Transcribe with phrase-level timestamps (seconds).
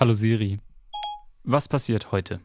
[0.00, 0.60] Hallo Siri.
[1.42, 2.40] Was passiert heute?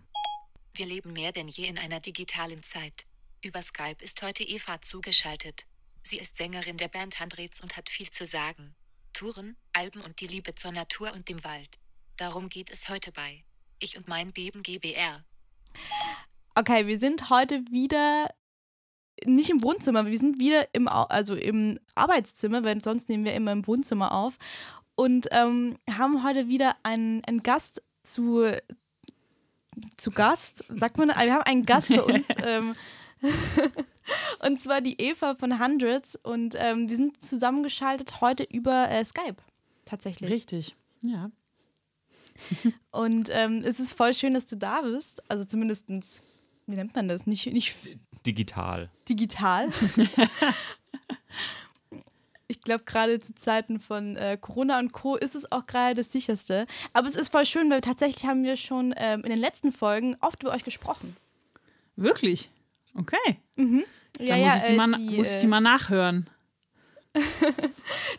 [0.73, 3.05] Wir leben mehr denn je in einer digitalen Zeit.
[3.43, 5.67] Über Skype ist heute Eva zugeschaltet.
[6.01, 8.73] Sie ist Sängerin der Band Handrets und hat viel zu sagen.
[9.13, 11.77] Touren, Alben und die Liebe zur Natur und dem Wald.
[12.18, 13.44] Darum geht es heute bei
[13.78, 15.24] Ich und mein Beben GBR.
[16.56, 18.34] Okay, wir sind heute wieder
[19.26, 23.52] nicht im Wohnzimmer, wir sind wieder im, also im Arbeitszimmer, weil sonst nehmen wir immer
[23.52, 24.40] im Wohnzimmer auf.
[24.96, 28.52] Und ähm, haben heute wieder einen, einen Gast zu,
[29.97, 32.25] zu Gast, sagt man, wir haben einen Gast bei uns.
[32.43, 32.75] ähm,
[34.45, 36.16] und zwar die Eva von Hundreds.
[36.21, 39.38] Und ähm, wir sind zusammengeschaltet heute über äh, Skype.
[39.85, 40.29] Tatsächlich.
[40.29, 41.31] Richtig, ja.
[42.91, 45.21] und ähm, es ist voll schön, dass du da bist.
[45.30, 46.21] Also zumindestens
[46.66, 47.27] wie nennt man das?
[47.27, 47.75] Nicht, nicht
[48.25, 48.89] digital.
[49.09, 49.69] Digital.
[52.47, 55.15] Ich glaube, gerade zu Zeiten von äh, Corona und Co.
[55.15, 56.66] ist es auch gerade das sicherste.
[56.93, 60.16] Aber es ist voll schön, weil tatsächlich haben wir schon ähm, in den letzten Folgen
[60.21, 61.16] oft über euch gesprochen.
[61.95, 62.49] Wirklich?
[62.95, 63.39] Okay.
[63.55, 63.83] Mhm.
[64.17, 66.30] Dann ja, muss, ja, ich die äh, mal, die, muss ich die äh, mal nachhören.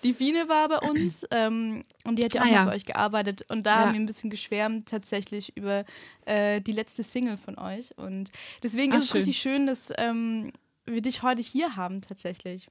[0.04, 2.64] die Fine war bei uns ähm, und die hat ja auch ah, ja.
[2.64, 3.44] für euch gearbeitet.
[3.48, 3.80] Und da ja.
[3.80, 5.84] haben wir ein bisschen geschwärmt tatsächlich über
[6.26, 7.96] äh, die letzte Single von euch.
[7.98, 8.30] Und
[8.62, 9.18] deswegen Ach, ist es schön.
[9.18, 10.52] richtig schön, dass ähm,
[10.86, 12.68] wir dich heute hier haben tatsächlich.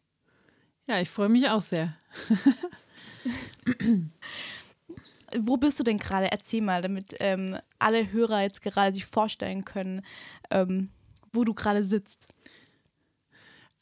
[0.88, 1.96] Ja, ich freue mich auch sehr.
[5.38, 6.32] Wo bist du denn gerade?
[6.32, 10.06] Erzähl mal, damit ähm, alle Hörer jetzt gerade sich vorstellen können,
[10.52, 10.90] ähm,
[11.32, 12.28] wo du gerade sitzt.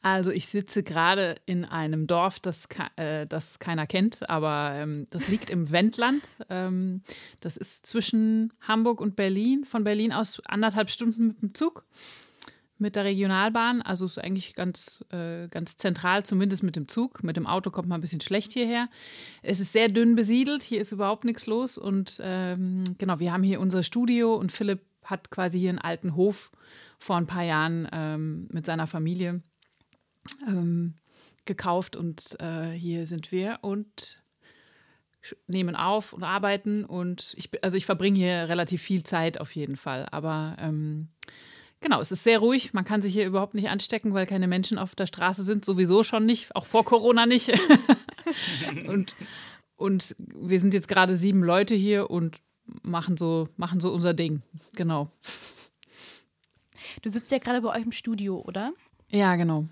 [0.03, 5.27] Also ich sitze gerade in einem Dorf, das, äh, das keiner kennt, aber ähm, das
[5.27, 6.27] liegt im Wendland.
[6.49, 7.03] Ähm,
[7.39, 9.63] das ist zwischen Hamburg und Berlin.
[9.63, 11.85] Von Berlin aus anderthalb Stunden mit dem Zug,
[12.81, 13.81] mit der Regionalbahn.
[13.81, 17.23] Also ist eigentlich ganz, äh, ganz zentral, zumindest mit dem Zug.
[17.23, 18.89] Mit dem Auto kommt man ein bisschen schlecht hierher.
[19.41, 21.77] Es ist sehr dünn besiedelt, hier ist überhaupt nichts los.
[21.77, 26.15] Und ähm, genau, wir haben hier unser Studio und Philipp hat quasi hier einen alten
[26.15, 26.51] Hof
[26.99, 29.41] vor ein paar Jahren ähm, mit seiner Familie
[30.47, 30.95] ähm,
[31.45, 34.21] gekauft und äh, hier sind wir und
[35.47, 39.75] nehmen auf und arbeiten und ich also ich verbringe hier relativ viel Zeit auf jeden
[39.75, 41.09] Fall, aber ähm,
[41.81, 44.77] genau, es ist sehr ruhig, man kann sich hier überhaupt nicht anstecken, weil keine Menschen
[44.77, 47.51] auf der Straße sind, sowieso schon nicht, auch vor Corona nicht.
[48.87, 49.15] und,
[49.75, 52.39] und wir sind jetzt gerade sieben Leute hier und
[52.83, 54.41] machen so, machen so unser Ding,
[54.73, 55.11] genau.
[57.01, 58.73] Du sitzt ja gerade bei euch im Studio, oder?
[59.09, 59.65] Ja, genau.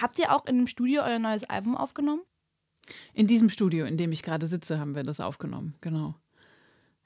[0.00, 2.22] Habt ihr auch in dem Studio euer neues Album aufgenommen?
[3.14, 6.14] In diesem Studio, in dem ich gerade sitze, haben wir das aufgenommen, genau.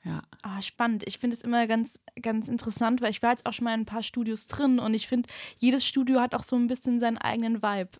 [0.04, 0.22] Ja.
[0.42, 1.06] Ah, spannend.
[1.06, 3.80] Ich finde es immer ganz, ganz interessant, weil ich war jetzt auch schon mal in
[3.80, 5.28] ein paar Studios drin und ich finde,
[5.58, 7.90] jedes Studio hat auch so ein bisschen seinen eigenen Vibe.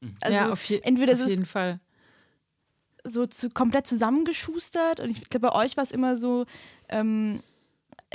[0.00, 0.16] Mhm.
[0.22, 1.80] Also ja, auf, je entweder auf jeden Fall.
[3.04, 6.46] So zu, komplett zusammengeschustert und ich glaube, bei euch war es immer so,
[6.88, 7.42] ähm,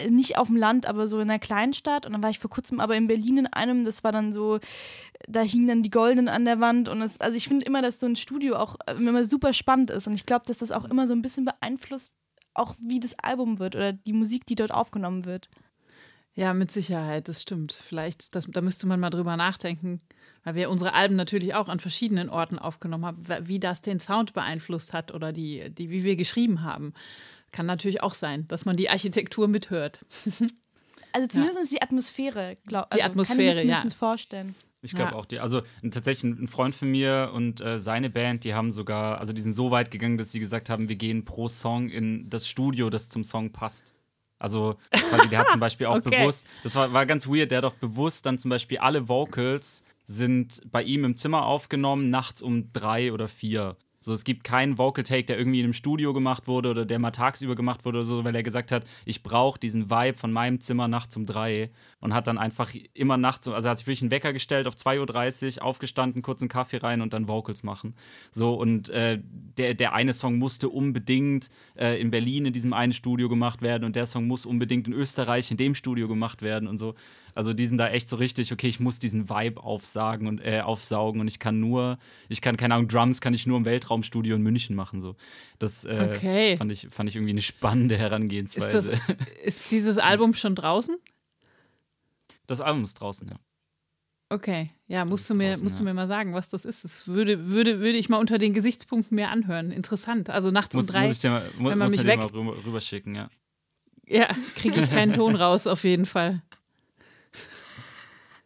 [0.09, 2.05] nicht auf dem Land, aber so in einer Kleinstadt.
[2.05, 4.59] Und dann war ich vor kurzem aber in Berlin in einem, das war dann so,
[5.27, 6.89] da hingen dann die Goldenen an der Wand.
[6.89, 10.07] Und es, also ich finde immer, dass so ein Studio auch immer super spannend ist.
[10.07, 12.13] Und ich glaube, dass das auch immer so ein bisschen beeinflusst,
[12.55, 15.49] auch wie das Album wird oder die Musik, die dort aufgenommen wird.
[16.33, 17.71] Ja, mit Sicherheit, das stimmt.
[17.71, 19.99] Vielleicht, das, da müsste man mal drüber nachdenken,
[20.43, 24.33] weil wir unsere Alben natürlich auch an verschiedenen Orten aufgenommen haben, wie das den Sound
[24.33, 26.93] beeinflusst hat oder die, die wie wir geschrieben haben.
[27.53, 30.05] Kann natürlich auch sein, dass man die Architektur mithört.
[31.13, 31.77] Also zumindest ja.
[31.77, 32.97] die Atmosphäre, glaube ich.
[32.97, 33.89] Die also, Atmosphäre, kann ich mir ja.
[33.97, 34.55] vorstellen.
[34.85, 35.17] Ich glaube ja.
[35.17, 39.19] auch, die, also tatsächlich ein Freund von mir und äh, seine Band, die haben sogar,
[39.19, 42.29] also die sind so weit gegangen, dass sie gesagt haben, wir gehen pro Song in
[42.29, 43.93] das Studio, das zum Song passt.
[44.39, 46.19] Also quasi, der hat zum Beispiel auch okay.
[46.19, 49.83] bewusst, das war, war ganz weird, der hat auch bewusst dann zum Beispiel alle Vocals
[50.05, 53.75] sind bei ihm im Zimmer aufgenommen, nachts um drei oder vier.
[54.05, 56.99] So, es gibt keinen Vocal Take, der irgendwie in einem Studio gemacht wurde oder der
[56.99, 60.31] mal tagsüber gemacht wurde oder so, weil er gesagt hat, ich brauche diesen Vibe von
[60.31, 61.71] meinem Zimmer nachts um drei
[62.01, 65.57] und hat dann einfach immer nachts, also hat sich wirklich einen Wecker gestellt auf 2.30
[65.57, 67.95] Uhr, aufgestanden, kurz einen Kaffee rein und dann Vocals machen.
[68.29, 69.19] So, und äh,
[69.57, 73.85] der, der eine Song musste unbedingt äh, in Berlin in diesem einen Studio gemacht werden
[73.85, 76.93] und der Song muss unbedingt in Österreich in dem Studio gemacht werden und so.
[77.35, 80.61] Also die sind da echt so richtig, okay, ich muss diesen Vibe aufsagen und äh,
[80.61, 81.99] aufsaugen und ich kann nur,
[82.29, 85.01] ich kann, keine Ahnung, Drums kann ich nur im Weltraumstudio in München machen.
[85.01, 85.17] So.
[85.59, 86.57] Das äh, okay.
[86.57, 88.77] fand, ich, fand ich irgendwie eine spannende Herangehensweise.
[88.77, 90.97] Ist, das, ist dieses Album schon draußen?
[92.47, 93.35] Das Album ist draußen, ja.
[94.29, 96.85] Okay, ja, musst du, mir, draußen, musst du mir mal sagen, was das ist.
[96.85, 99.71] Das würde, würde, würde ich mal unter den Gesichtspunkten mehr anhören.
[99.71, 100.29] Interessant.
[100.29, 102.19] Also nachts muss, um drei, muss ich dir mal, wenn man mich weg...
[102.19, 103.29] mal rüber, rüberschicken, ja.
[104.07, 106.41] Ja, kriege ich keinen Ton raus, auf jeden Fall.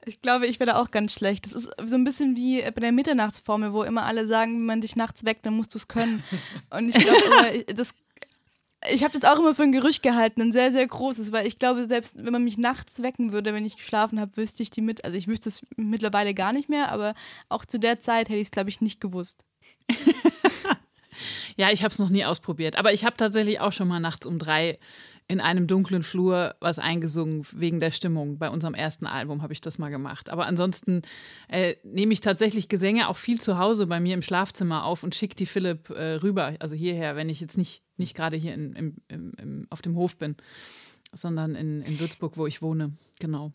[0.06, 1.46] Ich glaube, ich werde auch ganz schlecht.
[1.46, 4.82] Das ist so ein bisschen wie bei der Mitternachtsformel, wo immer alle sagen, wenn man
[4.82, 6.24] dich nachts weckt, dann musst du es können.
[6.70, 7.94] Und ich glaube, das,
[8.92, 11.60] Ich habe das auch immer für ein Gerücht gehalten, ein sehr, sehr großes, weil ich
[11.60, 14.82] glaube, selbst wenn man mich nachts wecken würde, wenn ich geschlafen habe, wüsste ich die
[14.82, 15.04] mit.
[15.04, 17.14] Also ich wüsste es mittlerweile gar nicht mehr, aber
[17.50, 19.44] auch zu der Zeit hätte ich es, glaube ich, nicht gewusst.
[21.58, 24.26] ja, ich habe es noch nie ausprobiert, aber ich habe tatsächlich auch schon mal nachts
[24.26, 24.80] um drei
[25.30, 28.40] in einem dunklen Flur was eingesungen wegen der Stimmung.
[28.40, 30.32] Bei unserem ersten Album habe ich das mal gemacht.
[30.32, 31.04] Aber ansonsten
[31.48, 35.14] äh, nehme ich tatsächlich Gesänge auch viel zu Hause bei mir im Schlafzimmer auf und
[35.14, 38.74] schicke die Philipp äh, rüber, also hierher, wenn ich jetzt nicht, nicht gerade hier in,
[38.74, 40.36] im, im, im, auf dem Hof bin,
[41.14, 42.94] sondern in, in Würzburg, wo ich wohne.
[43.20, 43.52] Genau.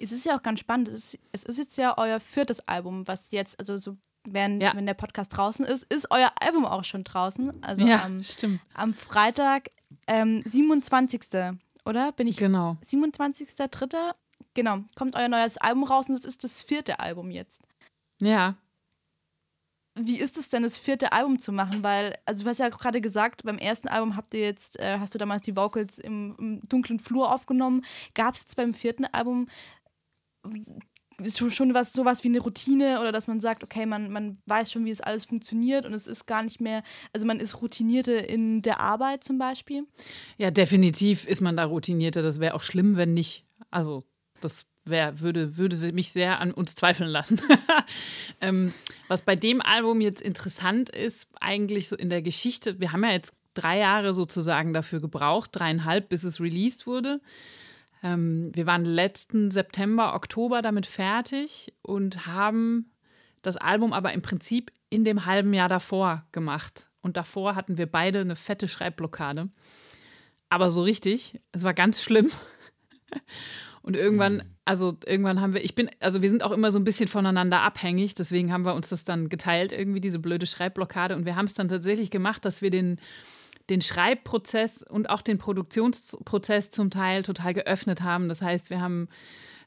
[0.00, 0.88] Es ist ja auch ganz spannend.
[0.88, 4.74] Es ist, es ist jetzt ja euer viertes Album, was jetzt, also so wenn, ja.
[4.74, 7.52] wenn der Podcast draußen ist, ist euer Album auch schon draußen.
[7.62, 8.60] Also ja, am, stimmt.
[8.72, 9.70] am Freitag,
[10.06, 11.20] ähm, 27.
[11.84, 12.12] Oder?
[12.12, 12.36] Bin ich?
[12.36, 12.76] Genau.
[12.84, 14.14] 27.3.
[14.54, 17.60] Genau, kommt euer neues Album raus und es ist das vierte Album jetzt.
[18.20, 18.56] Ja.
[19.96, 21.82] Wie ist es denn, das vierte Album zu machen?
[21.82, 25.14] Weil, also du hast ja gerade gesagt, beim ersten Album habt ihr jetzt, äh, hast
[25.14, 27.84] du damals die Vocals im, im dunklen Flur aufgenommen.
[28.14, 29.48] Gab es jetzt beim vierten Album
[31.28, 34.84] schon was, sowas wie eine Routine oder dass man sagt, okay, man, man weiß schon,
[34.84, 36.82] wie es alles funktioniert und es ist gar nicht mehr,
[37.12, 39.86] also man ist routinierter in der Arbeit zum Beispiel?
[40.38, 42.22] Ja, definitiv ist man da routinierter.
[42.22, 43.44] Das wäre auch schlimm, wenn nicht.
[43.70, 44.04] Also,
[44.40, 47.40] das wär, würde, würde mich sehr an uns zweifeln lassen.
[48.40, 48.72] ähm,
[49.08, 53.12] was bei dem Album jetzt interessant ist, eigentlich so in der Geschichte, wir haben ja
[53.12, 57.20] jetzt drei Jahre sozusagen dafür gebraucht, dreieinhalb, bis es released wurde.
[58.04, 62.92] Ähm, wir waren letzten September, Oktober damit fertig und haben
[63.42, 66.88] das Album aber im Prinzip in dem halben Jahr davor gemacht.
[67.00, 69.48] Und davor hatten wir beide eine fette Schreibblockade.
[70.50, 72.30] Aber so richtig, es war ganz schlimm.
[73.82, 74.42] Und irgendwann, mhm.
[74.64, 77.60] also irgendwann haben wir, ich bin, also wir sind auch immer so ein bisschen voneinander
[77.60, 81.14] abhängig, deswegen haben wir uns das dann geteilt, irgendwie diese blöde Schreibblockade.
[81.14, 82.98] Und wir haben es dann tatsächlich gemacht, dass wir den
[83.70, 88.28] den Schreibprozess und auch den Produktionsprozess zum Teil total geöffnet haben.
[88.28, 89.08] Das heißt, wir haben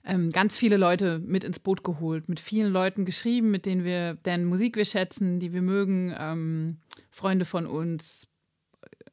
[0.04, 4.14] ähm, ganz viele Leute mit ins Boot geholt, mit vielen Leuten geschrieben, mit denen wir,
[4.14, 6.78] deren Musik wir schätzen, die wir mögen, ähm,
[7.10, 8.28] Freunde von uns,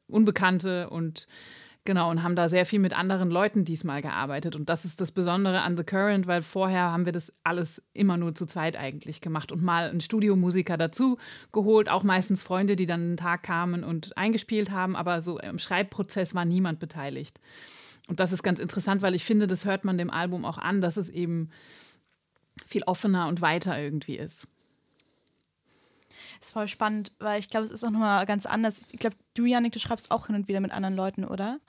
[0.07, 1.27] Unbekannte und
[1.87, 4.55] Genau, und haben da sehr viel mit anderen Leuten diesmal gearbeitet.
[4.55, 8.17] Und das ist das Besondere an The Current, weil vorher haben wir das alles immer
[8.17, 11.19] nur zu zweit eigentlich gemacht und mal einen Studiomusiker dazu
[11.51, 15.59] geholt, auch meistens Freunde, die dann einen Tag kamen und eingespielt haben, aber so im
[15.59, 17.39] Schreibprozess war niemand beteiligt.
[18.07, 20.81] Und das ist ganz interessant, weil ich finde, das hört man dem Album auch an,
[20.81, 21.51] dass es eben
[22.65, 24.47] viel offener und weiter irgendwie ist.
[26.45, 28.83] Das ist voll spannend, weil ich glaube, es ist auch nochmal ganz anders.
[28.91, 31.59] Ich glaube, du, Janik, du schreibst auch hin und wieder mit anderen Leuten, oder?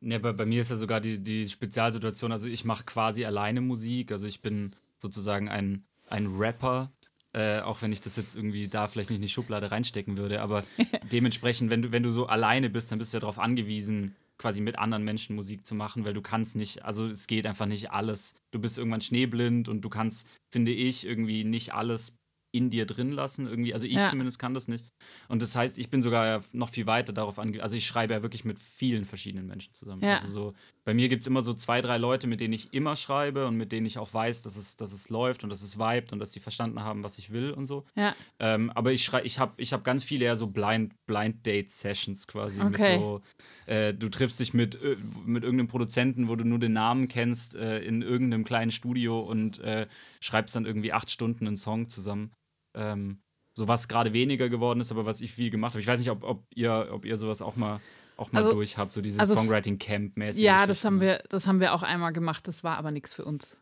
[0.00, 3.60] Ja, bei, bei mir ist ja sogar die, die Spezialsituation, also ich mache quasi alleine
[3.60, 6.90] Musik, also ich bin sozusagen ein, ein Rapper,
[7.32, 10.42] äh, auch wenn ich das jetzt irgendwie da vielleicht nicht in die Schublade reinstecken würde,
[10.42, 10.64] aber
[11.12, 14.60] dementsprechend, wenn du, wenn du so alleine bist, dann bist du ja darauf angewiesen, quasi
[14.60, 17.92] mit anderen Menschen Musik zu machen, weil du kannst nicht, also es geht einfach nicht
[17.92, 18.34] alles.
[18.50, 22.17] Du bist irgendwann schneeblind und du kannst, finde ich, irgendwie nicht alles
[22.50, 23.74] in dir drin lassen, irgendwie.
[23.74, 24.06] Also ich ja.
[24.06, 24.86] zumindest kann das nicht.
[25.28, 27.62] Und das heißt, ich bin sogar noch viel weiter darauf angewiesen.
[27.62, 30.02] Also ich schreibe ja wirklich mit vielen verschiedenen Menschen zusammen.
[30.02, 30.14] Ja.
[30.14, 30.54] Also so,
[30.88, 33.58] bei mir gibt es immer so zwei, drei Leute, mit denen ich immer schreibe und
[33.58, 36.18] mit denen ich auch weiß, dass es, dass es läuft und dass es vibet und
[36.18, 37.84] dass sie verstanden haben, was ich will und so.
[37.94, 38.16] Ja.
[38.38, 41.68] Ähm, aber ich schreibe, ich habe ich hab ganz viele eher so Blind, Blind Date
[41.68, 42.62] Sessions quasi.
[42.62, 42.96] Okay.
[42.96, 43.20] So,
[43.66, 44.96] äh, du triffst dich mit, äh,
[45.26, 49.58] mit irgendeinem Produzenten, wo du nur den Namen kennst, äh, in irgendeinem kleinen Studio und
[49.58, 49.88] äh,
[50.20, 52.32] schreibst dann irgendwie acht Stunden einen Song zusammen.
[52.74, 53.20] Ähm,
[53.52, 55.82] so was gerade weniger geworden ist, aber was ich viel gemacht habe.
[55.82, 57.78] Ich weiß nicht, ob, ob, ihr, ob ihr sowas auch mal,
[58.18, 60.42] auch mal also, durch habt, so dieses also Songwriting-Camp-mäßig.
[60.42, 62.48] Ja, das haben, wir, das haben wir auch einmal gemacht.
[62.48, 63.56] Das war aber nichts für uns.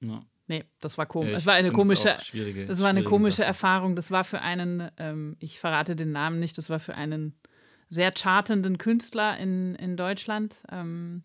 [0.00, 0.22] Ja.
[0.48, 1.32] Nee, das war komisch.
[1.32, 2.16] Es war eine komische,
[2.66, 3.46] das war eine komische Sache.
[3.46, 3.94] Erfahrung.
[3.94, 7.34] Das war für einen, ähm, ich verrate den Namen nicht, das war für einen
[7.88, 10.56] sehr chartenden Künstler in, in Deutschland.
[10.70, 11.22] Ähm,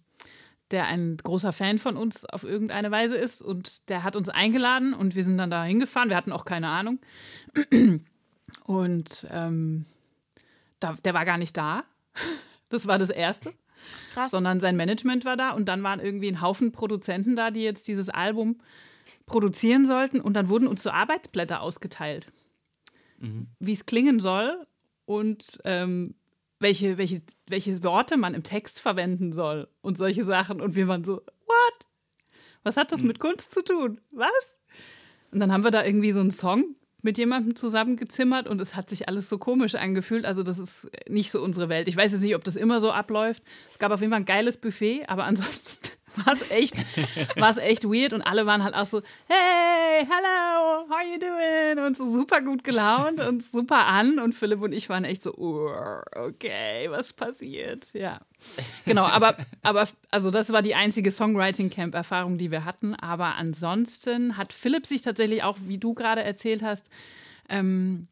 [0.72, 4.94] der ein großer Fan von uns auf irgendeine Weise ist und der hat uns eingeladen
[4.94, 6.10] und wir sind dann da hingefahren.
[6.10, 7.00] Wir hatten auch keine Ahnung.
[8.64, 9.86] Und ähm,
[10.80, 11.82] da, der war gar nicht da.
[12.70, 13.54] Das war das Erste.
[14.14, 14.32] Krass.
[14.32, 17.88] Sondern sein Management war da und dann waren irgendwie ein Haufen Produzenten da, die jetzt
[17.88, 18.60] dieses Album
[19.26, 22.28] produzieren sollten und dann wurden uns so Arbeitsblätter ausgeteilt,
[23.20, 23.48] mhm.
[23.60, 24.68] wie es klingen soll
[25.06, 26.16] und ähm,
[26.60, 30.62] welche, welche, welche Worte man im Text verwenden soll und solche Sachen.
[30.62, 31.88] Und wir waren so, what?
[32.64, 33.08] Was hat das hm.
[33.08, 34.02] mit Kunst zu tun?
[34.12, 34.60] Was?
[35.32, 38.90] Und dann haben wir da irgendwie so einen Song mit jemandem zusammengezimmert und es hat
[38.90, 40.26] sich alles so komisch angefühlt.
[40.26, 41.88] Also, das ist nicht so unsere Welt.
[41.88, 43.44] Ich weiß jetzt nicht, ob das immer so abläuft.
[43.72, 45.90] Es gab auf jeden Fall ein geiles Buffet, aber ansonsten
[46.26, 46.76] war es echt,
[47.58, 51.86] echt weird und alle waren halt auch so, hey, hello, how you doing?
[51.86, 55.34] Und so super gut gelaunt und super an und Philipp und ich waren echt so,
[55.36, 57.88] okay, was passiert?
[57.94, 58.20] Ja.
[58.86, 62.96] Genau, aber, aber also das war die einzige Songwriting-Camp-Erfahrung, die wir hatten.
[62.96, 66.90] Aber ansonsten hat Philipp sich tatsächlich auch, wie du gerade erzählt hast,
[67.50, 68.08] ähm,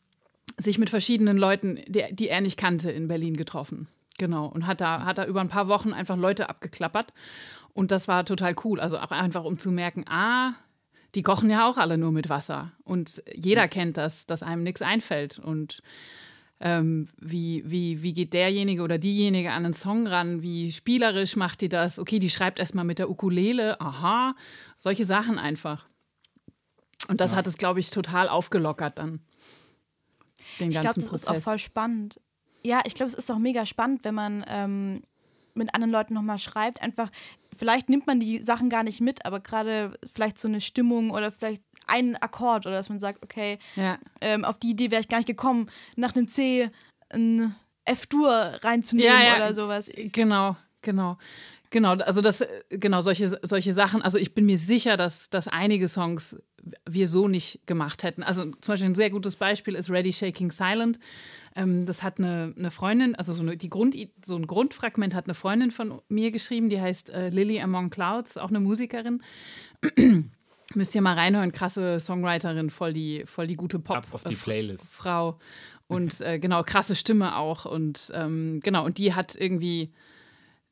[0.58, 3.88] sich mit verschiedenen Leuten, die, die er nicht kannte, in Berlin getroffen.
[4.18, 4.48] Genau.
[4.48, 7.14] Und hat da, hat da über ein paar Wochen einfach Leute abgeklappert.
[7.76, 8.80] Und das war total cool.
[8.80, 10.54] Also auch einfach, um zu merken, ah,
[11.14, 12.72] die kochen ja auch alle nur mit Wasser.
[12.86, 15.40] Und jeder kennt das, dass einem nichts einfällt.
[15.40, 15.84] Und
[16.62, 20.42] ähm, wie, wie, wie geht derjenige oder diejenige an einen Song ran?
[20.42, 22.00] Wie spielerisch macht die das?
[22.00, 23.80] Okay, die schreibt erstmal mit der Ukulele.
[23.82, 24.36] Aha,
[24.78, 25.86] solche Sachen einfach.
[27.10, 27.38] Und das ja.
[27.38, 29.20] hat es, glaube ich, total aufgelockert dann.
[30.62, 31.24] Den ich glaube, das Prozess.
[31.24, 32.22] ist auch voll spannend.
[32.64, 35.04] Ja, ich glaube, es ist auch mega spannend, wenn man ähm,
[35.56, 36.82] mit anderen Leuten nochmal schreibt.
[36.82, 37.10] Einfach,
[37.56, 41.32] vielleicht nimmt man die Sachen gar nicht mit, aber gerade vielleicht so eine Stimmung oder
[41.32, 43.98] vielleicht einen Akkord oder dass man sagt, okay, ja.
[44.22, 46.70] ähm, auf die Idee wäre ich gar nicht gekommen, nach einem C
[47.10, 49.36] ein F-Dur reinzunehmen ja, ja.
[49.36, 49.90] oder sowas.
[49.96, 51.18] Genau, genau.
[51.72, 54.02] Genau, also das, genau, solche, solche Sachen.
[54.02, 56.38] Also ich bin mir sicher, dass, dass einige Songs
[56.88, 58.24] wir so nicht gemacht hätten.
[58.24, 61.00] Also zum Beispiel ein sehr gutes Beispiel ist Ready Shaking Silent.
[61.56, 65.26] Ähm, das hat eine, eine Freundin, also so, eine, die Grund, so ein Grundfragment hat
[65.26, 69.22] eine Freundin von mir geschrieben, die heißt äh, Lily Among Clouds, auch eine Musikerin.
[70.74, 73.98] Müsst ihr mal reinhören, krasse Songwriterin, voll die, voll die gute Pop.
[73.98, 74.94] Ab auf die Playlist.
[74.94, 75.40] Frau.
[75.88, 77.66] Und äh, genau, krasse Stimme auch.
[77.66, 79.94] Und ähm, genau, und die hat irgendwie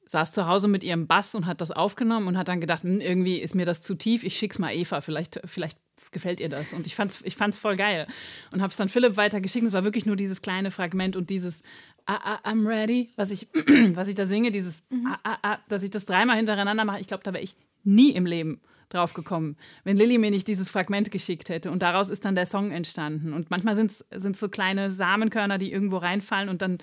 [0.06, 3.00] saß zu Hause mit ihrem Bass und hat das aufgenommen und hat dann gedacht, hm,
[3.00, 5.78] irgendwie ist mir das zu tief, ich schick's mal Eva, vielleicht, vielleicht
[6.14, 6.74] gefällt ihr das.
[6.74, 8.08] Und ich fand's, ich fand's voll geil.
[8.52, 9.66] Und hab's dann Philipp weitergeschickt.
[9.66, 11.64] Es war wirklich nur dieses kleine Fragment und dieses
[12.06, 13.48] ah, ah, I'm ready, was ich,
[13.94, 15.08] was ich da singe, dieses mhm.
[15.08, 17.00] ah, ah, ah, dass ich das dreimal hintereinander mache.
[17.00, 20.70] Ich glaube, da wäre ich nie im Leben drauf gekommen, wenn Lilly mir nicht dieses
[20.70, 21.72] Fragment geschickt hätte.
[21.72, 23.34] Und daraus ist dann der Song entstanden.
[23.34, 26.78] Und manchmal sind es so kleine Samenkörner, die irgendwo reinfallen und dann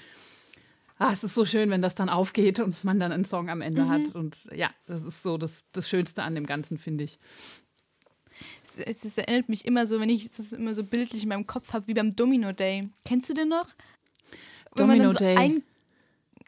[1.01, 3.63] ah, es ist so schön, wenn das dann aufgeht und man dann einen Song am
[3.63, 3.89] Ende mhm.
[3.89, 4.15] hat.
[4.15, 7.19] Und ja, das ist so das, das Schönste an dem Ganzen, finde ich.
[8.79, 11.73] Es, es, erinnert mich immer so, wenn ich das immer so bildlich in meinem Kopf
[11.73, 12.89] habe, wie beim Domino Day.
[13.07, 13.67] Kennst du den noch?
[14.77, 15.35] Domino Day.
[15.37, 15.63] So ein,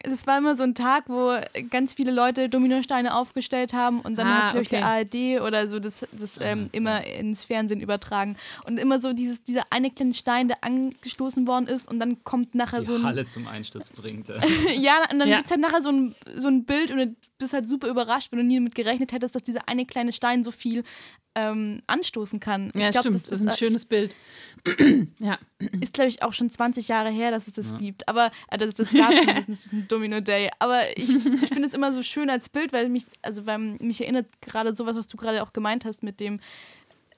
[0.03, 1.37] es war immer so ein Tag, wo
[1.69, 5.69] ganz viele Leute Dominosteine aufgestellt haben und dann ah, hat, glaube ich, der ARD oder
[5.69, 8.35] so das, das ähm, immer ins Fernsehen übertragen.
[8.65, 12.53] Und immer so dieses, dieser eine kleine Stein, der angestoßen worden ist und dann kommt
[12.53, 13.03] nachher Die so ein.
[13.03, 14.27] Halle zum Einsturz bringt.
[14.77, 15.37] ja, und dann ja.
[15.37, 18.31] gibt es halt nachher so ein, so ein Bild und du bist halt super überrascht,
[18.31, 20.83] wenn du nie damit gerechnet hättest, dass dieser eine kleine Stein so viel
[21.35, 22.71] ähm, anstoßen kann.
[22.75, 23.15] Ja, glaub, stimmt.
[23.15, 24.15] Das, das ist ein schönes Bild.
[25.19, 25.37] ja.
[25.81, 27.77] Ist, glaube ich, auch schon 20 Jahre her, dass es das ja.
[27.77, 28.07] gibt.
[28.07, 30.49] Aber äh, das, das gab zumindest diesen Domino Day.
[30.59, 34.01] Aber ich, ich finde es immer so schön als Bild, weil mich, also weil mich
[34.01, 36.39] erinnert gerade sowas, was du gerade auch gemeint hast, mit dem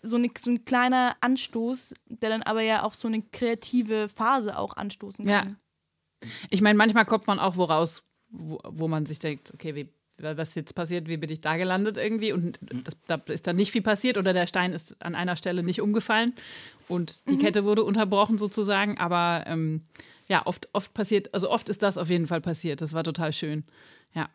[0.02, 4.58] so, eine, so ein kleiner Anstoß, der dann aber ja auch so eine kreative Phase
[4.58, 5.58] auch anstoßen kann.
[6.24, 6.30] Ja.
[6.50, 10.56] Ich meine, manchmal kommt man auch woraus, wo, wo man sich denkt, okay, wie was
[10.56, 12.84] jetzt passiert, wie bin ich da gelandet irgendwie und mhm.
[12.84, 15.82] das, da ist dann nicht viel passiert oder der Stein ist an einer Stelle nicht
[15.82, 16.34] umgefallen
[16.88, 17.40] und die mhm.
[17.40, 19.82] Kette wurde unterbrochen sozusagen, aber ähm,
[20.28, 23.34] ja, oft, oft passiert, also oft ist das auf jeden Fall passiert, das war total
[23.34, 23.64] schön,
[24.14, 24.30] ja.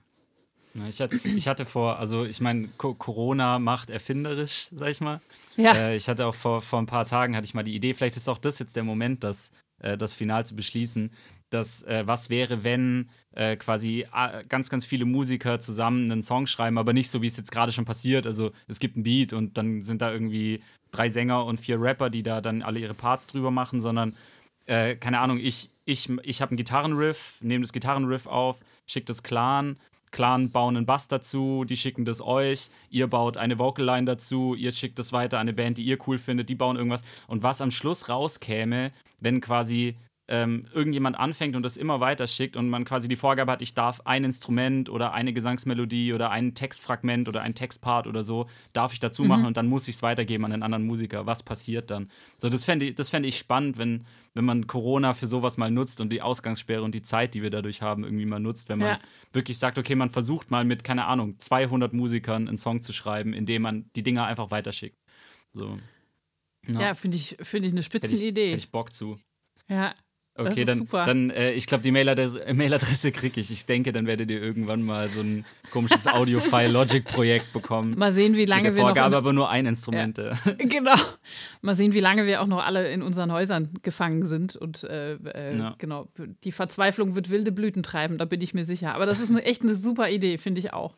[0.74, 5.20] ja ich, hatte, ich hatte vor, also ich meine, Corona macht erfinderisch, sag ich mal.
[5.56, 5.72] Ja.
[5.72, 8.16] Äh, ich hatte auch vor, vor ein paar Tagen, hatte ich mal die Idee, vielleicht
[8.16, 11.10] ist auch das jetzt der Moment, das, äh, das Final zu beschließen,
[11.50, 14.06] dass äh, was wäre, wenn äh, quasi
[14.48, 17.72] ganz, ganz viele Musiker zusammen einen Song schreiben, aber nicht so, wie es jetzt gerade
[17.72, 18.26] schon passiert.
[18.26, 22.10] Also es gibt ein Beat und dann sind da irgendwie drei Sänger und vier Rapper,
[22.10, 24.16] die da dann alle ihre Parts drüber machen, sondern
[24.66, 29.22] äh, keine Ahnung, ich, ich, ich habe einen Gitarrenriff, nehme das Gitarrenriff auf, schicke das
[29.22, 29.76] Clan,
[30.10, 34.72] Clan bauen einen Bass dazu, die schicken das euch, ihr baut eine Vocalline dazu, ihr
[34.72, 37.02] schickt das weiter an eine Band, die ihr cool findet, die bauen irgendwas.
[37.28, 39.96] Und was am Schluss rauskäme, wenn quasi
[40.30, 43.74] ähm, irgendjemand anfängt und das immer weiter schickt und man quasi die Vorgabe hat, ich
[43.74, 48.92] darf ein Instrument oder eine Gesangsmelodie oder ein Textfragment oder ein Textpart oder so, darf
[48.92, 49.46] ich dazu machen mhm.
[49.48, 51.26] und dann muss ich es weitergeben an einen anderen Musiker.
[51.26, 52.12] Was passiert dann?
[52.38, 56.00] So, das fände ich, fänd ich spannend, wenn, wenn man Corona für sowas mal nutzt
[56.00, 58.88] und die Ausgangssperre und die Zeit, die wir dadurch haben, irgendwie mal nutzt, wenn man
[58.88, 59.00] ja.
[59.32, 63.32] wirklich sagt, okay, man versucht mal mit, keine Ahnung, 200 Musikern einen Song zu schreiben,
[63.32, 64.96] indem man die Dinger einfach weiterschickt.
[65.52, 65.76] So.
[66.68, 68.28] Ja, ja finde ich, find ich eine Spitzenidee.
[68.28, 69.18] Hätte ich, hätte ich Bock zu.
[69.66, 69.94] Ja,
[70.40, 73.50] Okay, dann, dann äh, ich glaube, die Mailadresse, äh, Mailadresse kriege ich.
[73.50, 77.96] Ich denke, dann werdet ihr irgendwann mal so ein komisches Audio-File-Logic-Projekt bekommen.
[77.98, 79.18] Mal sehen, wie lange mit der wir Vorgabe noch.
[79.18, 80.18] aber nur ein Instrument.
[80.18, 80.32] Ja.
[80.58, 80.96] genau.
[81.60, 84.56] Mal sehen, wie lange wir auch noch alle in unseren Häusern gefangen sind.
[84.56, 85.74] Und äh, äh, ja.
[85.78, 86.08] genau,
[86.44, 88.94] die Verzweiflung wird wilde Blüten treiben, da bin ich mir sicher.
[88.94, 90.94] Aber das ist eine, echt eine super Idee, finde ich auch.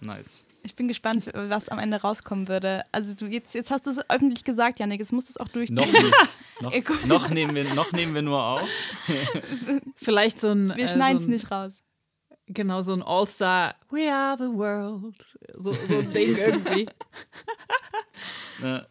[0.00, 0.47] Nice.
[0.62, 2.84] Ich bin gespannt, was am Ende rauskommen würde.
[2.92, 5.48] Also du jetzt, jetzt hast du es öffentlich gesagt, Janik, jetzt musst du es auch
[5.48, 5.76] durchziehen.
[5.76, 6.14] Noch nicht.
[6.60, 8.68] Noch, noch, nehmen wir, noch nehmen wir nur auf.
[9.94, 10.70] Vielleicht so ein.
[10.74, 11.84] Wir äh, schneiden es so nicht raus.
[12.46, 13.76] Genau, so ein All-Star.
[13.90, 15.14] We are the world.
[15.56, 16.88] So, so ein Ding irgendwie.
[18.62, 18.86] Ja.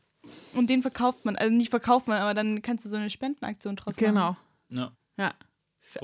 [0.53, 3.75] Und den verkauft man, also nicht verkauft man, aber dann kannst du so eine Spendenaktion
[3.75, 4.13] draus machen.
[4.13, 4.37] Genau.
[4.69, 4.91] Ja.
[5.17, 5.33] Ja.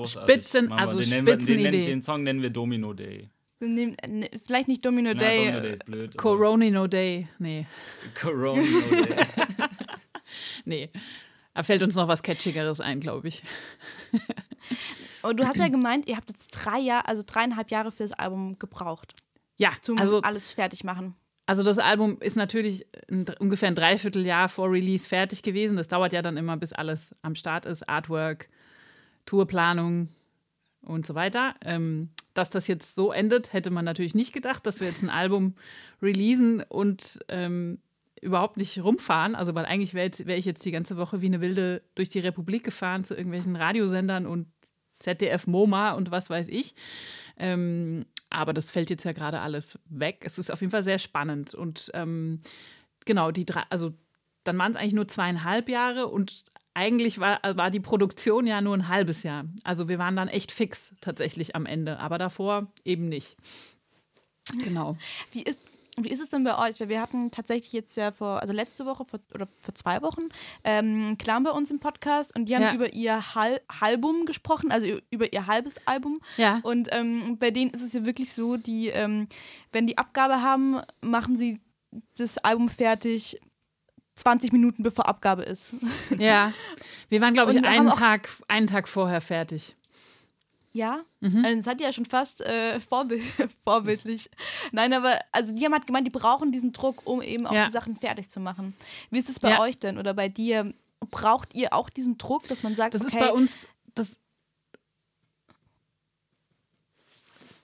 [0.06, 1.70] Spitzen, also den, den, Spitzenidee.
[1.70, 3.30] nennen- den Song nennen wir Domino Day.
[3.60, 5.36] Nehmen- ne, Vielleicht nicht Domino Ja, Day.
[5.46, 6.10] Domino Day ist blöd.
[6.10, 7.28] aber- Corona No Day.
[7.38, 7.66] Nee,
[8.20, 9.26] Corona Day.
[10.64, 10.88] nee.
[11.54, 13.42] Da fällt uns noch was Catchigeres ein, glaube ich.
[15.22, 18.12] Aber du hast ja gemeint, ihr habt jetzt drei Jahre, also dreieinhalb Jahre für das
[18.12, 19.14] Album gebraucht,
[19.56, 21.14] Ja, zum also, alles fertig machen.
[21.46, 25.76] also das Album ist natürlich ein, ungefähr ein Dreivierteljahr vor Release fertig gewesen.
[25.76, 27.88] Das dauert ja dann immer, bis alles am Start ist.
[27.88, 28.48] Artwork,
[29.24, 30.08] Tourplanung
[30.82, 31.54] und so weiter.
[31.64, 35.10] Ähm, dass das jetzt so endet, hätte man natürlich nicht gedacht, dass wir jetzt ein
[35.10, 35.54] Album
[36.02, 37.78] releasen und ähm,
[38.20, 39.34] überhaupt nicht rumfahren.
[39.34, 42.20] Also, weil eigentlich wäre wär ich jetzt die ganze Woche wie eine Wilde durch die
[42.20, 44.48] Republik gefahren zu irgendwelchen Radiosendern und
[44.98, 46.74] ZDF MoMA und was weiß ich.
[47.36, 50.22] Ähm, aber das fällt jetzt ja gerade alles weg.
[50.24, 51.54] Es ist auf jeden Fall sehr spannend.
[51.54, 52.40] Und ähm,
[53.04, 53.92] genau, die drei, also
[54.44, 58.76] dann waren es eigentlich nur zweieinhalb Jahre und eigentlich war, war die Produktion ja nur
[58.76, 59.44] ein halbes Jahr.
[59.62, 63.36] Also wir waren dann echt fix tatsächlich am Ende, aber davor eben nicht.
[64.62, 64.96] Genau.
[65.32, 65.58] Wie ist,
[65.96, 66.78] wie ist es denn bei euch?
[66.80, 70.28] Weil wir hatten tatsächlich jetzt ja vor, also letzte Woche vor, oder vor zwei Wochen,
[70.64, 72.74] ähm, Clown bei uns im Podcast und die haben Ja.
[72.74, 76.20] über ihr Hal Album gesprochen, also über ihr halbes Album.
[76.36, 76.60] Ja.
[76.64, 79.28] Und ähm, bei denen ist es ja wirklich so, die, ähm,
[79.72, 81.60] wenn die Abgabe haben, machen sie
[82.18, 83.40] das Album fertig
[84.16, 85.74] 20 Minuten bevor Abgabe ist.
[86.18, 86.52] Ja.
[87.08, 89.74] Wir waren, glaube ich, Und einen Tag, einen Tag vorher fertig.
[90.72, 91.44] Ja, Mhm.
[91.44, 93.22] also das hat ja schon fast äh, vorbild
[93.64, 94.28] vorbildlich.
[94.72, 97.66] Nein, aber also die haben halt gemeint, die brauchen diesen Druck, um eben auch Ja.
[97.66, 98.74] die Sachen fertig zu machen.
[99.10, 99.60] Wie ist es bei Ja.
[99.60, 100.74] euch denn oder bei dir?
[101.10, 104.20] Braucht ihr auch diesen Druck, dass man sagt, Das okay, ist bei uns, das.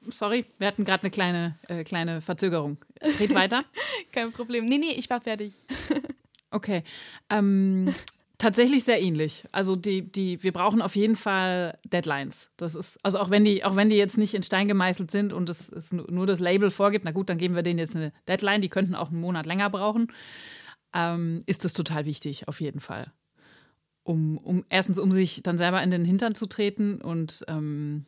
[0.09, 2.79] Sorry, wir hatten gerade eine kleine, äh, kleine Verzögerung.
[3.19, 3.65] Red weiter.
[4.13, 4.65] kein Problem.
[4.67, 5.53] Nee, nee, ich war fertig.
[6.51, 6.83] Okay.
[7.29, 7.95] Ähm,
[8.39, 9.45] tatsächlich sehr ähnlich.
[9.53, 12.51] Also die, die, wir brauchen auf jeden Fall Deadlines.
[12.57, 15.33] Das ist, also auch wenn die, auch wenn die jetzt nicht in Stein gemeißelt sind
[15.33, 17.95] und es, es nu- nur das Label vorgibt, na gut, dann geben wir denen jetzt
[17.95, 20.09] eine Deadline, die könnten auch einen Monat länger brauchen.
[20.93, 23.13] Ähm, ist das total wichtig, auf jeden Fall.
[24.03, 28.07] Um, um erstens, um sich dann selber in den Hintern zu treten und ähm,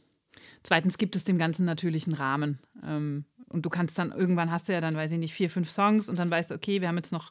[0.63, 2.59] zweitens gibt es dem Ganzen natürlich einen Rahmen.
[2.83, 5.71] Ähm, und du kannst dann, irgendwann hast du ja dann, weiß ich nicht, vier, fünf
[5.71, 7.31] Songs und dann weißt du, okay, wir haben jetzt noch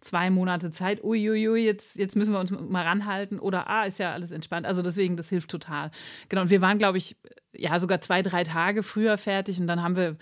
[0.00, 4.12] zwei Monate Zeit, uiuiui, jetzt, jetzt müssen wir uns mal ranhalten oder ah, ist ja
[4.12, 4.66] alles entspannt.
[4.66, 5.90] Also deswegen, das hilft total.
[6.28, 7.16] Genau, und wir waren, glaube ich,
[7.52, 10.16] ja, sogar zwei, drei Tage früher fertig und dann haben wir,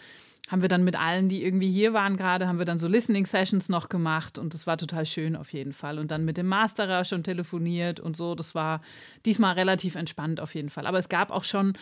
[0.48, 3.68] haben wir dann mit allen, die irgendwie hier waren gerade, haben wir dann so Listening-Sessions
[3.68, 5.98] noch gemacht und das war total schön auf jeden Fall.
[5.98, 8.80] Und dann mit dem Masterer schon telefoniert und so, das war
[9.26, 10.86] diesmal relativ entspannt auf jeden Fall.
[10.86, 11.74] Aber es gab auch schon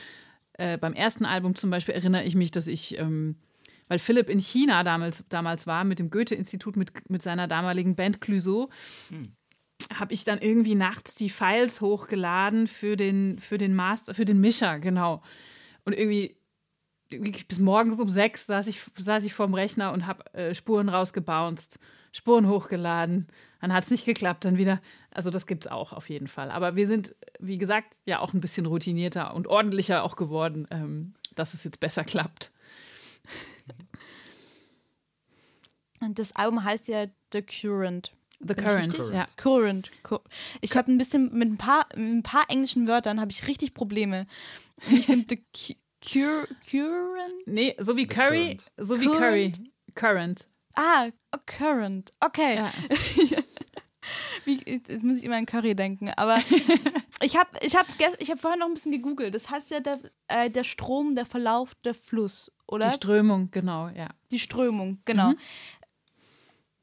[0.55, 3.37] äh, beim ersten Album zum Beispiel, erinnere ich mich, dass ich ähm,
[3.89, 8.21] weil Philipp in China damals, damals war mit dem Goethe-Institut, mit, mit seiner damaligen Band
[8.21, 8.71] Clouseau,
[9.95, 14.41] habe ich dann irgendwie nachts die Files hochgeladen für den, für den Master, für den
[14.41, 15.23] Mischer, genau.
[15.85, 16.37] Und irgendwie
[17.11, 20.89] irgendwie bis morgens um sechs saß ich, saß ich vorm Rechner und habe äh, Spuren
[20.89, 21.79] rausgebounced,
[22.13, 23.29] Spuren hochgeladen.
[23.61, 24.81] Dann hat es nicht geklappt, dann wieder.
[25.11, 26.51] Also das gibt es auch auf jeden Fall.
[26.51, 31.15] Aber wir sind, wie gesagt, ja auch ein bisschen routinierter und ordentlicher auch geworden, ähm,
[31.35, 32.53] dass es jetzt besser klappt.
[36.01, 38.13] Und das Album heißt ja The Current.
[38.41, 39.15] The Current, richtig?
[39.15, 39.27] ja.
[39.37, 39.91] Current.
[40.03, 40.19] Cu-
[40.61, 43.73] Ich habe ein bisschen mit ein paar, mit ein paar englischen Wörtern habe ich richtig
[43.73, 44.27] Probleme.
[44.87, 47.47] Und ich finde The Cu- Cur Current.
[47.47, 48.73] Nee, so wie The Curry, Current.
[48.77, 49.53] so wie Curry.
[49.95, 50.47] Current.
[50.75, 52.13] Ah, oh, Current.
[52.21, 52.57] Okay.
[52.57, 52.71] Ja.
[54.45, 56.11] Wie, jetzt muss ich immer an Curry denken.
[56.17, 56.39] Aber
[57.27, 57.87] ich habe ich hab
[58.19, 59.35] ich hab vorher noch ein bisschen gegoogelt.
[59.35, 62.89] Das heißt ja der, äh, der Strom, der Verlauf, der Fluss, oder?
[62.89, 64.09] Die Strömung, genau, ja.
[64.31, 65.33] Die Strömung, genau.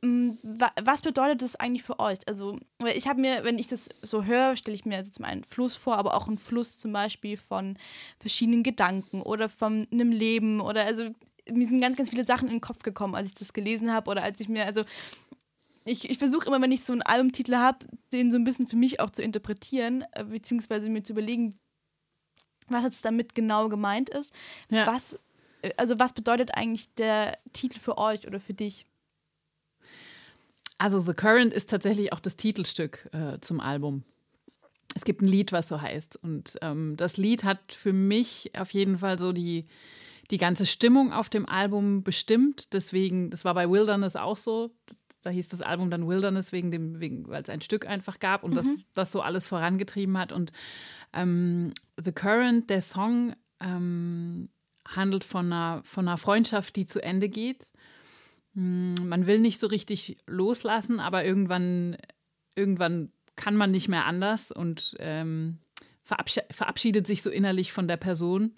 [0.02, 2.20] Mm, wa- Was bedeutet das eigentlich für euch?
[2.28, 2.58] Also,
[2.94, 5.44] ich habe mir, wenn ich das so höre, stelle ich mir also zum einen einen
[5.46, 7.78] Fluss vor, aber auch einen Fluss zum Beispiel von
[8.20, 11.10] verschiedenen Gedanken oder von einem Leben oder also
[11.50, 14.10] mir sind ganz, ganz viele Sachen in den Kopf gekommen, als ich das gelesen habe
[14.10, 14.84] oder als ich mir, also
[15.86, 18.76] ich, ich versuche immer, wenn ich so einen Albumtitel habe, den so ein bisschen für
[18.76, 21.60] mich auch zu interpretieren, äh, beziehungsweise mir zu überlegen,
[22.68, 24.34] was jetzt damit genau gemeint ist.
[24.70, 24.88] Ja.
[24.88, 25.20] Was,
[25.62, 28.86] äh, also was bedeutet eigentlich der Titel für euch oder für dich?
[30.78, 34.04] Also The Current ist tatsächlich auch das Titelstück äh, zum Album.
[34.96, 36.22] Es gibt ein Lied, was so heißt.
[36.24, 39.66] Und ähm, das Lied hat für mich auf jeden Fall so die,
[40.30, 42.74] die ganze Stimmung auf dem Album bestimmt.
[42.74, 44.72] Deswegen, das war bei Wilderness auch so.
[45.24, 48.44] Da hieß das Album dann Wilderness, wegen dem, wegen, weil es ein Stück einfach gab
[48.44, 48.56] und mhm.
[48.56, 50.32] das, das so alles vorangetrieben hat.
[50.32, 50.52] Und
[51.14, 54.50] ähm, The Current, der Song, ähm,
[54.86, 57.72] handelt von einer, von einer Freundschaft, die zu Ende geht.
[58.54, 61.98] Hm, man will nicht so richtig loslassen, aber irgendwann,
[62.56, 65.60] irgendwann kann man nicht mehr anders und ähm,
[66.04, 68.54] verabschiedet sich so innerlich von der Person.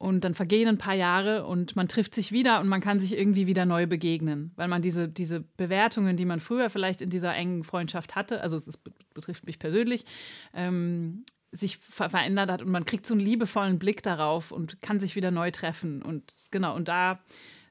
[0.00, 3.14] Und dann vergehen ein paar Jahre und man trifft sich wieder und man kann sich
[3.18, 7.34] irgendwie wieder neu begegnen, weil man diese, diese Bewertungen, die man früher vielleicht in dieser
[7.34, 8.82] engen Freundschaft hatte, also es
[9.12, 10.06] betrifft mich persönlich,
[10.54, 14.98] ähm, sich ver verändert hat und man kriegt so einen liebevollen Blick darauf und kann
[14.98, 16.00] sich wieder neu treffen.
[16.00, 17.20] Und genau, und da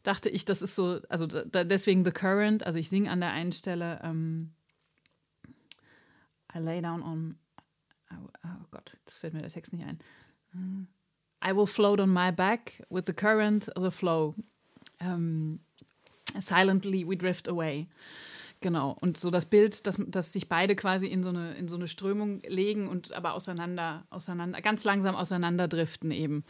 [0.04, 3.32] dachte ich, das ist so, also da, deswegen The Current, also ich singe an der
[3.32, 4.54] einen Stelle ähm,
[6.54, 7.40] I lay down on,
[8.12, 9.98] oh, oh Gott, jetzt fällt mir der Text nicht ein.
[11.42, 14.36] I will float on my back with the current, the flow.
[15.02, 15.60] Um,
[16.40, 17.88] silently we drift away.
[18.62, 18.98] Genau.
[19.00, 21.88] Und so das Bild, dass, dass sich beide quasi in so, eine, in so eine
[21.88, 26.44] Strömung legen und aber auseinander, auseinander, ganz langsam auseinanderdriften eben.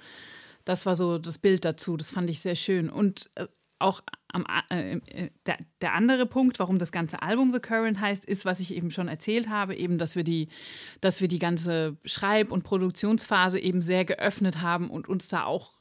[0.65, 1.97] Das war so das Bild dazu.
[1.97, 2.89] Das fand ich sehr schön.
[2.89, 3.47] Und äh,
[3.79, 8.25] auch am, äh, äh, der, der andere Punkt, warum das ganze Album The Current heißt,
[8.25, 10.49] ist, was ich eben schon erzählt habe, eben, dass wir die,
[11.01, 15.79] dass wir die ganze Schreib- und Produktionsphase eben sehr geöffnet haben und uns da auch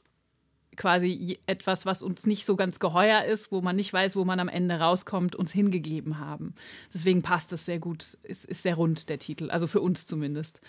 [0.79, 4.39] quasi etwas, was uns nicht so ganz geheuer ist, wo man nicht weiß, wo man
[4.39, 6.55] am Ende rauskommt, uns hingegeben haben.
[6.93, 10.61] Deswegen passt es sehr gut, ist, ist sehr rund der Titel, also für uns zumindest.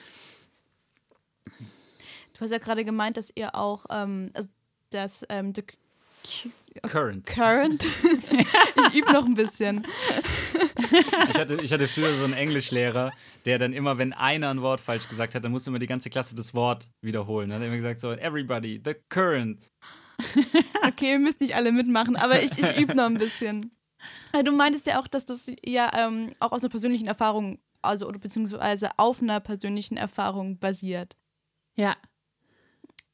[2.34, 4.48] Du hast ja gerade gemeint, dass ihr auch, ähm, also
[4.90, 5.62] dass ähm, The
[6.82, 7.26] Current.
[7.26, 7.84] Current.
[8.92, 9.84] ich übe noch ein bisschen.
[11.30, 13.12] Ich hatte, ich hatte früher so einen Englischlehrer,
[13.44, 16.10] der dann immer, wenn einer ein Wort falsch gesagt hat, dann musste immer die ganze
[16.10, 17.50] Klasse das Wort wiederholen.
[17.50, 19.60] Dann hat er immer gesagt so, everybody, the current.
[20.86, 23.70] Okay, ihr müsst nicht alle mitmachen, aber ich, ich übe noch ein bisschen.
[24.44, 28.18] Du meintest ja auch, dass das ja ähm, auch aus einer persönlichen Erfahrung, also oder
[28.18, 31.16] beziehungsweise auf einer persönlichen Erfahrung basiert.
[31.76, 31.96] Ja,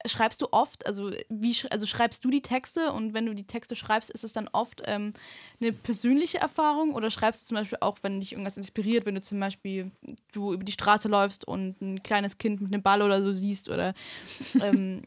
[0.08, 3.76] schreibst du oft, also wie also schreibst du die Texte und wenn du die Texte
[3.76, 5.12] schreibst, ist es dann oft ähm,
[5.60, 9.22] eine persönliche Erfahrung oder schreibst du zum Beispiel auch, wenn dich irgendwas inspiriert, wenn du
[9.22, 9.90] zum Beispiel
[10.32, 13.68] du über die Straße läufst und ein kleines Kind mit einem Ball oder so siehst
[13.70, 13.94] oder
[14.62, 15.02] ähm,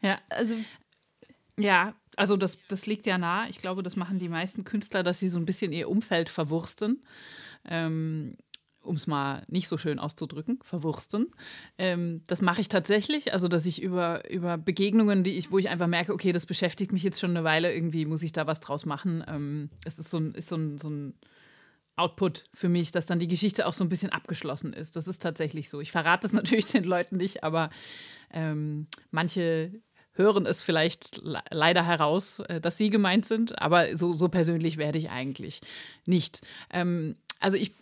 [0.00, 0.18] ja.
[0.30, 0.54] Also
[1.56, 3.48] ja, also das, das liegt ja nah.
[3.48, 7.02] Ich glaube, das machen die meisten Künstler, dass sie so ein bisschen ihr Umfeld verwursten.
[7.64, 8.36] Ähm,
[8.84, 11.30] um es mal nicht so schön auszudrücken, verwursten.
[11.78, 15.68] Ähm, das mache ich tatsächlich, also dass ich über, über Begegnungen, die ich, wo ich
[15.68, 18.60] einfach merke, okay, das beschäftigt mich jetzt schon eine Weile, irgendwie muss ich da was
[18.60, 19.24] draus machen.
[19.26, 21.14] Ähm, es ist so ein, ist so ein, so ein
[21.96, 24.96] Output für mich, dass dann die Geschichte auch so ein bisschen abgeschlossen ist.
[24.96, 25.80] Das ist tatsächlich so.
[25.80, 27.70] Ich verrate es natürlich den Leuten nicht, aber
[28.32, 29.72] ähm, manche
[30.14, 31.20] hören es vielleicht
[31.50, 35.60] leider heraus, äh, dass sie gemeint sind, aber so, so persönlich werde ich eigentlich
[36.06, 36.40] nicht.
[36.70, 37.72] Ähm, also ich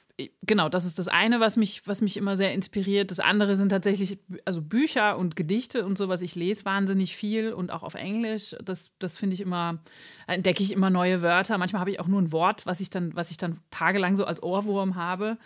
[0.43, 3.11] genau, das ist das eine, was mich, was mich immer sehr inspiriert.
[3.11, 7.53] Das andere sind tatsächlich also Bücher und Gedichte und so, was ich lese wahnsinnig viel
[7.53, 8.55] und auch auf Englisch.
[8.63, 9.79] Das, das finde ich immer,
[10.27, 11.59] entdecke ich immer neue Wörter.
[11.59, 14.25] Manchmal habe ich auch nur ein Wort, was ich dann, was ich dann tagelang so
[14.25, 15.39] als Ohrwurm habe.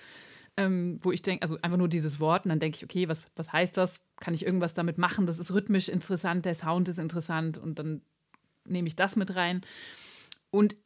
[0.58, 3.22] Ähm, wo ich denke, also einfach nur dieses Wort und dann denke ich, okay, was,
[3.36, 4.00] was heißt das?
[4.18, 5.26] Kann ich irgendwas damit machen?
[5.26, 8.00] Das ist rhythmisch interessant, der Sound ist interessant und dann
[8.64, 9.60] nehme ich das mit rein.
[10.50, 10.76] Und äh,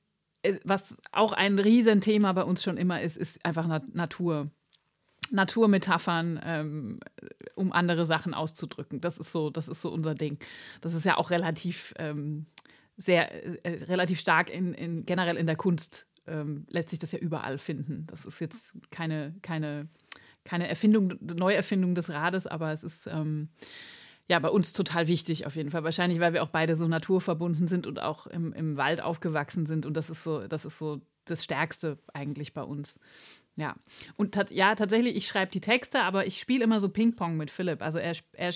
[0.64, 4.50] was auch ein Riesenthema bei uns schon immer ist, ist einfach Natur.
[5.33, 7.00] Naturmetaphern, ähm,
[7.55, 9.00] um andere Sachen auszudrücken.
[9.00, 10.38] Das ist so, das ist so unser Ding.
[10.81, 12.46] Das ist ja auch relativ ähm,
[12.96, 17.18] sehr, äh, relativ stark in, in, generell in der Kunst ähm, lässt sich das ja
[17.18, 18.07] überall finden.
[18.07, 19.88] Das ist jetzt keine, keine,
[20.44, 23.48] keine Erfindung, Neuerfindung des Rades, aber es ist ähm,
[24.31, 25.83] ja, bei uns total wichtig auf jeden Fall.
[25.83, 29.87] Wahrscheinlich, weil wir auch beide so naturverbunden sind und auch im, im Wald aufgewachsen sind.
[29.87, 33.01] Und das ist so, das ist so das Stärkste eigentlich bei uns.
[33.57, 33.75] Ja.
[34.14, 37.83] Und ja, tatsächlich, ich schreibe die Texte, aber ich spiele immer so Ping-Pong mit Philipp.
[37.83, 38.55] Also er, er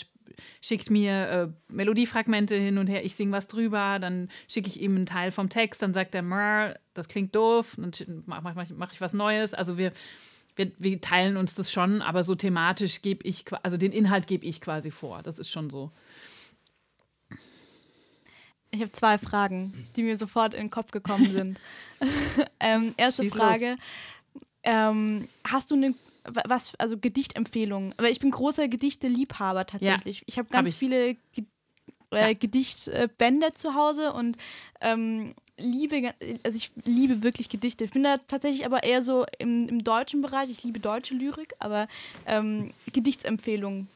[0.61, 4.95] schickt mir äh, Melodiefragmente hin und her, ich singe was drüber, dann schicke ich ihm
[4.95, 7.91] einen Teil vom Text, dann sagt er, das klingt doof, dann
[8.27, 9.55] mache mach, mach ich was Neues.
[9.55, 9.91] Also wir
[10.57, 14.47] wir, wir teilen uns das schon, aber so thematisch gebe ich, also den Inhalt gebe
[14.47, 15.23] ich quasi vor.
[15.23, 15.91] Das ist schon so.
[18.71, 21.61] Ich habe zwei Fragen, die mir sofort in den Kopf gekommen sind.
[22.61, 23.77] ähm, erste Schieß Frage:
[24.65, 27.95] ähm, Hast du eine was, also Gedichtempfehlungen?
[27.97, 30.19] Aber ich bin großer Gedichte-Liebhaber tatsächlich.
[30.21, 31.45] Ja, ich habe ganz hab viele Ge
[32.11, 32.33] äh, ja.
[32.33, 34.37] Gedichtbände zu Hause und
[34.81, 37.85] ähm, liebe, also ich liebe wirklich Gedichte.
[37.85, 40.51] Ich bin da tatsächlich aber eher so im, im deutschen Bereich.
[40.51, 41.89] Ich liebe deutsche Lyrik, aber
[42.27, 43.89] ähm, Gedichtsempfehlungen.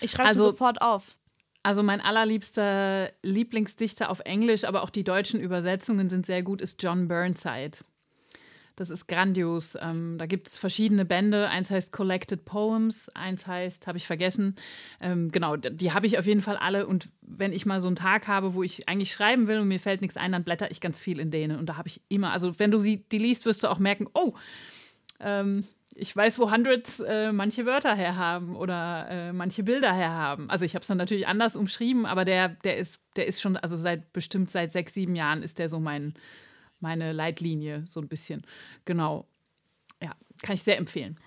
[0.00, 1.16] Ich schreibe also, sofort auf.
[1.62, 6.82] Also mein allerliebster Lieblingsdichter auf Englisch, aber auch die deutschen Übersetzungen sind sehr gut, ist
[6.82, 7.78] John Burnside.
[8.76, 9.78] Das ist grandios.
[9.80, 11.48] Ähm, da gibt es verschiedene Bände.
[11.48, 14.56] Eins heißt Collected Poems, eins heißt, habe ich vergessen.
[15.00, 16.86] Ähm, genau, die habe ich auf jeden Fall alle.
[16.86, 19.80] Und wenn ich mal so einen Tag habe, wo ich eigentlich schreiben will und mir
[19.80, 21.58] fällt nichts ein, dann blätter ich ganz viel in denen.
[21.58, 24.08] Und da habe ich immer, also wenn du sie die liest, wirst du auch merken,
[24.14, 24.34] oh,
[25.20, 30.50] ähm, ich weiß, wo Hundreds äh, manche Wörter herhaben oder äh, manche Bilder herhaben.
[30.50, 33.56] Also ich habe es dann natürlich anders umschrieben, aber der, der ist, der ist schon,
[33.56, 36.14] also seit bestimmt seit sechs, sieben Jahren ist der so mein,
[36.84, 38.46] meine Leitlinie, so ein bisschen.
[38.84, 39.26] Genau.
[40.02, 41.18] Ja, kann ich sehr empfehlen.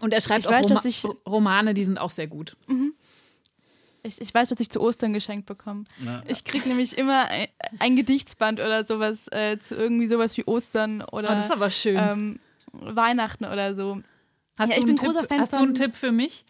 [0.00, 2.56] Und er schreibt ich auch weiß, Roma ich, Romane, die sind auch sehr gut.
[2.66, 2.94] Mhm.
[4.02, 5.84] Ich, ich, weiß, was ich zu Ostern geschenkt bekomme.
[5.98, 6.22] Na.
[6.26, 11.02] Ich kriege nämlich immer ein, ein, Gedichtsband oder sowas äh, zu irgendwie sowas wie Ostern
[11.02, 11.30] oder.
[11.30, 11.96] Oh, das ist aber schön.
[11.96, 12.40] Ähm,
[12.72, 14.02] Weihnachten oder so.
[14.58, 16.44] Hast, ja, du, einen Tipp, hast von, du einen Tipp für mich?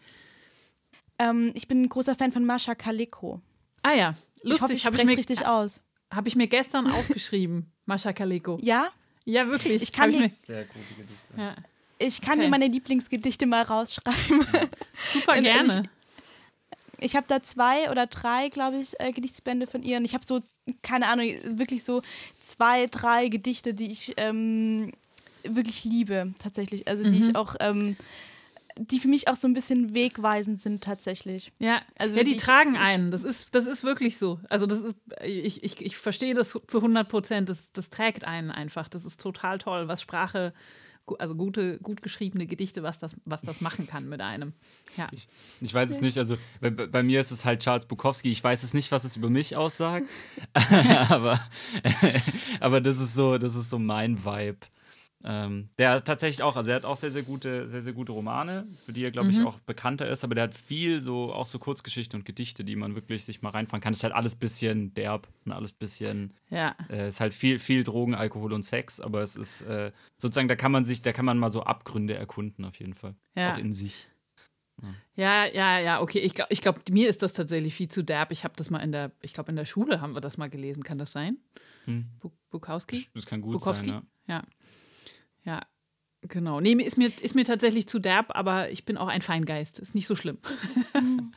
[1.19, 3.41] Ähm, ich bin ein großer Fan von Mascha Kaleko.
[3.83, 4.77] Ah ja, lustig.
[4.77, 5.81] Ich, hoffe, ich, ich mir richtig aus.
[6.11, 8.57] Habe ich mir gestern aufgeschrieben, Mascha Kaleko.
[8.61, 8.89] Ja?
[9.25, 9.81] Ja, wirklich.
[9.81, 11.33] Ich kann die, Sehr gute Gedichte.
[11.37, 11.55] Ja.
[11.99, 12.43] Ich kann okay.
[12.43, 14.45] dir meine Lieblingsgedichte mal rausschreiben.
[15.13, 15.83] Super gerne.
[16.97, 19.97] Ich, ich habe da zwei oder drei, glaube ich, äh, Gedichtsbände von ihr.
[19.97, 20.41] Und ich habe so,
[20.81, 22.01] keine Ahnung, wirklich so
[22.41, 24.93] zwei, drei Gedichte, die ich ähm,
[25.43, 26.87] wirklich liebe, tatsächlich.
[26.87, 27.29] Also die mhm.
[27.29, 27.97] ich auch, ähm,
[28.79, 31.51] die für mich auch so ein bisschen wegweisend sind tatsächlich.
[31.59, 33.11] Ja, also ja die ich, tragen einen.
[33.11, 34.39] Das ist, das ist wirklich so.
[34.49, 37.49] Also das ist, ich, ich, ich verstehe das zu 100 Prozent.
[37.49, 38.87] Das, das trägt einen einfach.
[38.87, 40.53] Das ist total toll, was Sprache
[41.17, 44.53] also gute, gut geschriebene Gedichte, was das, was das machen kann mit einem.
[44.95, 45.07] Ja.
[45.11, 45.27] Ich,
[45.59, 48.31] ich weiß es nicht, also bei, bei, mir ist es halt Charles Bukowski.
[48.31, 50.05] Ich weiß es nicht, was es über mich aussagt,
[51.09, 51.39] aber,
[52.59, 54.59] aber das ist so, das ist so mein Vibe.
[55.25, 58.67] Ähm, der tatsächlich auch, also er hat auch sehr, sehr gute, sehr, sehr gute Romane,
[58.85, 59.47] für die er, glaube ich, mhm.
[59.47, 62.95] auch bekannter ist, aber der hat viel so, auch so Kurzgeschichten und Gedichte, die man
[62.95, 63.91] wirklich sich mal reinfahren kann.
[63.91, 66.75] Ist halt alles bisschen derb und alles bisschen, ja.
[66.89, 70.55] Äh, ist halt viel, viel Drogen, Alkohol und Sex, aber es ist äh, sozusagen, da
[70.55, 73.15] kann man sich, da kann man mal so Abgründe erkunden, auf jeden Fall.
[73.35, 73.53] Ja.
[73.53, 74.07] Auch in sich.
[75.15, 76.19] Ja, ja, ja, okay.
[76.19, 78.31] Ich glaube, ich glaub, mir ist das tatsächlich viel zu derb.
[78.31, 80.49] Ich habe das mal in der, ich glaube, in der Schule haben wir das mal
[80.49, 80.83] gelesen.
[80.83, 81.37] Kann das sein?
[81.85, 82.05] Hm.
[82.49, 83.07] Bukowski?
[83.13, 83.89] Das kann gut Bukowski?
[83.89, 84.35] sein, ja.
[84.35, 84.43] ja.
[85.43, 85.61] Ja,
[86.21, 86.59] genau.
[86.59, 89.79] Nee, ist mir, ist mir tatsächlich zu derb, aber ich bin auch ein Feingeist.
[89.79, 90.37] Ist nicht so schlimm.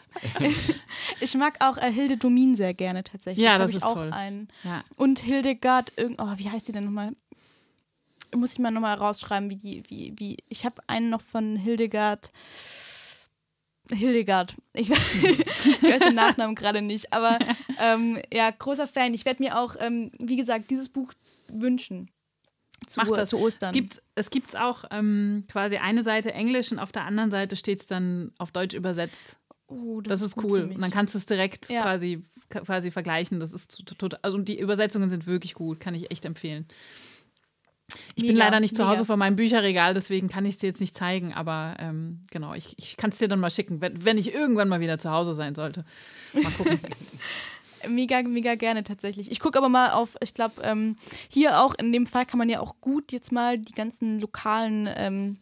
[1.21, 3.45] ich mag auch äh, Hilde Domin sehr gerne tatsächlich.
[3.45, 4.13] Ja, das ist auch toll.
[4.13, 4.49] Einen.
[4.65, 4.85] Ja.
[4.97, 7.15] Und Hildegard, oh, wie heißt die denn nochmal?
[8.35, 10.37] Muss ich mal nochmal rausschreiben, wie die, wie, wie.
[10.49, 12.33] Ich habe einen noch von Hildegard.
[13.91, 14.55] Hildegard.
[14.73, 14.89] Ich,
[15.65, 17.39] ich weiß den Nachnamen gerade nicht, aber
[17.81, 19.13] ähm, ja, großer Fan.
[19.13, 21.13] Ich werde mir auch, ähm, wie gesagt, dieses Buch
[21.49, 22.11] wünschen
[22.87, 23.31] zu, Macht das.
[23.31, 23.71] zu Ostern.
[23.71, 27.57] Es gibt es gibt's auch ähm, quasi eine Seite Englisch und auf der anderen Seite
[27.57, 29.37] steht es dann auf Deutsch übersetzt.
[29.67, 30.71] Oh, das, das, ist, ist cool.
[30.75, 31.83] Und dann kannst du es direkt ja.
[31.83, 33.41] quasi, quasi vergleichen.
[33.41, 34.19] Das ist total.
[34.23, 36.67] Also die Übersetzungen sind wirklich gut, kann ich echt empfehlen.
[38.15, 40.67] Ich mega, bin leider nicht zu Hause vor meinem Bücherregal, deswegen kann ich es dir
[40.67, 44.05] jetzt nicht zeigen, aber ähm, genau, ich, ich kann es dir dann mal schicken, wenn,
[44.05, 45.85] wenn ich irgendwann mal wieder zu Hause sein sollte.
[46.33, 46.79] Mal gucken.
[47.89, 49.31] Mega, mega gerne tatsächlich.
[49.31, 50.97] Ich gucke aber mal auf, ich glaube, ähm,
[51.29, 54.89] hier auch in dem Fall kann man ja auch gut jetzt mal die ganzen lokalen,
[54.95, 55.39] ähm,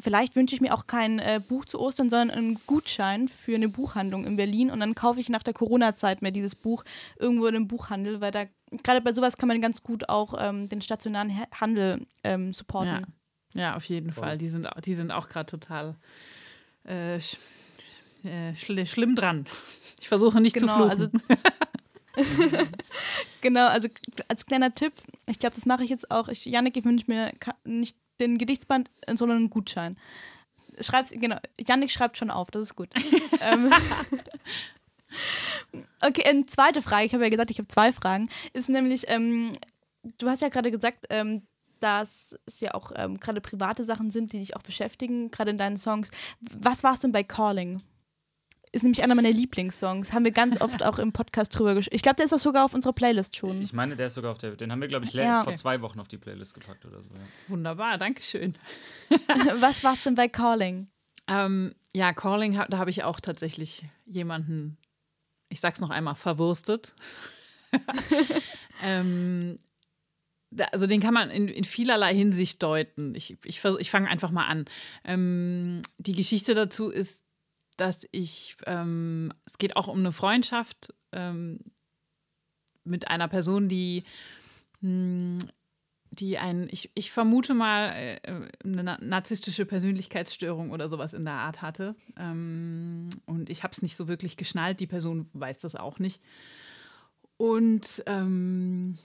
[0.00, 3.68] vielleicht wünsche ich mir auch kein äh, Buch zu Ostern, sondern einen Gutschein für eine
[3.68, 6.84] Buchhandlung in Berlin und dann kaufe ich nach der Corona-Zeit mir dieses Buch
[7.18, 8.44] irgendwo in einem Buchhandel, weil da
[8.82, 13.06] gerade bei sowas kann man ganz gut auch ähm, den stationären Handel ähm, supporten.
[13.54, 13.60] Ja.
[13.62, 14.38] ja, auf jeden Fall.
[14.38, 15.96] Die sind, die sind auch gerade total.
[16.84, 17.18] Äh,
[18.24, 19.46] äh, schl schlimm dran.
[20.00, 20.90] Ich versuche nicht genau, zu fluchen.
[20.90, 21.08] Also,
[23.40, 23.88] genau, also
[24.28, 24.92] als kleiner Tipp,
[25.26, 26.28] ich glaube, das mache ich jetzt auch.
[26.28, 27.32] Ich, Janik, ich wünsche mir
[27.64, 29.96] nicht den Gedichtsband, sondern einen Gutschein.
[30.80, 32.88] Schreib's, genau, Janik schreibt schon auf, das ist gut.
[33.40, 33.72] ähm,
[36.00, 39.52] okay, eine zweite Frage, ich habe ja gesagt, ich habe zwei Fragen, ist nämlich, ähm,
[40.18, 41.42] du hast ja gerade gesagt, ähm,
[41.80, 45.58] dass es ja auch ähm, gerade private Sachen sind, die dich auch beschäftigen, gerade in
[45.58, 46.10] deinen Songs.
[46.40, 47.82] Was war es denn bei Calling?
[48.72, 50.12] Ist nämlich einer meiner Lieblingssongs.
[50.12, 51.94] Haben wir ganz oft auch im Podcast drüber gesprochen.
[51.94, 53.60] Ich glaube, der ist auch sogar auf unserer Playlist schon.
[53.60, 54.52] Ich meine, der ist sogar auf der.
[54.52, 55.42] Den haben wir, glaube ich, ja.
[55.42, 57.08] vor zwei Wochen auf die Playlist gepackt oder so.
[57.14, 57.20] Ja.
[57.48, 58.54] Wunderbar, danke schön.
[59.60, 60.88] Was war's denn bei Calling?
[61.26, 64.78] Ähm, ja, Calling, da habe ich auch tatsächlich jemanden,
[65.48, 66.94] ich sag's noch einmal, verwurstet.
[68.82, 69.58] ähm,
[70.72, 73.14] also den kann man in, in vielerlei Hinsicht deuten.
[73.14, 74.64] Ich, ich, ich fange einfach mal an.
[75.04, 77.22] Ähm, die Geschichte dazu ist,
[77.80, 81.60] dass ich, ähm, es geht auch um eine Freundschaft ähm,
[82.84, 84.04] mit einer Person, die,
[84.80, 85.38] mh, hm,
[86.12, 91.62] die ein, ich, ich vermute mal, äh, eine narzisstische Persönlichkeitsstörung oder sowas in der Art
[91.62, 91.94] hatte.
[92.18, 94.80] Ähm, und ich habe es nicht so wirklich geschnallt.
[94.80, 96.20] Die Person weiß das auch nicht.
[97.36, 98.98] Und ähm,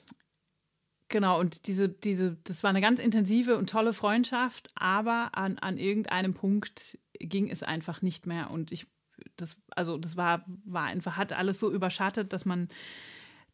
[1.07, 5.77] genau, und diese, diese, das war eine ganz intensive und tolle Freundschaft, aber an, an
[5.77, 8.51] irgendeinem Punkt ging es einfach nicht mehr.
[8.51, 8.87] Und ich,
[9.35, 12.69] das, also das war, war einfach, hat alles so überschattet, dass man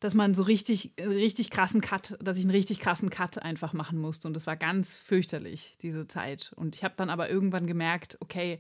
[0.02, 4.00] dass man so richtig, richtig krassen Cut, dass ich einen richtig krassen Cut einfach machen
[4.00, 4.28] musste.
[4.28, 6.54] Und das war ganz fürchterlich, diese Zeit.
[6.56, 8.60] Und ich habe dann aber irgendwann gemerkt, okay,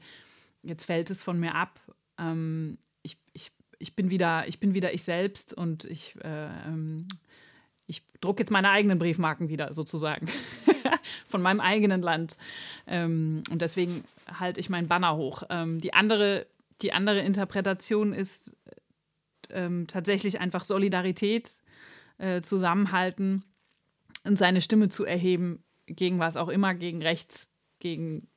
[0.61, 1.81] jetzt fällt es von mir ab.
[2.19, 7.07] Ähm, ich, ich, ich, bin wieder, ich bin wieder ich selbst und ich, äh, ähm,
[7.91, 10.27] ich drucke jetzt meine eigenen Briefmarken wieder, sozusagen.
[11.27, 12.37] von meinem eigenen Land.
[12.87, 14.03] Ähm, und deswegen
[14.39, 15.43] halte ich meinen Banner hoch.
[15.49, 16.47] Ähm, die, andere,
[16.81, 18.55] die andere Interpretation ist,
[19.49, 21.61] ähm, tatsächlich einfach Solidarität,
[22.17, 23.43] äh, Zusammenhalten
[24.23, 28.27] und seine Stimme zu erheben gegen was auch immer, gegen rechts, gegen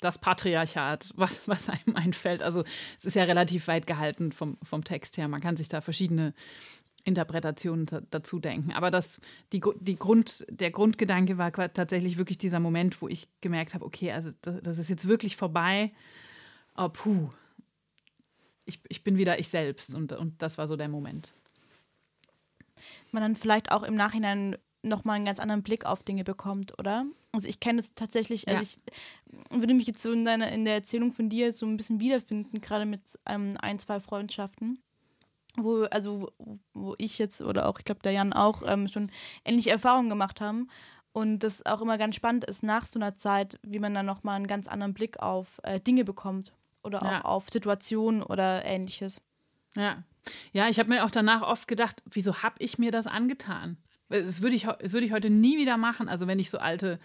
[0.00, 2.42] das Patriarchat, was, was einem einfällt.
[2.42, 2.64] Also
[2.98, 5.28] es ist ja relativ weit gehalten vom, vom Text her.
[5.28, 6.34] Man kann sich da verschiedene
[7.06, 8.72] Interpretationen dazu denken.
[8.72, 9.20] Aber das,
[9.52, 14.12] die, die Grund, der Grundgedanke war tatsächlich wirklich dieser Moment, wo ich gemerkt habe, okay,
[14.12, 15.92] also das, das ist jetzt wirklich vorbei.
[16.76, 17.30] Oh, puh,
[18.66, 21.32] ich, ich bin wieder ich selbst und, und das war so der Moment.
[23.12, 27.06] Man dann vielleicht auch im Nachhinein nochmal einen ganz anderen Blick auf Dinge bekommt, oder?
[27.32, 28.80] Also ich kenne es tatsächlich, also ich
[29.50, 32.60] würde mich jetzt so in, deiner, in der Erzählung von dir so ein bisschen wiederfinden,
[32.60, 34.80] gerade mit ähm, ein, zwei Freundschaften,
[35.56, 36.32] wo, also
[36.74, 39.10] wo ich jetzt oder auch, ich glaube, der Jan auch ähm, schon
[39.44, 40.68] ähnliche Erfahrungen gemacht haben.
[41.12, 44.36] Und das auch immer ganz spannend ist, nach so einer Zeit, wie man dann nochmal
[44.36, 47.20] einen ganz anderen Blick auf äh, Dinge bekommt oder auch ja.
[47.22, 49.22] auf Situationen oder ähnliches.
[49.76, 50.02] Ja.
[50.52, 53.78] Ja, ich habe mir auch danach oft gedacht, wieso habe ich mir das angetan?
[54.08, 56.08] Das würde ich, das würd ich heute nie wieder machen.
[56.08, 56.98] Also wenn ich so alte,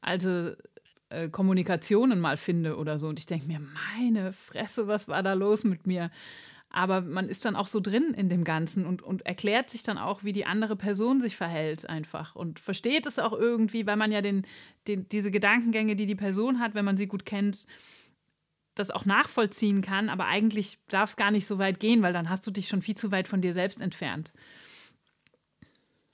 [0.00, 0.58] alte
[1.08, 3.60] äh, Kommunikationen mal finde oder so und ich denke mir,
[3.96, 6.10] meine Fresse, was war da los mit mir?
[6.76, 9.96] Aber man ist dann auch so drin in dem Ganzen und, und erklärt sich dann
[9.96, 14.12] auch, wie die andere Person sich verhält einfach und versteht es auch irgendwie, weil man
[14.12, 14.46] ja den,
[14.86, 17.66] den, diese Gedankengänge, die die Person hat, wenn man sie gut kennt,
[18.74, 22.28] das auch nachvollziehen kann, aber eigentlich darf es gar nicht so weit gehen, weil dann
[22.28, 24.34] hast du dich schon viel zu weit von dir selbst entfernt.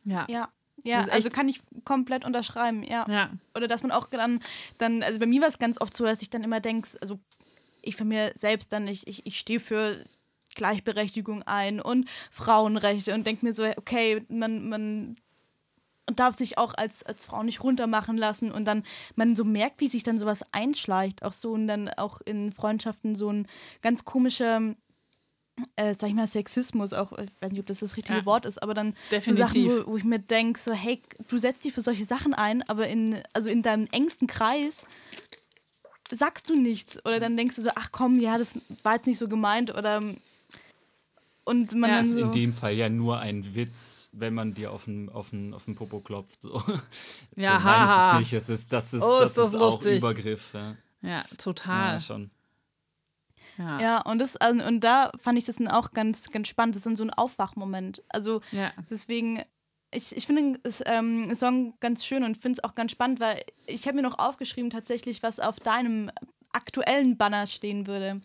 [0.05, 0.27] Ja.
[0.31, 0.48] Ja.
[0.85, 3.05] Ja, also kann ich komplett unterschreiben, ja.
[3.09, 3.31] ja.
[3.57, 4.40] Oder dass man auch dann,
[4.79, 7.18] dann also bei mir war es ganz oft so, dass ich dann immer denke, also
[7.83, 10.05] ich von mir selbst dann, ich, ich, ich stehe für
[10.55, 15.17] Gleichberechtigung ein und Frauenrechte und denke mir so, okay, man, man
[16.07, 18.51] darf sich auch als, als Frau nicht runtermachen lassen.
[18.51, 18.83] Und dann
[19.15, 23.15] man so merkt, wie sich dann sowas einschleicht, auch so und dann auch in Freundschaften
[23.15, 23.47] so ein
[23.83, 24.75] ganz komischer,
[25.77, 28.47] äh, sag ich mal, Sexismus, auch, ich weiß nicht, ob das das richtige ja, Wort
[28.47, 29.27] ist, aber dann definitiv.
[29.27, 32.35] so Sachen, wo, wo ich mir denke, so, hey, du setzt dich für solche Sachen
[32.35, 34.87] ein, aber in, also in deinem engsten Kreis
[36.11, 37.05] sagst du nichts.
[37.07, 40.03] Oder dann denkst du so, ach komm, ja, das war jetzt nicht so gemeint oder
[41.45, 44.55] und man ja, dann ist so in dem Fall ja nur ein Witz, wenn man
[44.55, 46.43] dir auf den, auf den, auf den Popo klopft.
[46.43, 46.63] So.
[47.37, 48.11] Ja, Nein, haha.
[48.11, 48.33] ist es nicht.
[48.35, 50.55] Es ist, das ist, oh, das ist, das ist auch Übergriff.
[50.55, 51.95] Ja, ja total.
[51.95, 52.31] Ja, schon.
[53.59, 53.81] Ja.
[53.81, 56.75] ja, und, das, also, und da fand ich das dann auch ganz, ganz spannend.
[56.75, 58.03] Das ist dann so ein Aufwachmoment.
[58.09, 58.73] Also ja.
[58.89, 59.43] deswegen,
[59.91, 63.43] ich, ich finde den ähm, Song ganz schön und finde es auch ganz spannend, weil
[63.67, 66.11] ich habe mir noch aufgeschrieben tatsächlich, was auf deinem
[66.53, 68.21] aktuellen Banner stehen würde.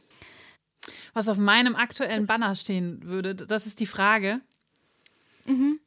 [1.14, 4.42] Was auf meinem aktuellen Banner stehen würde, das ist die Frage.
[5.46, 5.80] Mhm.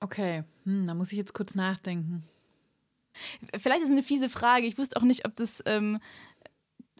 [0.00, 2.24] Okay, hm, da muss ich jetzt kurz nachdenken.
[3.56, 4.66] Vielleicht ist es eine fiese Frage.
[4.66, 5.62] Ich wusste auch nicht, ob das.
[5.66, 6.00] Ähm,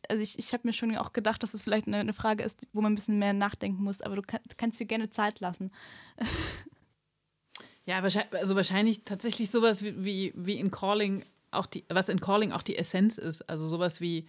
[0.09, 2.45] also, ich, ich habe mir schon auch gedacht, dass es das vielleicht eine, eine, Frage
[2.45, 5.41] ist, wo man ein bisschen mehr nachdenken muss, aber du, kann, kannst dir gerne Zeit
[5.41, 5.73] lassen.
[7.87, 12.21] ja, wahrscheinlich, also wahrscheinlich tatsächlich sowas wie, wie, wie in Calling auch die, was in
[12.21, 13.49] Calling auch die Essenz ist.
[13.49, 14.27] Also sowas wie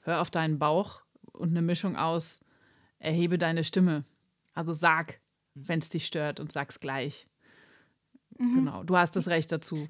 [0.00, 2.40] hör auf deinen Bauch und eine Mischung aus
[2.98, 4.04] erhebe deine Stimme.
[4.54, 5.20] Also sag,
[5.54, 7.26] wenn es dich stört und sag's gleich.
[8.38, 8.54] Mhm.
[8.54, 9.88] Genau, du hast das Recht dazu.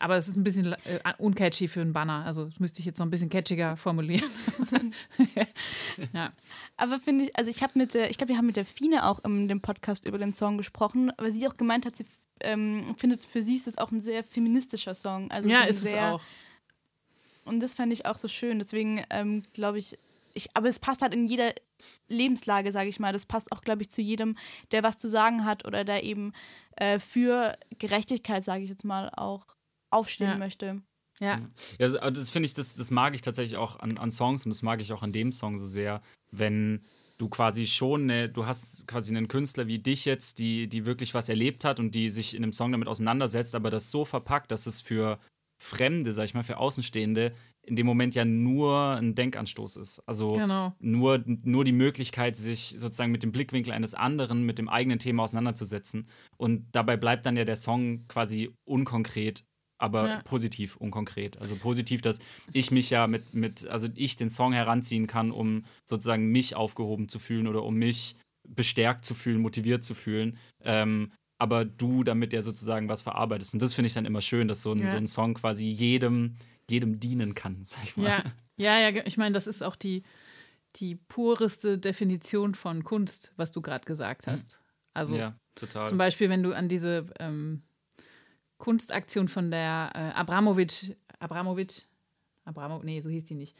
[0.00, 2.24] Aber es ist ein bisschen äh, uncatchy für einen Banner.
[2.24, 4.30] Also das müsste ich jetzt noch ein bisschen catchiger formulieren.
[6.12, 6.32] ja.
[6.76, 9.04] Aber finde ich, also ich habe mit der, ich glaube, wir haben mit der Fine
[9.04, 12.06] auch in dem Podcast über den Song gesprochen, weil sie auch gemeint hat, sie
[12.40, 15.32] ähm, findet, für sie ist das auch ein sehr feministischer Song.
[15.32, 16.22] Also ja, so ist sehr, es auch.
[17.44, 18.60] Und das fand ich auch so schön.
[18.60, 19.98] Deswegen ähm, glaube ich,
[20.38, 21.52] ich, aber es passt halt in jeder
[22.08, 23.12] Lebenslage, sage ich mal.
[23.12, 24.36] Das passt auch, glaube ich, zu jedem,
[24.72, 26.32] der was zu sagen hat oder der eben
[26.76, 29.46] äh, für Gerechtigkeit, sage ich jetzt mal, auch
[29.90, 30.38] aufstehen ja.
[30.38, 30.82] möchte.
[31.20, 31.40] Ja.
[31.78, 34.50] ja also das finde ich, das, das mag ich tatsächlich auch an, an Songs und
[34.50, 36.84] das mag ich auch an dem Song so sehr, wenn
[37.18, 41.14] du quasi schon, eine, du hast quasi einen Künstler wie dich jetzt, die, die wirklich
[41.14, 44.50] was erlebt hat und die sich in einem Song damit auseinandersetzt, aber das so verpackt,
[44.50, 45.18] dass es für
[45.60, 47.34] Fremde, sag ich mal, für Außenstehende
[47.68, 50.00] in dem Moment ja nur ein Denkanstoß ist.
[50.06, 50.74] Also Genau.
[50.80, 55.22] nur, nur die Möglichkeit, sich sozusagen mit dem Blickwinkel eines anderen, mit dem eigenen Thema
[55.24, 56.08] auseinanderzusetzen.
[56.36, 59.44] Und dabei bleibt dann ja der Song quasi unkonkret,
[59.80, 60.22] aber Ja.
[60.22, 61.38] positiv unkonkret.
[61.38, 62.18] Also positiv, dass
[62.52, 67.08] ich mich ja mit, mit, also ich den Song heranziehen kann, um sozusagen mich aufgehoben
[67.08, 68.16] zu fühlen oder um mich
[68.48, 70.38] bestärkt zu fühlen, motiviert zu fühlen.
[70.64, 73.54] Ähm, aber du damit ja sozusagen was verarbeitest.
[73.54, 74.90] Und das finde ich dann immer schön, dass so ein, Ja.
[74.90, 76.34] so ein Song quasi jedem,
[76.70, 78.06] jedem dienen kann, sag ich mal.
[78.06, 78.24] Ja,
[78.56, 80.02] ja, ja, ich meine, das ist auch die,
[80.76, 84.58] die pureste Definition von Kunst, was du gerade gesagt hast.
[84.94, 85.38] Also ja
[85.84, 87.62] zum Beispiel, wenn du an diese ähm,
[88.58, 91.86] Kunstaktion von der äh, Abramovic, Abramovic,
[92.44, 93.56] Abramo, nee, so hieß die nicht,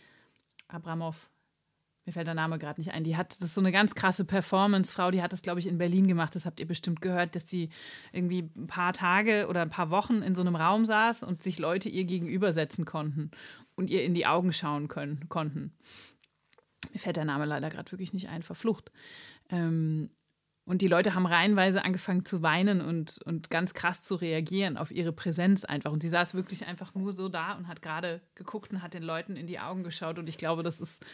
[0.68, 1.30] Abramov,
[2.08, 4.24] mir fällt der Name gerade nicht ein, die hat, das ist so eine ganz krasse
[4.24, 7.50] Performance-Frau, die hat das, glaube ich, in Berlin gemacht, das habt ihr bestimmt gehört, dass
[7.50, 7.68] sie
[8.12, 11.58] irgendwie ein paar Tage oder ein paar Wochen in so einem Raum saß und sich
[11.58, 13.30] Leute ihr gegenübersetzen konnten
[13.74, 15.74] und ihr in die Augen schauen können, konnten.
[16.94, 18.90] Mir fällt der Name leider gerade wirklich nicht ein, verflucht.
[19.50, 20.08] Ähm,
[20.64, 24.90] und die Leute haben reihenweise angefangen zu weinen und, und ganz krass zu reagieren auf
[24.90, 25.92] ihre Präsenz einfach.
[25.92, 29.02] Und sie saß wirklich einfach nur so da und hat gerade geguckt und hat den
[29.02, 30.18] Leuten in die Augen geschaut.
[30.18, 31.04] Und ich glaube, das ist,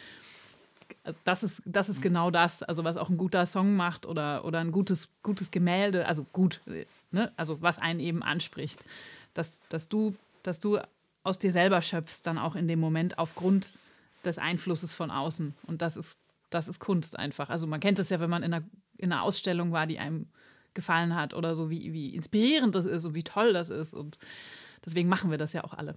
[1.03, 4.45] also das ist, das ist genau das, also was auch ein guter Song macht oder,
[4.45, 6.61] oder ein gutes, gutes Gemälde, also gut,
[7.11, 7.31] ne?
[7.37, 8.83] also was einen eben anspricht.
[9.33, 10.79] Dass, dass, du, dass du
[11.23, 13.77] aus dir selber schöpfst, dann auch in dem Moment aufgrund
[14.23, 15.53] des Einflusses von außen.
[15.67, 16.17] Und das ist,
[16.49, 17.49] das ist Kunst einfach.
[17.49, 18.65] Also man kennt es ja, wenn man in einer,
[18.97, 20.27] in einer Ausstellung war, die einem
[20.73, 23.93] gefallen hat oder so, wie, wie inspirierend das ist und wie toll das ist.
[23.93, 24.17] Und
[24.85, 25.95] deswegen machen wir das ja auch alle.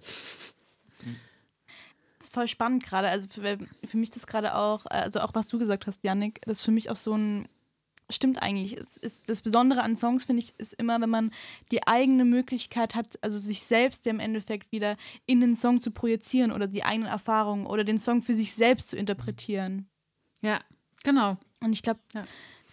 [2.27, 3.09] Voll spannend gerade.
[3.09, 6.59] Also für, für mich das gerade auch, also auch was du gesagt hast, Yannick, das
[6.59, 7.47] ist für mich auch so ein,
[8.09, 8.75] stimmt eigentlich.
[8.75, 11.31] Es ist, das Besondere an Songs, finde ich, ist immer, wenn man
[11.71, 14.97] die eigene Möglichkeit hat, also sich selbst im Endeffekt wieder
[15.27, 18.89] in den Song zu projizieren oder die eigenen Erfahrungen oder den Song für sich selbst
[18.89, 19.87] zu interpretieren.
[20.41, 20.59] Ja,
[21.03, 21.37] genau.
[21.61, 22.23] Und ich glaube, Ja.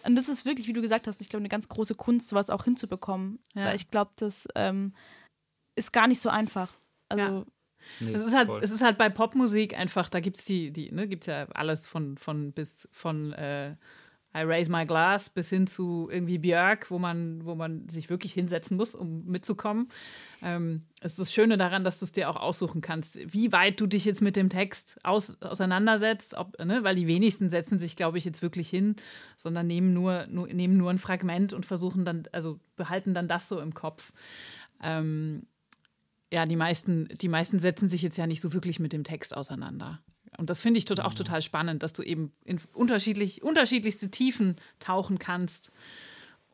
[0.05, 2.49] und das ist wirklich, wie du gesagt hast, ich glaube, eine ganz große Kunst, sowas
[2.49, 3.39] auch hinzubekommen.
[3.53, 3.65] Ja.
[3.65, 4.93] Weil ich glaube, das ähm,
[5.75, 6.71] ist gar nicht so einfach.
[7.09, 7.45] Also, Ja.
[7.99, 8.61] Nee, Es ist halt, voll.
[8.63, 11.87] es ist halt bei Popmusik einfach, da gibt es die, die, ne, gibt's ja alles
[11.87, 13.75] von, von bis von äh,
[14.35, 18.33] I Raise My Glass bis hin zu irgendwie Björk, wo man, wo man sich wirklich
[18.33, 19.89] hinsetzen muss, um mitzukommen.
[20.43, 23.79] Ähm, es ist das Schöne daran, dass du es dir auch aussuchen kannst, wie weit
[23.79, 27.95] du dich jetzt mit dem Text aus, auseinandersetzt, ob, ne, weil die wenigsten setzen sich,
[27.95, 28.95] glaube ich, jetzt wirklich hin,
[29.37, 33.47] sondern nehmen nur, nur, nehmen nur ein Fragment und versuchen dann, also behalten dann das
[33.47, 34.11] so im Kopf.
[34.83, 35.47] Ähm,
[36.31, 39.35] ja, die meisten, die meisten setzen sich jetzt ja nicht so wirklich mit dem Text
[39.35, 39.99] auseinander.
[40.37, 44.57] Und das finde ich tot, auch total spannend, dass du eben in unterschiedlich, unterschiedlichste Tiefen
[44.79, 45.71] tauchen kannst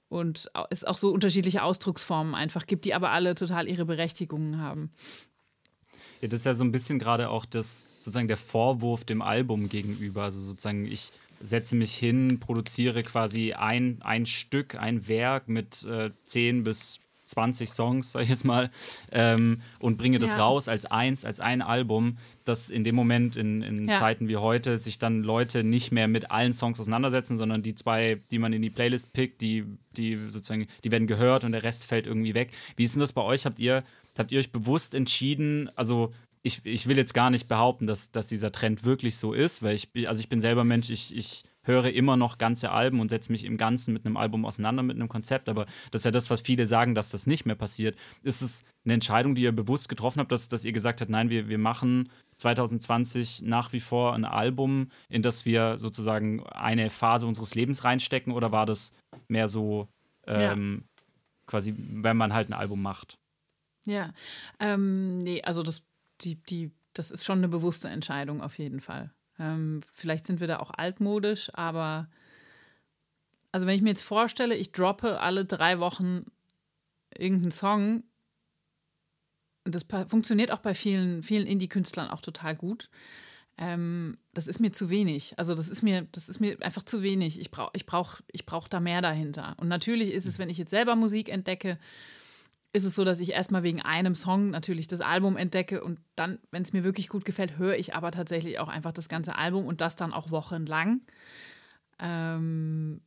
[0.09, 4.91] und es auch so unterschiedliche Ausdrucksformen einfach gibt, die aber alle total ihre Berechtigungen haben.
[6.21, 9.69] Ja, das ist ja so ein bisschen gerade auch das, sozusagen der Vorwurf dem Album
[9.69, 10.23] gegenüber.
[10.23, 11.11] Also sozusagen, ich
[11.41, 17.69] setze mich hin, produziere quasi ein, ein Stück, ein Werk mit äh, 10 bis 20
[17.69, 18.69] Songs, sag ich jetzt mal,
[19.11, 20.39] ähm, und bringe das Ja.
[20.45, 23.95] raus als eins, als ein Album, dass in dem Moment in, in Ja.
[23.95, 28.21] Zeiten wie heute sich dann Leute nicht mehr mit allen Songs auseinandersetzen, sondern die zwei,
[28.31, 29.65] die man in die Playlist pickt, die,
[29.95, 32.51] die sozusagen, die werden gehört und der Rest fällt irgendwie weg.
[32.75, 33.45] Wie ist denn das bei euch?
[33.45, 33.83] Habt ihr,
[34.17, 36.13] habt ihr euch bewusst entschieden, also
[36.45, 39.75] ich, ich will jetzt gar nicht behaupten, dass, dass dieser Trend wirklich so ist, weil
[39.75, 43.09] ich, bin- also ich bin selber Mensch, ich, ich höre immer noch ganze Alben und
[43.09, 46.11] setze mich im Ganzen mit einem Album auseinander, mit einem Konzept, aber das ist ja
[46.11, 47.97] das, was viele sagen, dass das nicht mehr passiert.
[48.21, 51.29] Ist es eine Entscheidung, die ihr bewusst getroffen habt, dass, dass ihr gesagt habt, nein,
[51.29, 57.25] wir, wir machen 2020 nach wie vor ein Album, in das wir sozusagen eine Phase
[57.25, 58.93] unseres Lebens reinstecken oder war das
[59.27, 59.87] mehr so
[60.27, 60.83] ähm,
[61.47, 63.17] quasi, wenn man halt ein Album macht?
[63.85, 64.11] Ja,
[64.59, 65.83] ähm, nee, also das,
[66.21, 69.11] die, die, das ist schon eine bewusste Entscheidung auf jeden Fall.
[69.39, 72.09] Ähm, vielleicht sind wir da auch altmodisch, aber
[73.51, 76.25] also wenn ich mir jetzt vorstelle, ich droppe alle drei Wochen
[77.15, 78.03] irgendeinen Song,
[79.65, 82.89] und das funktioniert auch bei vielen, vielen Indie-Künstlern auch total gut.
[83.57, 85.35] Ähm, das ist mir zu wenig.
[85.37, 87.39] Also das ist mir, das ist mir einfach zu wenig.
[87.39, 89.55] Ich brauche ich brauch, ich brauch da mehr dahinter.
[89.57, 91.77] Und natürlich ist es, wenn ich jetzt selber Musik entdecke,
[92.73, 96.39] ist es so, dass ich erstmal wegen einem Song natürlich das Album entdecke und dann,
[96.49, 99.67] wenn es mir wirklich gut gefällt, höre ich aber tatsächlich auch einfach das ganze Album
[99.67, 101.01] und das dann auch wochenlang.
[101.99, 103.01] Ähm,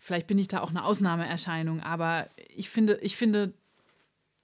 [0.00, 3.54] vielleicht bin ich da auch eine Ausnahmeerscheinung, aber ich finde, ich finde,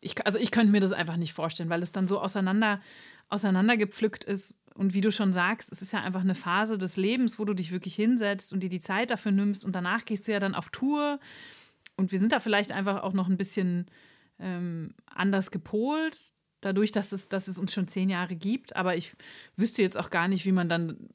[0.01, 2.81] ich, also ich könnte mir das einfach nicht vorstellen, weil es dann so auseinander,
[3.29, 7.41] auseinandergepflückt ist und wie du schon sagst, es ist ja einfach eine Phase des Lebens,
[7.41, 10.33] wo du dich wirklich hinsetzt und dir die Zeit dafür nimmst und danach gehst du
[10.33, 11.18] ja dann auf Tour.
[11.97, 13.87] Und wir sind da vielleicht einfach auch noch ein bisschen
[14.39, 18.76] ähm, anders gepolt, dadurch, dass es, dass es uns schon zehn Jahre gibt.
[18.76, 19.14] Aber ich
[19.57, 21.11] wüsste jetzt auch gar nicht, wie man dann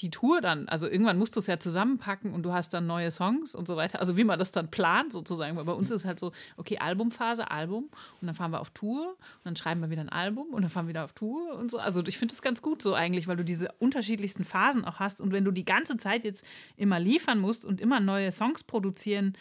[0.00, 3.10] die Tour dann, also irgendwann musst du es ja zusammenpacken und du hast dann neue
[3.12, 4.00] Songs und so weiter.
[4.00, 5.56] Also wie man das dann plant sozusagen.
[5.56, 7.90] Weil bei uns ist halt so, okay, Albumphase, Album
[8.20, 10.70] und dann fahren wir auf Tour und dann schreiben wir wieder ein Album und dann
[10.70, 11.78] fahren wir wieder auf Tour und so.
[11.78, 15.20] Also ich finde das ganz gut so eigentlich, weil du diese unterschiedlichsten Phasen auch hast
[15.20, 16.44] und wenn du die ganze Zeit jetzt
[16.76, 19.36] immer liefern musst und immer neue Songs produzieren,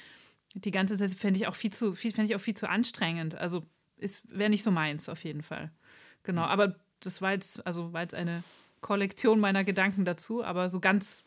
[0.54, 3.36] die ganze Zeit fände ich auch viel zu, viel, ich auch viel zu anstrengend.
[3.36, 3.64] Also
[4.28, 5.72] wäre nicht so meins auf jeden Fall.
[6.24, 8.44] Genau, aber das war jetzt, also war jetzt eine
[8.82, 11.24] Kollektion meiner Gedanken dazu, aber so ganz,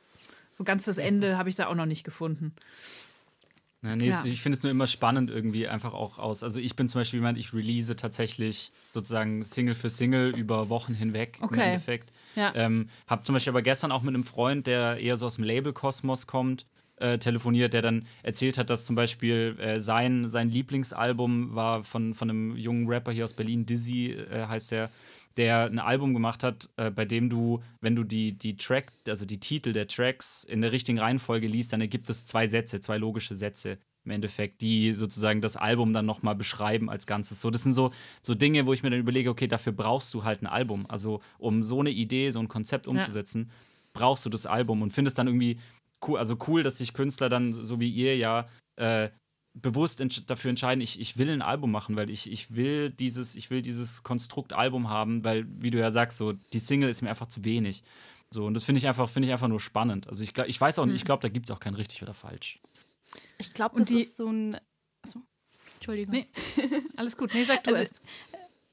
[0.50, 2.54] so ganz das Ende habe ich da auch noch nicht gefunden.
[3.82, 4.24] Ja, nee, ja.
[4.24, 6.42] ich finde es nur immer spannend irgendwie einfach auch aus.
[6.42, 10.94] Also ich bin zum Beispiel jemand, ich release tatsächlich sozusagen Single für Single über Wochen
[10.94, 11.54] hinweg okay.
[11.54, 12.12] im Endeffekt.
[12.34, 12.52] Ja.
[12.54, 15.44] Ähm, hab zum Beispiel aber gestern auch mit einem Freund, der eher so aus dem
[15.44, 16.66] Label-Kosmos kommt,
[16.96, 22.14] äh, telefoniert, der dann erzählt hat, dass zum Beispiel äh, sein, sein Lieblingsalbum war von,
[22.14, 24.90] von einem jungen Rapper hier aus Berlin, Dizzy äh, heißt der,
[25.36, 29.26] der ein Album gemacht hat, äh, bei dem du, wenn du die, die Track, also
[29.26, 32.96] die Titel der Tracks in der richtigen Reihenfolge liest, dann ergibt es zwei Sätze, zwei
[32.96, 37.40] logische Sätze im Endeffekt, die sozusagen das Album dann nochmal beschreiben als Ganzes.
[37.40, 37.90] So, das sind so,
[38.22, 40.86] so Dinge, wo ich mir dann überlege, okay, dafür brauchst du halt ein Album.
[40.88, 43.54] Also, um so eine Idee, so ein Konzept umzusetzen, ja.
[43.92, 45.58] brauchst du das Album und findest dann irgendwie
[46.06, 49.10] cool, also cool, dass sich Künstler dann, so wie ihr ja, äh,
[49.54, 53.36] bewusst ents dafür entscheiden, ich, ich will ein Album machen, weil ich, ich will dieses,
[53.36, 57.02] ich will dieses Konstrukt Album haben, weil, wie du ja sagst, so, die Single ist
[57.02, 57.82] mir einfach zu wenig.
[58.30, 60.08] So, und das finde ich einfach, finde ich einfach nur spannend.
[60.08, 61.06] Also ich, ich weiß auch nicht, ich mhm.
[61.06, 62.60] glaube, da gibt es auch kein richtig oder falsch.
[63.38, 64.58] Ich glaube, das die, ist so ein.
[65.02, 65.22] Achso,
[65.74, 66.12] Entschuldigung.
[66.14, 66.26] Nee,
[66.96, 67.32] alles gut.
[67.32, 67.94] Nee, sag du also,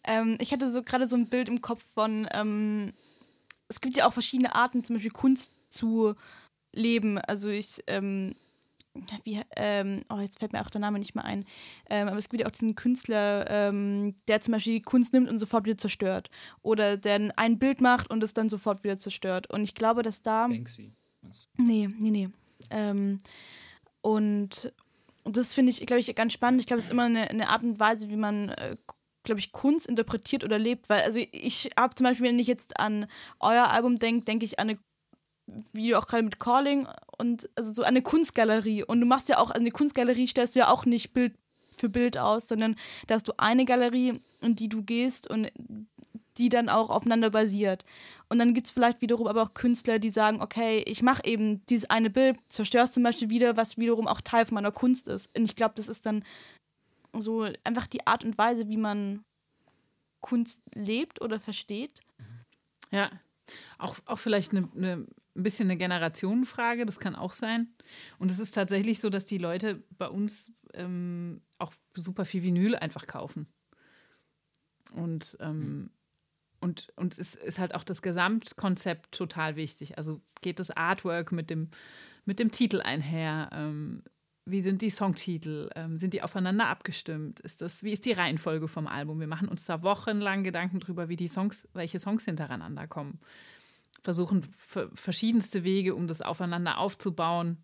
[0.03, 2.93] ähm, ich hatte so gerade so ein Bild im Kopf von, ähm,
[3.69, 6.15] es gibt ja auch verschiedene Arten, zum Beispiel Kunst zu
[6.74, 7.17] leben.
[7.17, 8.36] Also ich, ähm,
[9.24, 11.45] wie, ähm, oh, jetzt fällt mir auch der Name nicht mehr ein.
[11.89, 15.39] Ähm, aber es gibt ja auch diesen Künstler, ähm, der zum Beispiel Kunst nimmt und
[15.39, 16.30] sofort wieder zerstört.
[16.61, 19.49] Oder der ein Bild macht und es dann sofort wieder zerstört.
[19.49, 20.47] Und ich glaube, dass da.
[20.47, 20.93] Banksy.
[21.21, 21.47] Was?
[21.57, 22.30] Nee, nee, nee.
[22.69, 23.17] Ähm,
[24.01, 24.71] und
[25.24, 26.61] das finde ich, glaube ich, ganz spannend.
[26.61, 28.76] Ich glaube, es ist immer eine, eine, Art und Weise, wie man, äh,
[29.24, 30.89] glaube ich, Kunst interpretiert oder lebt.
[30.89, 33.07] Weil, also ich habe zum Beispiel, wenn ich jetzt an
[33.39, 34.80] euer Album denke, denke ich an eine
[35.73, 36.87] wie du auch gerade mit Calling
[37.17, 38.83] und also so eine Kunstgalerie.
[38.83, 41.33] Und du machst ja auch, eine Kunstgalerie stellst du ja auch nicht Bild
[41.71, 42.75] für Bild aus, sondern
[43.07, 45.51] da hast du eine Galerie, in die du gehst und
[46.37, 47.85] die dann auch aufeinander basiert.
[48.29, 51.63] Und dann gibt es vielleicht wiederum aber auch Künstler, die sagen, okay, ich mache eben
[51.67, 55.35] dieses eine Bild, zerstörst zum Beispiel wieder, was wiederum auch Teil von meiner Kunst ist.
[55.37, 56.23] Und ich glaube, das ist dann
[57.17, 59.23] so einfach die Art und Weise, wie man
[60.21, 62.01] Kunst lebt oder versteht.
[62.89, 63.11] Ja,
[63.77, 65.05] auch, auch vielleicht eine, eine
[65.36, 67.73] ein bisschen eine Generationenfrage, das kann auch sein.
[68.19, 72.75] Und es ist tatsächlich so, dass die Leute bei uns ähm, auch super viel Vinyl
[72.75, 73.47] einfach kaufen.
[74.93, 75.89] Und, ähm,
[76.59, 79.97] und uns ist, ist halt auch das Gesamtkonzept total wichtig.
[79.97, 81.69] Also geht das Artwork mit dem,
[82.25, 83.49] mit dem Titel einher?
[83.53, 84.03] Ähm,
[84.45, 85.69] wie sind die Songtitel?
[85.75, 87.39] Ähm, sind die aufeinander abgestimmt?
[87.39, 89.19] Ist das, wie ist die Reihenfolge vom Album?
[89.19, 93.19] Wir machen uns da wochenlang Gedanken drüber, wie die Songs, welche Songs hintereinander kommen
[94.04, 94.45] versuchen
[94.93, 97.64] verschiedenste Wege, um das aufeinander aufzubauen.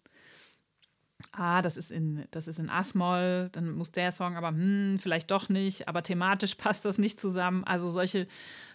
[1.33, 5.29] Ah, das ist in, das ist in Asmol, dann muss der Song aber, hm, vielleicht
[5.31, 7.65] doch nicht, aber thematisch passt das nicht zusammen.
[7.65, 8.25] Also solche,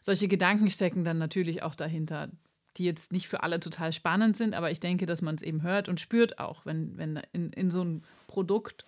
[0.00, 2.28] solche Gedanken stecken dann natürlich auch dahinter,
[2.76, 5.62] die jetzt nicht für alle total spannend sind, aber ich denke, dass man es eben
[5.62, 8.84] hört und spürt auch, wenn, wenn in, in so ein Produkt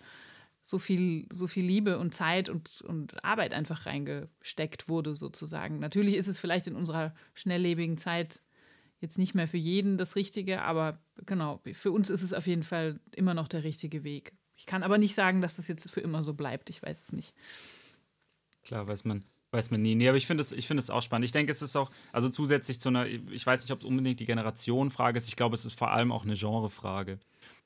[0.61, 5.79] so viel, so viel Liebe und Zeit und, und Arbeit einfach reingesteckt wurde, sozusagen.
[5.79, 8.41] Natürlich ist es vielleicht in unserer schnelllebigen Zeit
[8.99, 12.63] jetzt nicht mehr für jeden das Richtige, aber genau, für uns ist es auf jeden
[12.63, 14.33] Fall immer noch der richtige Weg.
[14.55, 16.69] Ich kann aber nicht sagen, dass das jetzt für immer so bleibt.
[16.69, 17.33] Ich weiß es nicht.
[18.63, 19.93] Klar, weiß man, weiß man nie.
[19.93, 21.25] Nee, aber ich finde es find auch spannend.
[21.25, 24.19] Ich denke, es ist auch, also zusätzlich zu einer, ich weiß nicht, ob es unbedingt
[24.19, 27.19] die Generationenfrage ist, ich glaube, es ist vor allem auch eine Genrefrage.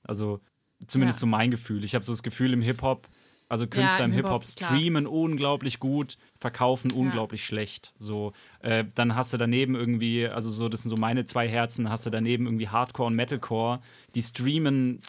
[0.03, 0.41] Also
[0.85, 1.21] zumindest ja.
[1.21, 1.83] so mein Gefühl.
[1.85, 3.07] Ich habe so das Gefühl, im Hip-Hop
[3.51, 7.47] also Künstler ja, im, im Hip-Hop Hip streamen unglaublich gut, verkaufen unglaublich ja.
[7.47, 7.93] schlecht.
[7.99, 8.31] So,
[8.61, 12.05] äh, dann hast du daneben irgendwie, also so, das sind so meine zwei Herzen, hast
[12.05, 13.81] du daneben irgendwie Hardcore und Metalcore,
[14.15, 15.01] die streamen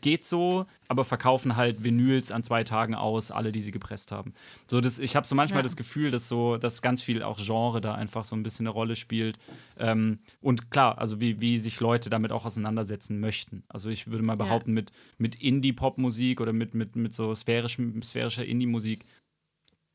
[0.00, 4.34] geht so, aber verkaufen halt Vinyls an zwei Tagen aus, alle, die sie gepresst haben.
[4.66, 5.62] So, das, ich habe so manchmal ja.
[5.62, 8.74] das Gefühl, dass so, dass ganz viel auch Genre da einfach so ein bisschen eine
[8.74, 9.38] Rolle spielt.
[9.78, 13.62] Ähm, und klar, also wie, wie sich Leute damit auch auseinandersetzen möchten.
[13.68, 14.74] Also ich würde mal behaupten, ja.
[14.74, 19.06] mit, mit Indie-Pop-Musik oder mit, mit, mit so sphärischem, sphärischer Indie-Musik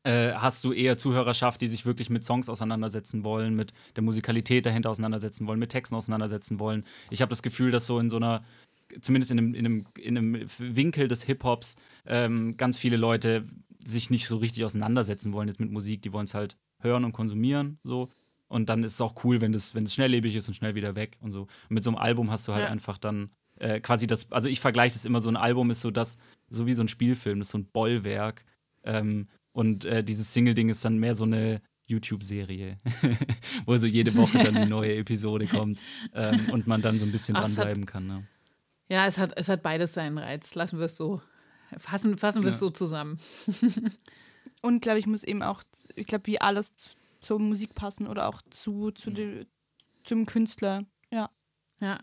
[0.02, 4.64] Äh, hast du eher Zuhörerschaft, die sich wirklich mit Songs auseinandersetzen wollen, mit der Musikalität
[4.64, 6.84] dahinter auseinandersetzen wollen, mit Texten auseinandersetzen wollen.
[7.10, 8.42] Ich habe das Gefühl, dass so in so einer,
[9.00, 11.76] zumindest in einem, in einem, in einem Winkel des Hip-Hops,
[12.06, 13.46] ähm, ganz viele Leute
[13.84, 16.02] sich nicht so richtig auseinandersetzen wollen jetzt mit Musik.
[16.02, 18.08] Die wollen es halt hören und konsumieren, so.
[18.48, 20.96] Und dann ist es auch cool, wenn das, wenn es schnelllebig ist und schnell wieder
[20.96, 21.42] weg und so.
[21.42, 22.70] Und mit so einem Album hast du halt Ja.
[22.70, 25.90] einfach dann äh, quasi das, also ich vergleiche das immer, so ein Album ist so
[25.90, 26.18] das,
[26.48, 28.44] so wie so ein Spielfilm, das ist so ein Bollwerk.
[28.82, 32.78] Ähm, und äh, dieses Single-Ding ist dann mehr so eine YouTube-Serie,
[33.66, 35.80] wo so jede Woche dann eine neue Episode kommt
[36.14, 38.06] ähm, und man dann so ein bisschen dranbleiben kann.
[38.06, 38.26] Ne?
[38.90, 40.54] Ja, es hat, es hat beides seinen Reiz.
[40.54, 41.22] Lassen wir es so.
[41.78, 42.58] Fassen, fassen wir es Ja.
[42.60, 43.18] so zusammen.
[44.62, 45.62] Und glaube ich, muss eben auch,
[45.94, 49.46] ich glaube, wie alles zu- zur Musik passen oder auch zu, zu dem,
[50.04, 50.84] zum Künstler.
[51.10, 51.30] Ja.
[51.80, 51.98] Ja.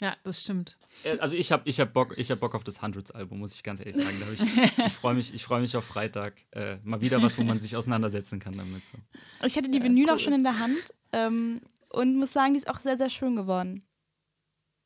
[0.00, 0.78] Ja, das stimmt.
[1.04, 3.62] Äh, Also ich habe ich hab Bock, ich hab Bock auf das Hundreds-Album, muss ich
[3.62, 4.20] ganz ehrlich sagen.
[4.32, 4.40] Ich
[4.86, 6.34] ich freue mich, ich freu mich auf Freitag.
[6.50, 8.82] Äh, mal wieder was, wo man sich auseinandersetzen kann damit.
[8.90, 9.46] So.
[9.46, 10.14] Ich hatte die Vinyl cool.
[10.14, 10.76] auch schon in der Hand
[11.12, 11.60] ähm,
[11.90, 13.84] und muss sagen, die ist auch sehr, sehr schön geworden.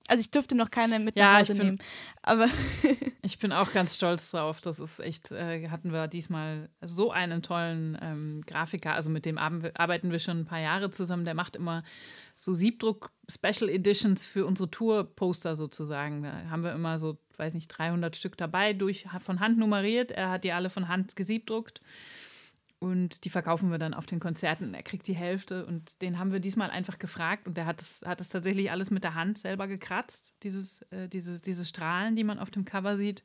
[0.08, 1.78] Also ich durfte noch keine mit Ja, nach ich Hause bin- nehmen.
[2.22, 2.46] Aber
[3.22, 4.60] Ich bin auch ganz stolz drauf.
[4.60, 8.94] Das ist echt, äh, hatten wir diesmal so einen tollen ähm, Grafiker.
[8.94, 11.24] Also mit dem arbeiten wir schon ein paar Jahre zusammen.
[11.24, 11.82] Der macht immer
[12.36, 16.22] so Siebdruck-Special Editions für unsere Tour-Poster sozusagen.
[16.22, 20.12] Da haben wir immer so, weiß nicht, 300 Stück dabei, durch, von Hand nummeriert.
[20.12, 21.80] Er hat die alle von Hand gesiebdruckt.
[22.78, 24.74] Und die verkaufen wir dann auf den Konzerten.
[24.74, 28.02] Er kriegt die Hälfte und den haben wir diesmal einfach gefragt und der hat es
[28.04, 32.24] hat es tatsächlich alles mit der Hand selber gekratzt, dieses, äh, dieses, diese Strahlen, die
[32.24, 33.24] man auf dem Cover sieht.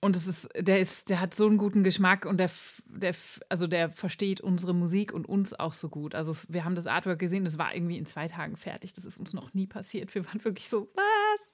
[0.00, 2.50] Und es ist, der ist, der hat so einen guten Geschmack und der,
[2.86, 3.14] der,
[3.48, 6.14] also der versteht unsere Musik und uns auch so gut.
[6.14, 8.92] Also es, wir haben das Artwork gesehen, das war irgendwie in zwei Tagen fertig.
[8.92, 10.14] Das ist uns noch nie passiert.
[10.14, 11.52] Wir waren wirklich so, was?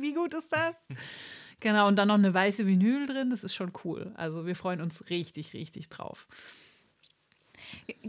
[0.00, 0.78] Wie gut ist das?
[1.60, 4.12] Genau, und dann noch eine weiße Vinyl drin, das ist schon cool.
[4.14, 6.28] Also wir freuen uns richtig, richtig drauf.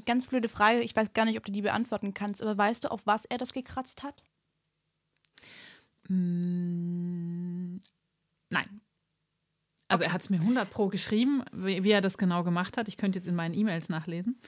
[0.05, 2.91] ganz blöde Frage, ich weiß gar nicht, ob du die beantworten kannst, aber weißt du,
[2.91, 4.21] auf was er das gekratzt hat?
[6.09, 7.77] Mm,
[8.49, 8.81] Nein.
[9.87, 12.87] Also er hat es mir 100 pro geschrieben, wie, wie er das genau gemacht hat.
[12.87, 14.39] Ich könnte jetzt in meinen E-Mails nachlesen.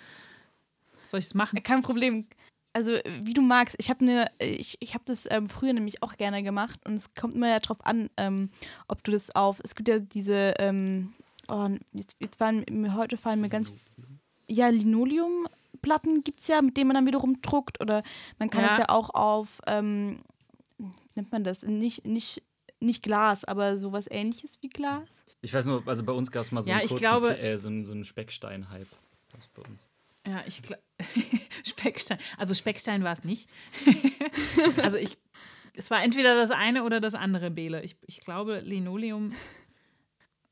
[1.08, 1.62] Soll ich es machen?
[1.64, 2.28] Kein Problem.
[2.74, 6.02] Also, äh, wie du magst, ich habe ne, ich, ich hab das ähm, früher nämlich
[6.04, 8.50] auch gerne gemacht und es kommt immer ja drauf an, ähm,
[8.88, 9.60] ob du das auf.
[9.64, 11.14] Es gibt ja diese, ähm,
[11.50, 13.74] oh, jetzt, jetzt fallen mir heute fallen mir ganz.
[14.48, 18.04] Ja, Linoleumplatten gibt es ja, mit denen man dann wiederum druckt oder
[18.40, 18.72] man kann Ja.
[18.72, 20.20] es ja auch auf, ähm,
[20.78, 21.64] wie nennt man das?
[21.64, 22.42] Nicht, nicht,
[22.80, 25.24] nicht Glas, aber sowas ähnliches wie Glas.
[25.42, 27.38] Ich weiß nur, also bei uns gab es mal so Ja, einen ich kurzen, glaube-
[27.38, 28.88] äh, so so einen Speckstein-Hype.
[29.34, 29.90] Das bei uns.
[30.28, 30.82] Ja, ich glaube.
[31.66, 32.20] Speckstein.
[32.38, 33.50] Also Speckstein war es nicht.
[34.84, 35.18] also ich.
[35.74, 37.82] Es war entweder das eine oder das andere, Bele.
[37.84, 39.34] Ich, ich glaube, Linoleum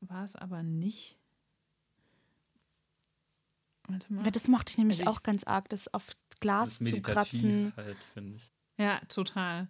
[0.00, 1.18] war es aber nicht.
[3.88, 4.30] Warte mal.
[4.30, 7.02] Das mochte ich nämlich Also ich- auch ganz arg, das auf Das Glas ist zu
[7.02, 7.72] kratzen.
[7.76, 8.50] halt, finde ich.
[8.78, 9.68] Ja, total.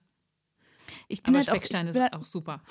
[1.09, 2.63] Ich bin Aber halt auch, Speckstein ich ist halt, auch super.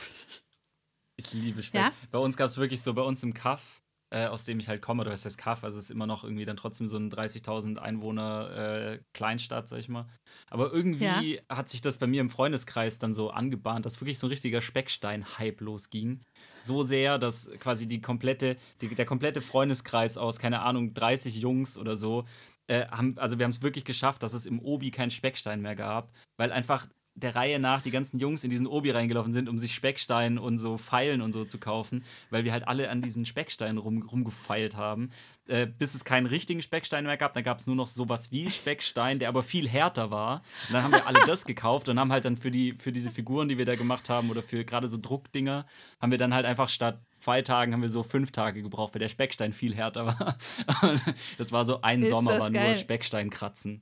[1.18, 1.82] Ich liebe Speck.
[1.82, 1.92] Ja?
[2.12, 4.82] Bei uns gab es wirklich so, bei uns im Kaff, äh, aus dem ich halt
[4.82, 7.12] komme, oder was heißt Kaff, also es ist immer noch irgendwie dann trotzdem so ein
[7.12, 10.07] 30.000 Einwohner äh, Kleinstadt, sag ich mal.
[10.49, 14.28] Aber irgendwie hat sich das bei mir im Freundeskreis dann so angebahnt, dass wirklich so
[14.28, 16.22] ein richtiger Speckstein-Hype losging.
[16.60, 21.78] So sehr, dass quasi die komplette, die, der komplette Freundeskreis aus, keine Ahnung, 30 Jungs
[21.78, 22.26] oder so,
[22.68, 25.76] äh, haben, also wir haben es wirklich geschafft, dass es im Obi keinen Speckstein mehr
[25.76, 26.88] gab, weil einfach
[27.20, 30.58] der Reihe nach die ganzen Jungs in diesen Obi reingelaufen sind, um sich Speckstein und
[30.58, 34.76] so Pfeilen und so zu kaufen, weil wir halt alle an diesen Specksteinen rum, rumgefeilt
[34.76, 35.12] haben,
[35.48, 37.34] äh, bis es keinen richtigen Speckstein mehr gab.
[37.34, 40.44] Dann gab es nur noch sowas wie Speckstein, der aber viel härter war.
[40.68, 43.10] Und dann haben wir alle das gekauft und haben halt dann für, die, für diese
[43.10, 45.66] Figuren, die wir da gemacht haben oder für gerade so Druckdinger,
[46.00, 49.00] haben wir dann halt einfach statt zwei Tagen haben wir so fünf Tage gebraucht, weil
[49.00, 50.38] der Speckstein viel härter war.
[51.38, 52.78] Das war so ein Ist Sommer, war nur geil.
[52.78, 53.82] Speckstein kratzen.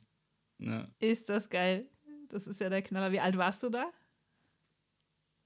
[0.59, 0.87] Ja.
[0.99, 1.87] Ist das geil?
[2.29, 3.11] Das ist ja der Knaller.
[3.11, 3.91] Wie alt warst du da?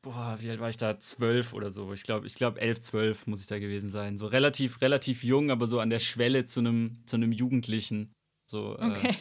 [0.03, 0.97] Boah, wie alt war ich da?
[0.99, 1.93] Zwölf oder so.
[1.93, 4.17] Ich glaube, ich glaube elf, zwölf muss ich da gewesen sein.
[4.17, 8.11] So relativ, relativ jung, aber so an der Schwelle zu einem, zu einem Jugendlichen.
[8.49, 9.09] So, Okay.
[9.09, 9.13] äh,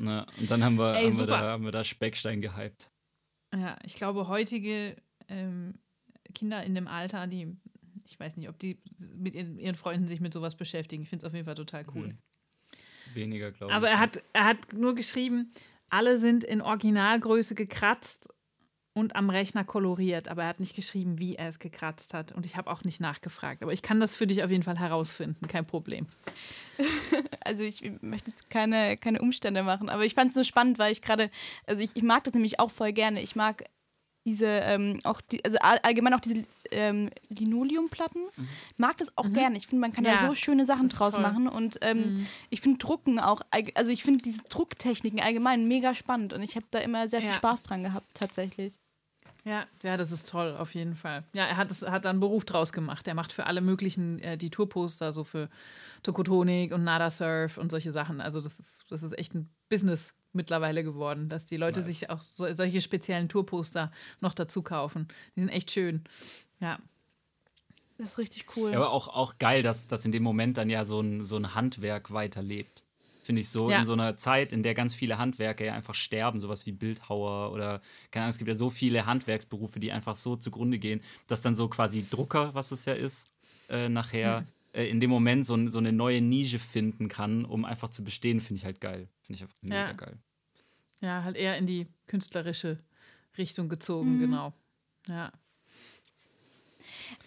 [0.00, 2.90] na, und dann haben wir, Ey, haben, wir da, haben wir da Speckstein gehypt.
[3.54, 4.96] Ja, ich glaube, heutige
[5.28, 5.74] ähm,
[6.34, 7.54] Kinder in dem Alter, die,
[8.06, 8.80] ich weiß nicht, ob die
[9.14, 11.02] mit ihren, ihren Freunden sich mit sowas beschäftigen.
[11.02, 12.08] Ich finde es auf jeden Fall total cool.
[12.08, 12.18] Mhm.
[13.14, 13.92] Weniger, glaube Also ich.
[13.92, 15.50] er hat, er hat nur geschrieben,
[15.90, 18.28] alle sind in Originalgröße gekratzt
[18.98, 22.32] und am Rechner koloriert, aber er hat nicht geschrieben, wie er es gekratzt hat.
[22.32, 23.62] Und ich habe auch nicht nachgefragt.
[23.62, 26.06] Aber ich kann das für dich auf jeden Fall herausfinden, kein Problem.
[27.44, 30.92] also ich möchte jetzt keine, keine Umstände machen, aber ich fand es nur spannend, weil
[30.92, 31.30] ich gerade,
[31.66, 33.22] also ich, ich mag das nämlich auch voll gerne.
[33.22, 33.64] Ich mag
[34.28, 38.22] diese, ähm, auch die, also all- allgemein auch diese ähm, Linoleumplatten.
[38.76, 39.56] Mag das auch gerne.
[39.56, 41.22] Ich finde, man kann da Ja, so schöne Sachen das draus toll.
[41.22, 41.48] machen.
[41.48, 43.40] Und ähm, ich finde Drucken auch,
[43.74, 47.30] also ich finde diese Drucktechniken allgemein mega spannend und ich habe da immer sehr viel
[47.30, 47.34] Ja.
[47.34, 48.74] Spaß dran gehabt, tatsächlich.
[49.44, 51.24] Ja, ja, das ist toll, auf jeden Fall.
[51.32, 53.08] Ja, er hat, es, hat da einen Beruf draus gemacht.
[53.08, 55.48] Er macht für alle möglichen äh, die Tourposter, so für
[56.02, 58.20] Tokotonik und Nada Surf und solche Sachen.
[58.20, 62.22] Also das ist, das ist echt ein Business mittlerweile geworden, dass die Leute sich auch
[62.22, 65.08] so, solche speziellen Tourposter noch dazu kaufen.
[65.36, 66.04] Die sind echt schön.
[66.60, 66.78] Ja,
[67.98, 68.70] Das ist richtig cool.
[68.72, 71.36] Ja, aber auch, auch geil, dass, dass in dem Moment dann ja so ein, so
[71.36, 72.84] ein Handwerk weiterlebt.
[73.24, 73.80] Finde ich so Ja.
[73.80, 77.52] in so einer Zeit, in der ganz viele Handwerker ja einfach sterben, sowas wie Bildhauer
[77.52, 81.42] oder, keine Ahnung, es gibt ja so viele Handwerksberufe, die einfach so zugrunde gehen, dass
[81.42, 83.28] dann so quasi Drucker, was es ja ist,
[83.68, 87.90] äh, nachher äh, in dem Moment so, so eine neue Nische finden kann, um einfach
[87.90, 89.08] zu bestehen, finde ich halt geil.
[89.22, 89.92] Finde ich einfach mega Ja.
[89.92, 90.18] geil.
[91.00, 92.78] Ja, halt eher in die künstlerische
[93.36, 94.52] Richtung gezogen, genau.
[95.06, 95.32] Ja.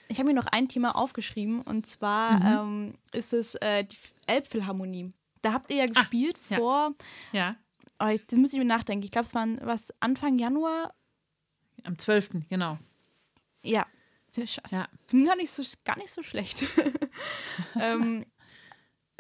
[0.08, 3.98] Ich habe mir noch ein Thema aufgeschrieben und zwar ähm, ist es äh, die
[4.28, 5.14] Elbphilharmonie.
[5.42, 6.58] Da habt ihr ja gespielt ja.
[6.58, 6.94] vor,
[7.32, 7.56] Ja,
[8.02, 10.94] oh, das muss ich mir nachdenken, ich glaube, es war was Anfang Januar.
[11.84, 12.78] am 12., genau.
[13.64, 13.86] Ja,
[14.30, 14.70] sehr schade.
[14.72, 14.88] Ja.
[15.26, 16.64] Gar nicht so, gar nicht so schlecht.
[17.80, 18.26] ähm,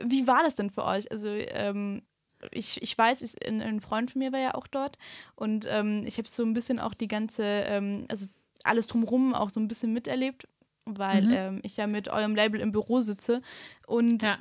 [0.01, 1.11] wie war das denn für euch?
[1.11, 2.01] Also, ähm,
[2.51, 4.97] ich, ich weiß, ich, ein, ein Freund von mir war ja auch dort
[5.35, 8.27] und ähm, ich habe so ein bisschen auch die ganze, ähm, also
[8.63, 10.47] alles drumherum auch so ein bisschen miterlebt,
[10.85, 11.31] weil Mhm.
[11.31, 13.41] ähm, ich ja mit eurem Label im Büro sitze
[13.87, 14.39] und Ja.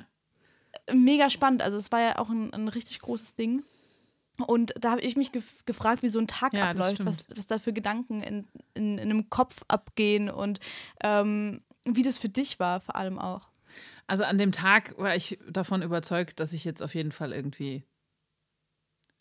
[0.93, 1.61] mega spannend.
[1.61, 3.63] Also, es war ja auch ein, ein richtig großes Ding.
[4.47, 7.45] Und da habe ich mich gef gefragt, wie so ein Tag Ja, abläuft, was, was
[7.47, 10.59] da für Gedanken in, in, in einem Kopf abgehen und
[11.03, 13.49] ähm, wie das für dich war, vor allem auch.
[14.07, 17.83] Also an dem Tag war ich davon überzeugt, dass ich jetzt auf jeden Fall irgendwie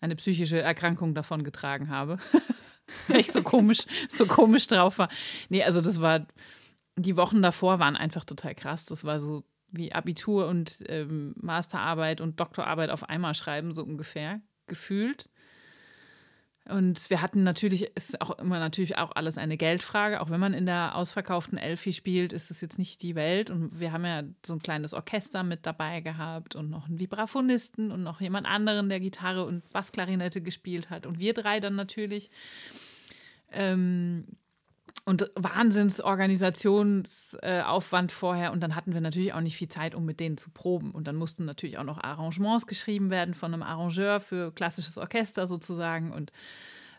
[0.00, 2.18] eine psychische Erkrankung davon getragen habe.
[3.08, 5.08] Weil ich so komisch, so komisch drauf war.
[5.48, 6.26] Nee, also das war,
[6.96, 8.86] die Wochen davor waren einfach total krass.
[8.86, 14.40] Das war so wie Abitur und ähm, Masterarbeit und Doktorarbeit auf einmal schreiben, so ungefähr,
[14.66, 15.28] gefühlt.
[16.70, 20.20] Und wir hatten natürlich, ist auch immer natürlich auch alles eine Geldfrage.
[20.20, 23.50] Auch wenn man in der ausverkauften Elfi spielt, ist es jetzt nicht die Welt.
[23.50, 27.90] Und wir haben ja so ein kleines Orchester mit dabei gehabt und noch einen Vibraphonisten
[27.90, 31.06] und noch jemand anderen, der Gitarre und Bassklarinette gespielt hat.
[31.06, 32.30] Und wir drei dann natürlich.
[33.52, 34.24] Ähm,
[35.04, 38.52] und Wahnsinnsorganisationsaufwand vorher.
[38.52, 40.90] Und dann hatten wir natürlich auch nicht viel Zeit, um mit denen zu proben.
[40.92, 45.46] Und dann mussten natürlich auch noch Arrangements geschrieben werden von einem Arrangeur für klassisches Orchester
[45.46, 46.12] sozusagen.
[46.12, 46.32] Und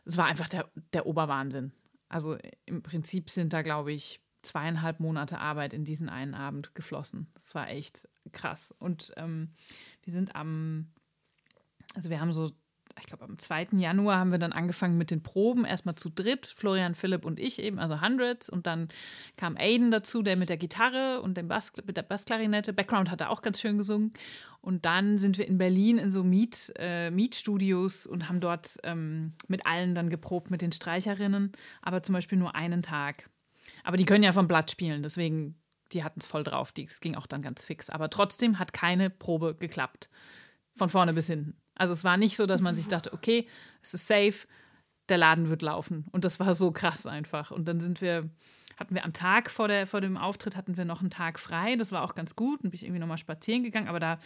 [0.06, 1.72] es war einfach der, der Oberwahnsinn.
[2.10, 7.28] Also im Prinzip sind da, glaube ich, zweieinhalb Monate Arbeit in diesen einen Abend geflossen.
[7.36, 8.74] Das war echt krass.
[8.80, 9.54] Und ähm,
[10.04, 10.92] wir sind am,
[11.96, 12.52] also wir haben so
[13.00, 13.70] ich glaube, am 2.
[13.78, 15.66] Januar haben wir dann angefangen mit den Proben.
[15.66, 18.50] Erstmal zu dritt, Florian, Philipp und ich eben, also Hundreds.
[18.50, 18.90] Und dann
[19.38, 22.74] kam Aiden dazu, der mit der Gitarre und dem Bass, mit der Bassklarinette.
[22.74, 24.14] Background hat er auch ganz schön gesungen.
[24.62, 29.34] Und dann sind wir in Berlin in so Miet, äh, Mietstudios und haben dort ähm,
[29.48, 31.52] mit allen dann geprobt, mit den Streicherinnen.
[31.82, 33.30] Aber zum Beispiel nur einen Tag.
[33.84, 35.56] Aber die können ja vom Blatt spielen, deswegen,
[35.92, 36.74] die hatten es voll drauf.
[36.78, 37.90] Es ging auch dann ganz fix.
[37.90, 40.10] Aber trotzdem hat keine Probe geklappt.
[40.76, 41.58] Von vorne bis hinten.
[41.82, 43.48] Also es war nicht so, dass man sich dachte, okay,
[43.82, 44.46] es ist safe,
[45.10, 46.06] der Laden wird laufen.
[46.12, 47.50] Und das war so krass einfach.
[47.50, 48.30] Und dann sind wir,
[48.78, 51.76] hatten wir am Tag vor, der, vor dem Auftritt, hatten wir noch einen Tag frei.
[51.78, 52.64] Das war auch ganz gut.
[52.64, 53.88] Dann bin ich irgendwie nochmal spazieren gegangen.
[53.88, 54.20] Aber da,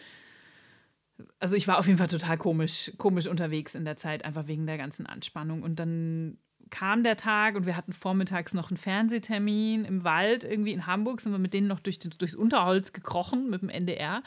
[1.40, 4.66] also ich war auf jeden Fall total komisch, komisch unterwegs in der Zeit, einfach wegen
[4.66, 5.64] der ganzen Anspannung.
[5.64, 6.38] Und dann
[6.72, 11.22] kam der Tag und wir hatten vormittags noch einen Fernsehtermin im Wald irgendwie in Hamburg,
[11.22, 14.24] sind wir mit denen noch durch, durchs Unterholz gekrochen mit dem NDR.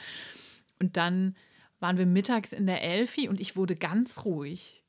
[0.80, 1.34] Und dann
[1.80, 4.84] waren wir mittags in der Elfi und ich wurde ganz ruhig.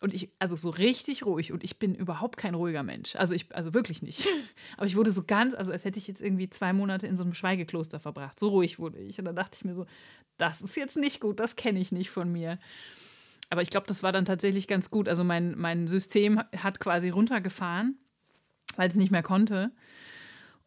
[0.00, 1.52] Und ich, also so richtig ruhig.
[1.52, 3.14] Und ich bin überhaupt kein ruhiger Mensch.
[3.14, 4.26] Also ich, also wirklich nicht.
[4.76, 7.22] Aber ich wurde so ganz, also als hätte ich jetzt irgendwie zwei Monate in so
[7.22, 8.40] einem Schweigekloster verbracht.
[8.40, 9.20] So ruhig wurde ich.
[9.20, 9.86] Und dann dachte ich mir so,
[10.38, 12.58] das ist jetzt nicht gut, das kenne ich nicht von mir.
[13.48, 15.08] Aber ich glaube, das war dann tatsächlich ganz gut.
[15.08, 17.96] Also mein, mein System hat quasi runtergefahren,
[18.74, 19.70] weil es nicht mehr konnte.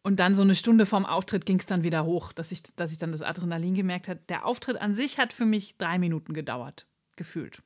[0.06, 2.92] Und dann so eine Stunde vorm Auftritt ging es dann wieder hoch, dass ich, dass
[2.92, 4.20] ich dann das Adrenalin gemerkt habe.
[4.28, 6.86] Der Auftritt an sich hat für mich drei Minuten gedauert,
[7.16, 7.60] gefühlt.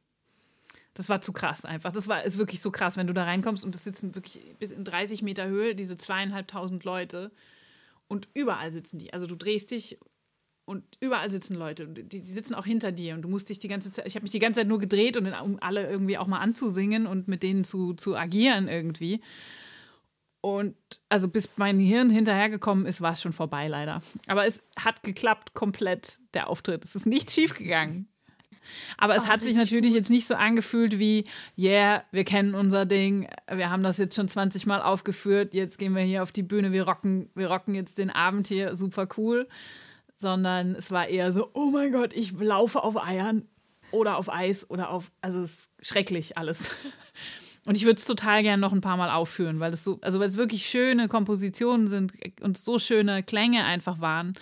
[0.94, 1.92] Das war zu krass einfach.
[1.92, 4.70] Das war ist wirklich so krass, wenn du da reinkommst und es sitzen wirklich bis
[4.70, 7.30] in 30 Meter Höhe diese zweieinhalbtausend Leute
[8.08, 9.12] und überall sitzen die.
[9.12, 9.98] Also du drehst dich
[10.64, 13.58] und überall sitzen Leute und die, die sitzen auch hinter dir und du musst dich
[13.58, 16.26] die ganze Zeit, ich habe mich die ganze Zeit nur gedreht um alle irgendwie auch
[16.26, 19.20] mal anzusingen und mit denen zu, zu agieren irgendwie.
[20.42, 20.74] Und
[21.08, 24.00] also bis mein Hirn hinterhergekommen ist, war es schon vorbei leider.
[24.26, 26.84] Aber es hat geklappt komplett, der Auftritt.
[26.84, 28.08] Es ist nicht schief gegangen.
[28.98, 29.96] Aber es Oh, hat sich natürlich gut.
[29.96, 31.24] jetzt nicht so angefühlt wie,
[31.58, 35.94] yeah, wir kennen unser Ding, wir haben das jetzt schon 20 Mal aufgeführt, jetzt gehen
[35.96, 39.48] wir hier auf die Bühne, wir rocken, wir rocken jetzt den Abend hier, super cool.
[40.14, 43.48] Sondern es war eher so, oh mein Gott, ich laufe auf Eiern
[43.90, 46.68] oder auf Eis oder auf, also es ist schrecklich alles.
[47.66, 50.18] Und ich würde es total gerne noch ein paar Mal aufführen, weil es so, also
[50.18, 54.34] weil es wirklich schöne Kompositionen sind und so schöne Klänge einfach waren.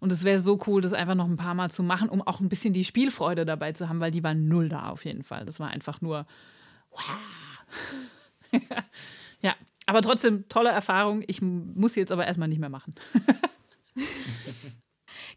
[0.00, 2.40] Und es wäre so cool, das einfach noch ein paar Mal zu machen, um auch
[2.40, 5.44] ein bisschen die Spielfreude dabei zu haben, weil die war null da auf jeden Fall.
[5.44, 6.26] Das war einfach nur
[6.90, 7.00] wow.
[9.40, 9.54] ja,
[9.86, 11.22] aber trotzdem tolle Erfahrung.
[11.26, 12.94] Ich muss jetzt aber erstmal nicht mehr machen.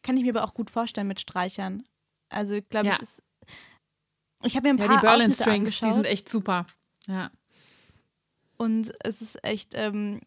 [0.03, 1.84] Kann ich mir aber auch gut vorstellen mit Streichern.
[2.30, 2.93] Also, glaube Ja.
[2.95, 3.23] ich, ist.
[4.43, 6.67] Ich habe mir ein Ja, paar die Berlin Strings, die sind echt super.
[7.08, 7.32] Ja.
[8.58, 9.74] und es ist echt.
[9.76, 10.22] Ähm,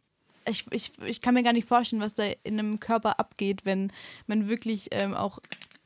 [0.47, 3.93] ich, ich, ich kann mir gar nicht vorstellen, was da in einem Körper abgeht, wenn
[4.27, 5.39] man wirklich ähm, auch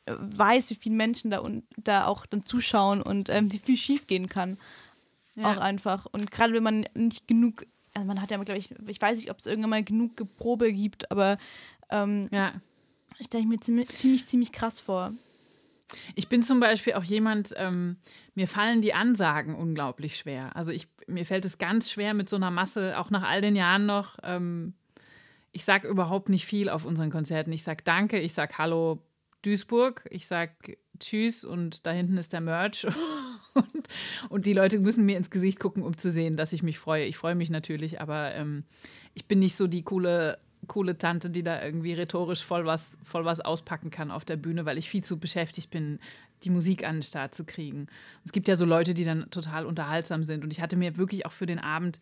[0.06, 3.76] äh, weiß, wie viele Menschen da, und, da auch dann zuschauen und ähm, wie viel
[3.76, 4.58] schief gehen kann.
[5.36, 5.52] Ja.
[5.52, 6.06] Auch einfach.
[6.06, 9.30] Und gerade wenn man nicht genug, also man hat ja, glaube ich, ich weiß nicht,
[9.30, 11.38] ob es irgendwann mal genug Probe gibt, aber
[11.90, 12.52] ähm, ja.
[13.18, 15.12] ich stelle mir ziemlich, ziemlich, ziemlich krass vor.
[16.14, 17.96] Ich bin zum Beispiel auch jemand, ähm,
[18.34, 20.56] mir fallen die Ansagen unglaublich schwer.
[20.56, 23.56] Also ich, mir fällt es ganz schwer mit so einer Masse, auch nach all den
[23.56, 24.18] Jahren noch.
[24.22, 24.74] Ähm,
[25.52, 27.52] ich sage überhaupt nicht viel auf unseren Konzerten.
[27.52, 29.02] Ich sage Danke, ich sage Hallo
[29.42, 32.86] Duisburg, ich sage Tschüss und da hinten ist der Merch.
[33.54, 33.88] und,
[34.30, 37.04] und die Leute müssen mir ins Gesicht gucken, um zu sehen, dass ich mich freue.
[37.04, 38.64] Ich freue mich natürlich, aber ähm,
[39.14, 43.24] ich bin nicht so die coole coole Tante, die da irgendwie rhetorisch voll was, voll
[43.24, 45.98] was auspacken kann auf der Bühne, weil ich viel zu beschäftigt bin,
[46.42, 47.86] die Musik an den Start zu kriegen.
[48.24, 50.44] Es gibt ja so Leute, die dann total unterhaltsam sind.
[50.44, 52.00] Und ich hatte mir wirklich auch für den Abend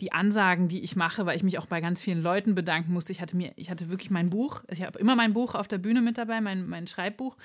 [0.00, 3.10] die Ansagen, die ich mache, weil ich mich auch bei ganz vielen Leuten bedanken musste.
[3.10, 5.78] Ich hatte mir, ich hatte wirklich mein Buch, ich habe immer mein Buch auf der
[5.78, 7.36] Bühne mit dabei, mein, mein Schreibbuch,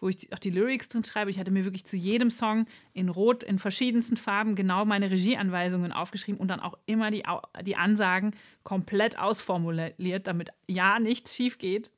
[0.00, 1.30] wo ich auch die Lyrics drin schreibe.
[1.30, 5.92] Ich hatte mir wirklich zu jedem Song in Rot, in verschiedensten Farben genau meine Regieanweisungen
[5.92, 7.22] aufgeschrieben und dann auch immer die,
[7.64, 8.34] die Ansagen
[8.64, 11.92] komplett ausformuliert, damit ja nichts schief geht.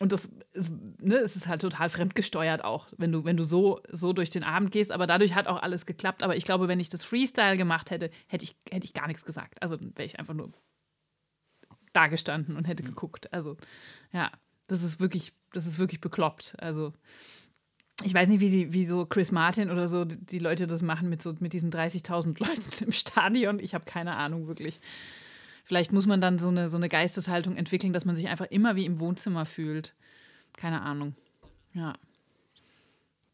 [0.00, 3.80] Und das ist, ne, es ist halt total fremdgesteuert auch, wenn du, wenn du so,
[3.90, 4.92] so durch den Abend gehst.
[4.92, 6.22] Aber dadurch hat auch alles geklappt.
[6.22, 9.24] Aber ich glaube, wenn ich das Freestyle gemacht hätte, hätte ich, hätte ich gar nichts
[9.24, 9.60] gesagt.
[9.60, 10.52] Also wäre ich einfach nur
[11.92, 13.32] da gestanden und hätte geguckt.
[13.32, 13.56] Also
[14.12, 14.30] ja,
[14.68, 16.54] das ist wirklich, das ist wirklich bekloppt.
[16.58, 16.92] Also
[18.04, 20.82] ich weiß nicht, wie, sie, wie so Chris Martin oder so die die Leute das
[20.82, 23.58] machen mit, so, mit diesen 30.000 Leuten im Stadion.
[23.58, 24.80] Ich habe keine Ahnung wirklich.
[25.68, 28.74] Vielleicht muss man dann so eine, so eine Geisteshaltung entwickeln, dass man sich einfach immer
[28.74, 29.94] wie im Wohnzimmer fühlt.
[30.56, 31.14] Keine Ahnung.
[31.74, 31.92] Ja.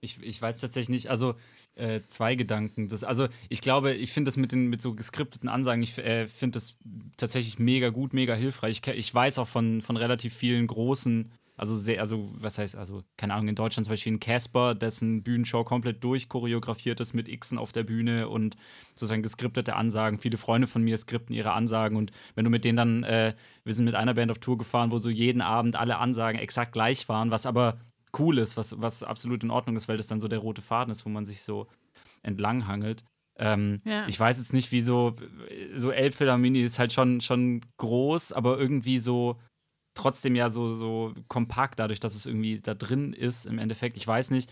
[0.00, 1.36] Ich, ich weiß tatsächlich nicht, also
[1.76, 2.88] äh, zwei Gedanken.
[2.88, 6.26] Das, also ich glaube, ich finde das mit, den, mit so geskripteten Ansagen, ich äh,
[6.26, 6.76] finde das
[7.16, 8.80] tatsächlich mega gut, mega hilfreich.
[8.84, 13.04] Ich, ich weiß auch von, von relativ vielen großen, also sehr, also was heißt, also
[13.16, 17.58] keine Ahnung, in Deutschland zum Beispiel ein Casper, dessen Bühnenshow komplett durchchoreografiert ist mit Xen
[17.58, 18.56] auf der Bühne und
[18.90, 20.18] sozusagen geskriptete Ansagen.
[20.18, 23.34] Viele Freunde von mir skripten ihre Ansagen und wenn du mit denen dann, äh,
[23.64, 26.72] wir sind mit einer Band auf Tour gefahren, wo so jeden Abend alle Ansagen exakt
[26.72, 27.78] gleich waren, was aber
[28.18, 30.90] cool ist, was, was absolut in Ordnung ist, weil das dann so der rote Faden
[30.90, 31.68] ist, wo man sich so
[32.22, 33.04] entlanghangelt.
[33.38, 34.06] Ähm, Ja.
[34.08, 35.14] Ich weiß jetzt nicht, wie so,
[35.74, 39.38] so Elbphilharmonie ist halt schon, schon groß, aber irgendwie so
[39.94, 43.96] trotzdem ja so, so kompakt, dadurch, dass es irgendwie da drin ist im Endeffekt.
[43.96, 44.50] Ich weiß nicht,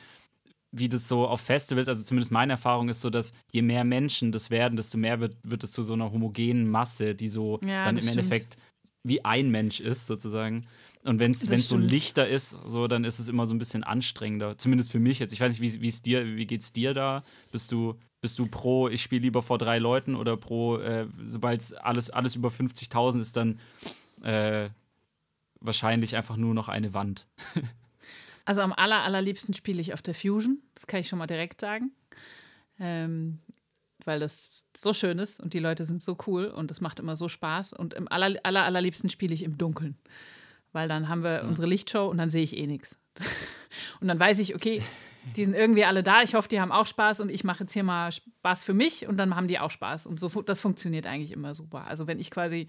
[0.70, 4.32] wie das so auf Festivals, also zumindest meine Erfahrung ist so, dass je mehr Menschen
[4.32, 7.84] das werden, desto mehr wird, wird es zu so einer homogenen Masse, die so Ja,
[7.84, 8.16] dann im stimmt.
[8.16, 8.56] Endeffekt
[9.04, 10.66] wie ein Mensch ist, sozusagen.
[11.04, 14.56] Und wenn es so lichter ist, so, dann ist es immer so ein bisschen anstrengender.
[14.56, 15.32] Zumindest für mich jetzt.
[15.32, 17.24] Ich weiß nicht, wie, wie es dir, wie geht's dir da?
[17.50, 21.76] Bist du, bist du pro, ich spiele lieber vor drei Leuten oder pro, äh, sobald
[21.82, 23.58] alles, alles über 50.000 ist, dann
[24.22, 24.70] äh,
[25.62, 27.26] wahrscheinlich einfach nur noch eine Wand.
[28.44, 30.60] Also am aller, allerliebsten spiele ich auf der Fusion.
[30.74, 31.92] Das kann ich schon mal direkt sagen.
[32.80, 33.38] Ähm,
[34.04, 37.14] weil das so schön ist und die Leute sind so cool und das macht immer
[37.14, 37.72] so Spaß.
[37.72, 39.96] Und im aller, aller, allerliebsten spiele ich im Dunkeln.
[40.72, 42.98] Weil dann haben wir unsere Lichtshow und dann sehe ich eh nichts.
[44.00, 44.82] Und dann weiß ich, okay,
[45.36, 46.22] die sind irgendwie alle da.
[46.22, 49.06] Ich hoffe, die haben auch Spaß und ich mache jetzt hier mal Spaß für mich
[49.06, 50.06] und dann haben die auch Spaß.
[50.06, 51.86] Und so, das funktioniert eigentlich immer super.
[51.86, 52.66] Also wenn ich quasi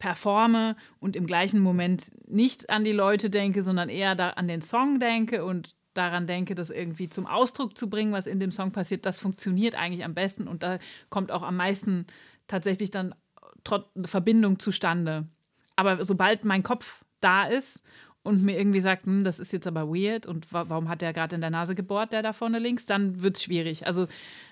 [0.00, 4.62] performe und im gleichen Moment nicht an die Leute denke, sondern eher da an den
[4.62, 8.72] Song denke und daran denke, das irgendwie zum Ausdruck zu bringen, was in dem Song
[8.72, 10.78] passiert, das funktioniert eigentlich am besten und da
[11.10, 12.06] kommt auch am meisten
[12.48, 13.14] tatsächlich dann
[13.62, 15.28] trotz Verbindung zustande.
[15.76, 17.82] Aber sobald mein Kopf da ist
[18.22, 21.12] und mir irgendwie sagt, hm, das ist jetzt aber weird und wa warum hat der
[21.12, 23.86] gerade in der Nase gebohrt, der da vorne links, dann wird es schwierig.
[23.86, 24.06] Also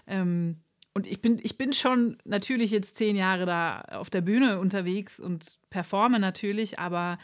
[0.07, 0.57] ähm,
[0.99, 5.21] und ich bin, ich bin schon natürlich jetzt zehn Jahre da auf der Bühne unterwegs
[5.21, 7.21] und performe natürlich, aber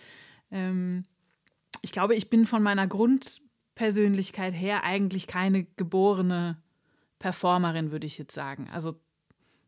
[0.53, 1.03] ähm,
[1.83, 3.43] ich glaube, ich bin von meiner Grund,
[3.75, 6.63] Persönlichkeit her eigentlich keine geborene
[7.19, 8.71] Performerin, würde ich jetzt sagen.
[8.73, 8.95] Also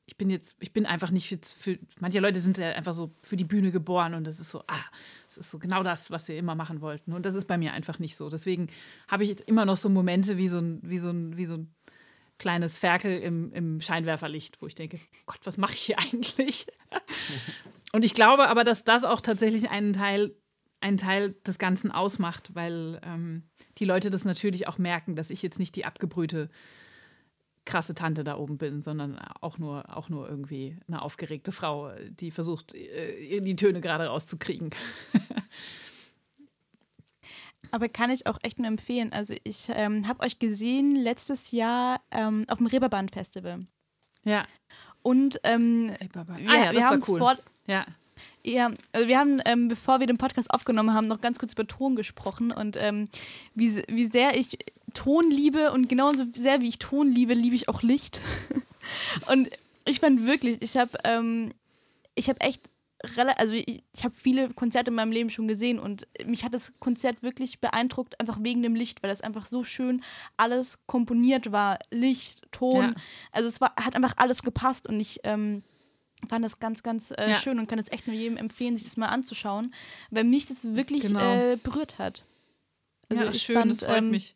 [0.05, 3.11] ich bin jetzt, ich bin einfach nicht für, für, manche Leute sind ja einfach so
[3.23, 4.85] für die Bühne geboren und das ist so, ah,
[5.27, 7.13] das ist so genau das, was sie immer machen wollten.
[7.13, 8.31] Und das ist bei mir einfach nicht so.
[8.31, 8.69] Deswegen
[9.09, 11.75] habe ich immer noch so Momente wie so ein, wie so ein, wie so ein
[12.39, 16.67] kleines Ferkel im, im Scheinwerferlicht, wo ich denke, Gott, was mache ich hier eigentlich?
[17.93, 20.35] und ich glaube aber, dass das auch tatsächlich einen Teil,
[20.81, 23.45] einen Teil des Ganzen ausmacht, weil ähm,
[23.79, 26.51] die Leute das natürlich auch merken, dass ich jetzt nicht die abgebrühte
[27.65, 32.31] krasse Tante da oben bin, sondern auch nur, auch nur irgendwie eine aufgeregte Frau, die
[32.31, 34.71] versucht, äh, die Töne gerade rauszukriegen.
[37.71, 39.13] Aber kann ich auch echt nur empfehlen.
[39.13, 43.67] Also ich ähm, habe euch gesehen letztes Jahr ähm, auf dem Reeperbahn Festival.
[44.25, 44.47] Ja.
[45.03, 46.43] Und ähm, Reeperbahn.
[46.43, 47.19] wir, ah ja, wir das haben cool.
[47.19, 47.37] Vor,
[47.67, 47.87] ja.
[48.43, 51.67] ja, also wir haben, ähm, bevor wir den Podcast aufgenommen haben, noch ganz kurz über
[51.67, 53.09] Ton gesprochen und ähm,
[53.55, 54.59] wie, wie sehr ich
[54.95, 58.21] Ton liebe und genauso sehr wie ich Ton liebe, liebe ich auch Licht.
[59.31, 59.49] und
[59.85, 61.53] ich fand wirklich, ich habe ähm,
[62.17, 62.63] ich habe echt
[63.37, 66.73] also ich, ich habe viele Konzerte in meinem Leben schon gesehen und mich hat das
[66.79, 70.03] Konzert wirklich beeindruckt, einfach wegen dem Licht, weil das einfach so schön
[70.37, 71.79] alles komponiert war.
[71.91, 72.85] Licht, Ton.
[72.85, 72.95] Ja.
[73.33, 75.63] Also es war, hat einfach alles gepasst und ich ähm,
[76.29, 77.37] fand das ganz, ganz äh, Ja.
[77.39, 79.75] schön und kann es echt nur jedem empfehlen, sich das mal anzuschauen,
[80.11, 81.21] weil mich das wirklich Genau.
[81.21, 82.25] äh, berührt hat.
[83.09, 84.35] Also ja, ich schön, fand, das freut ähm, mich.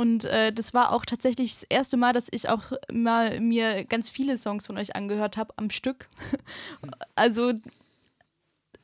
[0.00, 4.08] Und äh, das war auch tatsächlich das erste Mal, dass ich auch mal mir ganz
[4.08, 6.08] viele Songs von euch angehört habe am Stück.
[7.16, 7.52] also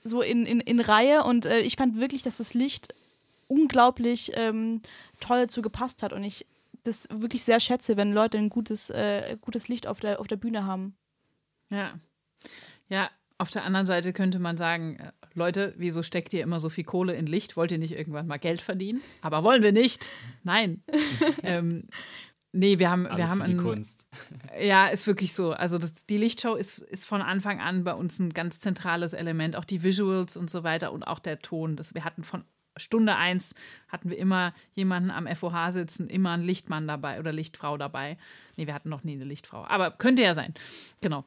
[0.02, 1.22] so in, in, in Reihe.
[1.22, 2.92] Und äh, ich fand wirklich, dass das Licht
[3.46, 4.82] unglaublich ähm,
[5.20, 6.12] toll dazu gepasst hat.
[6.12, 6.46] Und ich
[6.82, 10.36] das wirklich sehr schätze, wenn Leute ein gutes, äh, gutes Licht auf der, auf der
[10.36, 10.96] Bühne haben.
[11.70, 11.94] Ja.
[12.88, 13.08] Ja,
[13.38, 16.84] auf der anderen Seite könnte man sagen, äh, Leute, wieso steckt ihr immer so viel
[16.84, 17.56] Kohle in Licht?
[17.56, 19.02] Wollt ihr nicht irgendwann mal Geld verdienen?
[19.20, 20.10] Aber wollen wir nicht.
[20.42, 20.82] Nein.
[21.42, 21.88] ähm,
[22.52, 24.06] nee, wir haben, wir Alles haben für die ein, Kunst.
[24.60, 25.52] Ja, ist wirklich so.
[25.52, 29.56] Also das, die Lichtshow ist, ist von Anfang an bei uns ein ganz zentrales Element.
[29.56, 31.76] Auch die Visuals und so weiter und auch der Ton.
[31.76, 32.44] Das, wir hatten von
[32.76, 33.54] Stunde eins
[33.88, 38.16] hatten wir immer jemanden am FOH sitzen, immer einen Lichtmann dabei oder Lichtfrau dabei.
[38.56, 39.64] Nee, wir hatten noch nie eine Lichtfrau.
[39.64, 40.54] Aber könnte ja sein.
[41.00, 41.24] Genau.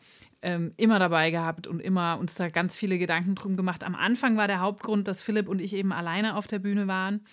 [0.48, 3.84] Ähm, immer dabei gehabt und immer uns da ganz viele Gedanken drum gemacht.
[3.84, 7.26] Am Anfang war der Hauptgrund, dass Philipp und ich eben alleine auf der Bühne waren.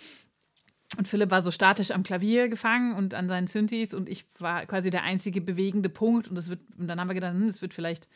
[0.99, 4.67] Und Philipp war so statisch am Klavier gefangen und an seinen Synthes und ich war
[4.67, 6.27] quasi der einzige bewegende Punkt.
[6.27, 8.09] Und, das wird, und dann haben wir gedacht, hm, das wird vielleicht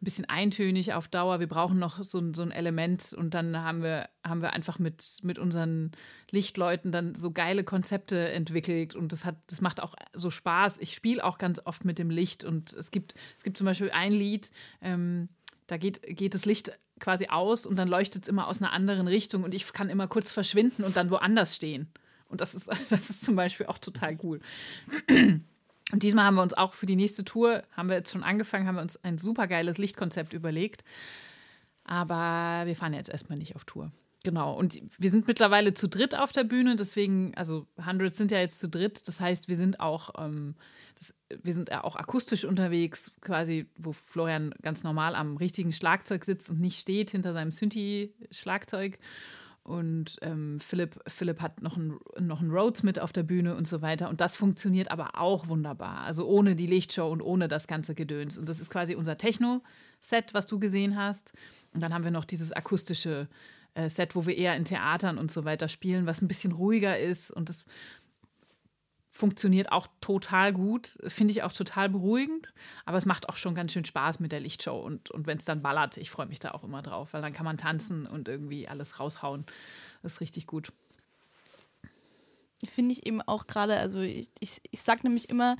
[0.00, 1.40] ein bisschen eintönig auf Dauer.
[1.40, 3.12] Wir brauchen noch so, ein- so ein Element.
[3.14, 5.92] Und dann haben wir, haben wir einfach mit, mit unseren
[6.30, 8.94] Lichtleuten dann so geile Konzepte entwickelt.
[8.94, 10.78] Und das, hat, das macht auch so Spaß.
[10.80, 12.44] Ich spiele auch ganz oft mit dem Licht.
[12.44, 14.50] Und es gibt, es gibt zum Beispiel ein Lied,
[14.82, 15.28] ähm,
[15.66, 19.08] da geht, geht das Licht quasi aus und dann leuchtet es immer aus einer anderen
[19.08, 21.90] Richtung und ich kann immer kurz verschwinden und dann woanders stehen.
[22.28, 24.40] Und das ist, das ist zum Beispiel auch total cool.
[25.92, 28.66] Und diesmal haben wir uns auch für die nächste Tour, haben wir jetzt schon angefangen,
[28.66, 30.82] haben wir uns ein super geiles Lichtkonzept überlegt.
[31.84, 33.92] Aber wir fahren jetzt erstmal nicht auf Tour.
[34.24, 34.52] Genau.
[34.52, 38.58] Und wir sind mittlerweile zu dritt auf der Bühne, deswegen, also Hundreds sind ja jetzt
[38.58, 39.06] zu dritt.
[39.06, 40.56] Das heißt, wir sind auch, ähm,
[40.98, 41.14] das,
[41.44, 46.60] wir sind auch akustisch unterwegs, quasi, wo Florian ganz normal am richtigen Schlagzeug sitzt und
[46.60, 48.98] nicht steht hinter seinem Synthi-Schlagzeug.
[49.66, 53.66] Und ähm, Philipp, Philipp hat noch einen, noch einen Rhodes mit auf der Bühne und
[53.66, 54.08] so weiter.
[54.08, 56.02] Und das funktioniert aber auch wunderbar.
[56.02, 58.38] Also ohne die Lichtshow und ohne das ganze Gedöns.
[58.38, 61.32] Und das ist quasi unser Techno-Set, was du gesehen hast.
[61.74, 63.26] Und dann haben wir noch dieses akustische
[63.74, 66.96] äh, Set, wo wir eher in Theatern und so weiter spielen, was ein bisschen ruhiger
[66.96, 67.32] ist.
[67.32, 67.64] Und das
[69.16, 72.52] funktioniert auch total gut, finde ich auch total beruhigend,
[72.84, 75.44] aber es macht auch schon ganz schön Spaß mit der Lichtshow und, und wenn es
[75.44, 78.28] dann ballert, ich freue mich da auch immer drauf, weil dann kann man tanzen und
[78.28, 79.44] irgendwie alles raushauen.
[80.02, 80.72] Das ist richtig gut.
[82.64, 85.56] Finde ich eben auch gerade, also ich, ich, ich sage nämlich immer,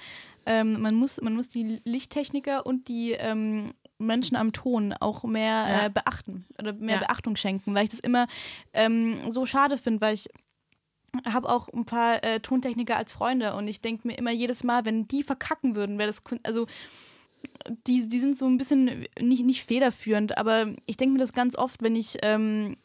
[0.47, 5.67] ähm, man, muss, man muss die Lichttechniker und die ähm, Menschen am Ton auch mehr
[5.69, 5.85] Ja.
[5.87, 7.01] äh, beachten oder mehr Ja.
[7.07, 8.27] Beachtung schenken, weil ich das immer
[8.73, 10.29] ähm, so schade finde, weil ich
[11.25, 14.85] habe auch ein paar äh, Tontechniker als Freunde und ich denke mir immer jedes Mal,
[14.85, 16.67] wenn die verkacken würden, wäre das, also
[17.87, 21.57] die, die sind so ein bisschen nicht, nicht federführend, aber ich denke mir das ganz
[21.57, 22.77] oft, wenn ich ähm,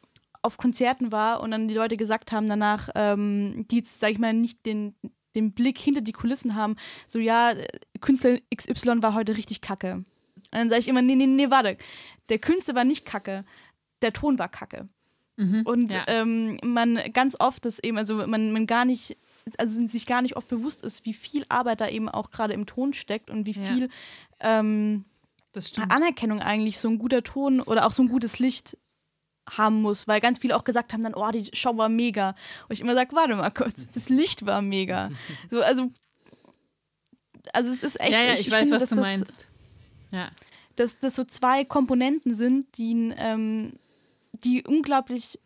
[0.41, 4.19] auf Konzerten war und dann die Leute gesagt haben danach, ähm, die jetzt, sag ich
[4.19, 4.95] mal, nicht den,
[5.35, 6.75] den Blick hinter die Kulissen haben,
[7.07, 7.53] so ja,
[7.99, 9.95] Künstler XY war heute richtig kacke.
[9.95, 10.05] Und
[10.51, 11.77] dann sage ich immer, nee, nee, nee, warte,
[12.29, 13.45] der Künstler war nicht kacke,
[14.01, 14.89] der Ton war kacke.
[15.65, 16.03] Und ja.
[16.07, 19.17] ähm, man ganz oft das eben, also man, man gar nicht,
[19.57, 22.65] also sich gar nicht oft bewusst ist, wie viel Arbeit da eben auch gerade im
[22.65, 23.73] Ton steckt und wie Ja.
[23.73, 23.89] viel
[24.39, 25.05] ähm,
[25.53, 25.91] Das stimmt.
[25.91, 28.77] Anerkennung eigentlich so ein guter Ton oder auch so ein gutes Licht
[29.49, 32.29] haben muss, weil ganz viele auch gesagt haben dann, oh, die Show war mega.
[32.69, 35.11] Und ich immer sage, warte mal kurz, das Licht war mega.
[35.49, 35.89] So, also,
[37.53, 38.11] also es ist echt.
[38.11, 39.47] Ja, ja, ich, ich weiß, finde, was du das, meinst.
[40.11, 40.29] Ja.
[40.75, 43.73] Dass das so zwei Komponenten sind, die, ähm,
[44.43, 45.39] die unglaublich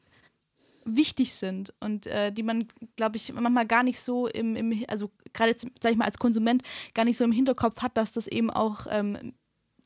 [0.85, 5.11] wichtig sind und äh, die man, glaube ich, manchmal gar nicht so im, im also
[5.33, 6.61] gerade, sag ich mal, als Konsument
[6.93, 9.33] gar nicht so im Hinterkopf hat, dass das eben auch ähm,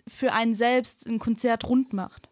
[0.08, 2.30] für einen selbst ein Konzert rund macht.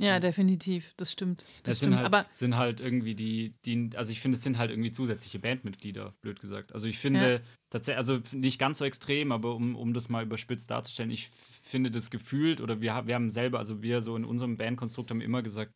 [0.00, 1.42] Ja, definitiv, das stimmt.
[1.42, 1.94] Das, das stimmt.
[1.94, 4.92] Sind halt, aber sind halt irgendwie die, die, also ich finde, es sind halt irgendwie
[4.92, 6.72] zusätzliche Bandmitglieder, blöd gesagt.
[6.72, 7.40] Also ich finde ja.
[7.68, 11.30] tatsächlich, also nicht ganz so extrem, aber um, um das mal überspitzt darzustellen, ich
[11.64, 15.20] finde das gefühlt, oder wir, wir haben selber, also wir so in unserem Bandkonstrukt haben
[15.20, 15.72] immer gesagt,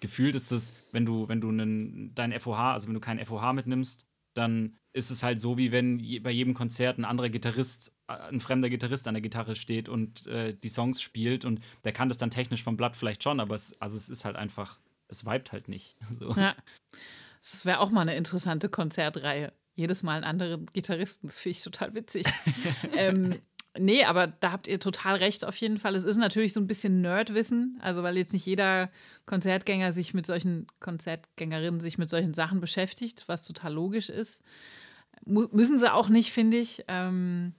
[0.00, 3.52] gefühlt ist es, wenn du, wenn du einen, dein FOH, also wenn du keinen FOH
[3.52, 8.14] mitnimmst, dann ist es halt so, wie wenn bei jedem Konzert ein anderer Gitarrist, äh,
[8.14, 12.08] ein fremder Gitarrist an der Gitarre steht und äh, die Songs spielt und der kann
[12.08, 14.78] das dann technisch vom Blatt vielleicht schon, aber es, also es ist halt einfach,
[15.08, 15.96] es vibet halt nicht.
[16.18, 16.32] So.
[16.32, 16.56] Ja.
[17.42, 19.52] Das wäre auch mal eine interessante Konzertreihe.
[19.74, 22.26] Jedes Mal einen anderen Gitarristen, das finde ich total witzig.
[22.96, 23.38] ähm,
[23.78, 25.94] Nee, aber da habt ihr total recht auf jeden Fall.
[25.94, 28.90] Es ist natürlich so ein bisschen Nerdwissen, also weil jetzt nicht jeder
[29.26, 34.42] Konzertgänger sich mit solchen Konzertgängerinnen sich mit solchen Sachen beschäftigt, was total logisch ist.
[35.24, 36.84] Mu müssen sie auch nicht, finde ich.
[36.88, 37.54] Ähm,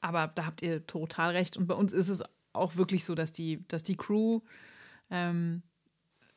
[0.00, 1.56] aber da habt ihr total recht.
[1.56, 2.22] Und bei uns ist es
[2.52, 4.40] auch wirklich so, dass die, dass die Crew
[5.10, 5.62] ähm,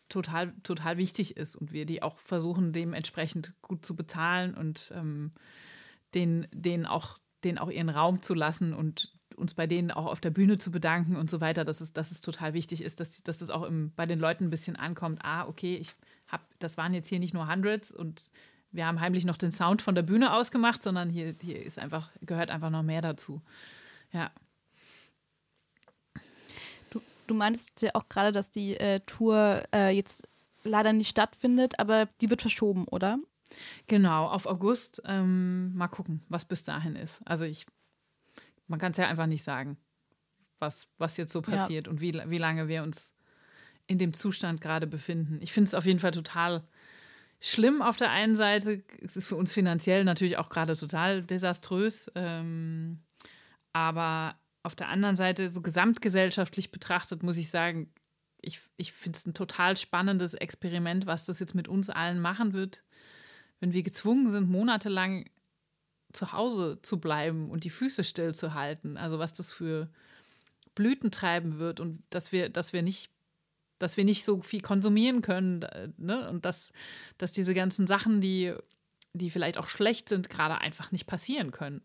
[0.09, 5.31] total, total wichtig ist und wir die auch versuchen, dementsprechend gut zu bezahlen und ähm,
[6.13, 10.19] den, denen auch denen auch ihren Raum zu lassen und uns bei denen auch auf
[10.19, 13.21] der Bühne zu bedanken und so weiter, dass es, dass es total wichtig ist, dass,
[13.23, 15.19] dass das auch im, bei den Leuten ein bisschen ankommt.
[15.23, 15.93] Ah, okay, ich
[16.27, 18.31] hab, das waren jetzt hier nicht nur Hundreds und
[18.71, 22.09] wir haben heimlich noch den Sound von der Bühne ausgemacht, sondern hier, hier ist einfach,
[22.21, 23.41] gehört einfach noch mehr dazu.
[24.11, 24.31] Ja.
[26.89, 30.27] Du, du meintest ja auch gerade, dass die äh, Tour äh, jetzt
[30.63, 33.19] leider nicht stattfindet, aber die wird verschoben, oder?
[33.87, 35.01] Genau, auf August.
[35.05, 37.21] Ähm, mal gucken, was bis dahin ist.
[37.25, 37.65] Also ich,
[38.67, 39.77] man kann es ja einfach nicht sagen,
[40.59, 41.91] was, was jetzt so passiert ja.
[41.91, 43.13] und wie, wie lange wir uns
[43.87, 45.39] in dem Zustand gerade befinden.
[45.41, 46.67] Ich finde es auf jeden Fall total
[47.39, 48.83] schlimm auf der einen Seite.
[49.01, 52.11] Es ist für uns finanziell natürlich auch gerade total desaströs.
[52.15, 52.99] Ähm,
[53.73, 57.93] aber auf der anderen Seite, so gesamtgesellschaftlich betrachtet, muss ich sagen,
[58.41, 62.53] ich, ich finde es ein total spannendes Experiment, was das jetzt mit uns allen machen
[62.53, 62.83] wird
[63.59, 65.29] wenn wir gezwungen sind, monatelang
[66.13, 69.89] zu Hause zu bleiben und die Füße stillzuhalten, also was das für
[70.75, 73.11] Blüten treiben wird und dass wir, dass wir nicht,
[73.79, 75.65] dass wir nicht so viel konsumieren können,
[75.97, 76.29] ne?
[76.29, 76.71] Und dass,
[77.17, 78.53] dass diese ganzen Sachen, die,
[79.13, 81.81] die vielleicht auch schlecht sind, gerade einfach nicht passieren können.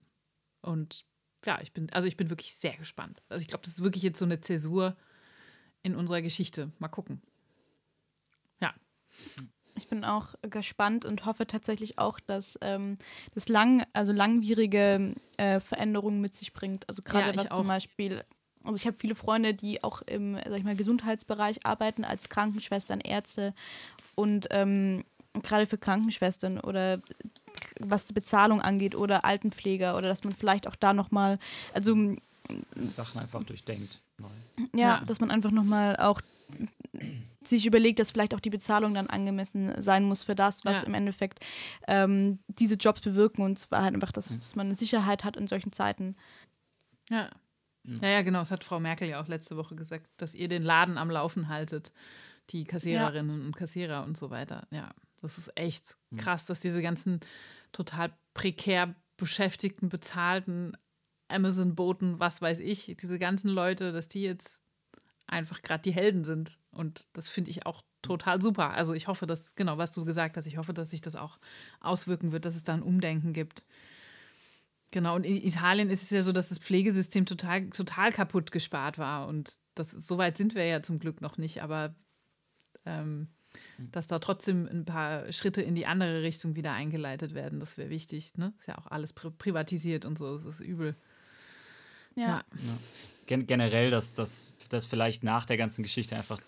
[0.61, 1.05] Und
[1.45, 3.23] ja, ich bin, also ich bin wirklich sehr gespannt.
[3.29, 4.97] Also ich glaube, das ist wirklich jetzt so eine Zäsur
[5.83, 6.70] in unserer Geschichte.
[6.79, 7.20] Mal gucken.
[8.61, 8.75] Ja.
[9.75, 12.99] Ich bin auch gespannt und hoffe tatsächlich auch, dass ähm,
[13.35, 16.89] das lang, also langwierige äh, Veränderungen mit sich bringt.
[16.89, 17.57] Also gerade ja, was auch.
[17.57, 18.23] zum Beispiel,
[18.64, 23.01] also ich habe viele Freunde, die auch im, sag ich mal, Gesundheitsbereich arbeiten als Krankenschwestern,
[23.01, 23.55] Ärzte
[24.14, 25.05] und ähm,
[25.43, 27.01] gerade für Krankenschwestern oder
[27.81, 31.39] was die Bezahlung angeht oder Altenpfleger oder dass man vielleicht auch da nochmal,
[31.73, 32.16] also
[32.89, 34.03] Sachen einfach durchdenkt.
[34.75, 36.20] Ja, ja, dass man einfach nochmal auch
[37.47, 40.82] sich überlegt, dass vielleicht auch die Bezahlung dann angemessen sein muss für das, was ja.
[40.82, 41.45] im Endeffekt
[41.86, 43.43] ähm, diese Jobs bewirken.
[43.43, 44.40] Und zwar halt einfach, dass, mhm.
[44.40, 46.16] dass man eine Sicherheit hat in solchen Zeiten.
[47.11, 47.30] Ja.
[47.84, 48.38] Ja, ja, genau.
[48.38, 51.49] Das hat Frau Merkel ja auch letzte Woche gesagt, dass ihr den Laden am Laufen
[51.49, 51.93] haltet,
[52.51, 53.47] die Kassiererinnen ja.
[53.47, 54.68] und Kassierer und so weiter.
[54.70, 54.90] Ja,
[55.20, 56.18] das ist echt mhm.
[56.18, 57.20] krass, dass diese ganzen
[57.72, 60.76] total prekär beschäftigten, bezahlten
[61.28, 64.61] Amazon-Boten, was weiß ich, diese ganzen Leute, dass die jetzt
[65.27, 66.59] einfach gerade die Helden sind.
[66.70, 68.70] Und das finde ich auch total super.
[68.70, 71.39] Also ich hoffe, dass, genau, was du gesagt hast, ich hoffe, dass sich das auch
[71.81, 73.64] auswirken wird, dass es da ein Umdenken gibt.
[74.91, 78.99] Genau, und in Italien ist es ja so, dass das Pflegesystem total, total kaputt gespart
[78.99, 79.27] war.
[79.27, 81.95] Und das, so weit sind wir ja zum Glück noch nicht, aber
[82.85, 83.29] ähm,
[83.79, 87.90] dass da trotzdem ein paar Schritte in die andere Richtung wieder eingeleitet werden, das wäre
[87.90, 88.36] wichtig.
[88.36, 88.53] Ne?
[88.59, 90.94] Ist ja auch alles pri privatisiert und so, das ist übel.
[92.15, 92.27] Ja.
[92.27, 92.44] ja.
[93.27, 96.39] Gen generell, dass das vielleicht nach der ganzen Geschichte einfach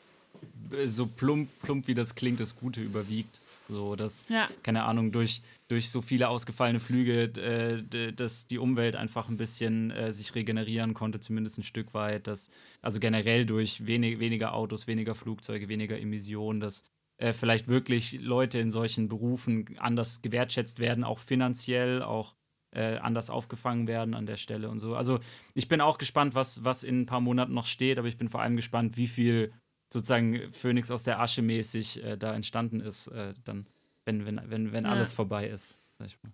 [0.86, 3.40] so plump, plump wie das klingt, das Gute überwiegt.
[3.68, 4.48] So, dass, ja.
[4.62, 9.90] keine Ahnung, durch, durch so viele ausgefallene Flüge, äh, dass die Umwelt einfach ein bisschen
[9.90, 12.26] äh, sich regenerieren konnte, zumindest ein Stück weit.
[12.26, 12.50] Dass,
[12.82, 16.84] also generell durch wenig, weniger Autos, weniger Flugzeuge, weniger Emissionen, dass
[17.16, 22.34] äh, vielleicht wirklich Leute in solchen Berufen anders gewertschätzt werden, auch finanziell, auch
[22.74, 24.94] äh, anders aufgefangen werden an der Stelle und so.
[24.96, 25.20] Also
[25.54, 28.28] ich bin auch gespannt, was, was in ein paar Monaten noch steht, aber ich bin
[28.28, 29.52] vor allem gespannt, wie viel
[29.92, 33.66] sozusagen Phönix aus der Asche mäßig äh, da entstanden ist, äh, dann,
[34.04, 34.90] wenn, wenn, wenn, wenn Ja.
[34.90, 35.76] alles vorbei ist.
[35.98, 36.32] Sag ich mal.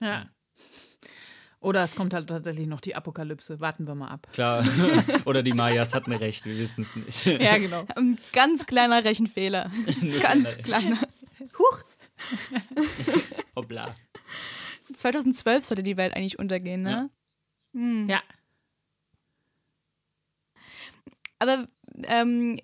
[0.00, 0.26] Ja.
[1.60, 3.58] Oder es kommt halt tatsächlich noch die Apokalypse.
[3.58, 4.28] Warten wir mal ab.
[4.32, 4.64] Klar.
[5.24, 6.94] Oder die Mayas hatten recht, wir wissen es
[7.24, 7.40] nicht.
[7.42, 7.84] Ja, genau.
[7.96, 9.68] Ein ganz kleiner Rechenfehler.
[10.22, 10.98] ganz kleiner.
[13.56, 13.94] Hoppla.
[14.94, 17.10] 2012 sollte die Welt eigentlich untergehen, ne?
[18.08, 18.22] Ja.
[21.38, 21.68] Aber
[22.04, 22.58] ähm,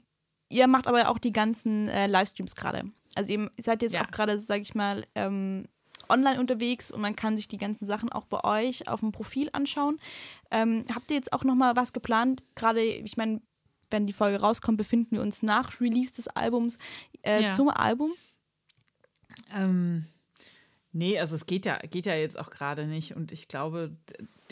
[0.49, 2.85] ihr macht aber auch die ganzen äh, Livestreams gerade.
[3.15, 4.03] Also ihr seid jetzt Ja.
[4.03, 5.67] auch gerade, sag ich mal, ähm,
[6.09, 9.49] online unterwegs und man kann sich die ganzen Sachen auch bei euch auf dem Profil
[9.53, 9.99] anschauen.
[10.51, 12.43] Ähm, habt ihr jetzt auch noch mal was geplant?
[12.57, 13.41] Gerade, ich meine,
[13.91, 16.79] wenn die Folge rauskommt, befinden wir uns nach Release des Albums
[17.23, 17.53] äh, Ja.
[17.53, 18.13] zum Album.
[19.53, 20.07] Ähm,
[20.95, 23.15] nee, also es geht ja, geht ja jetzt auch gerade nicht.
[23.15, 23.93] Und ich glaube,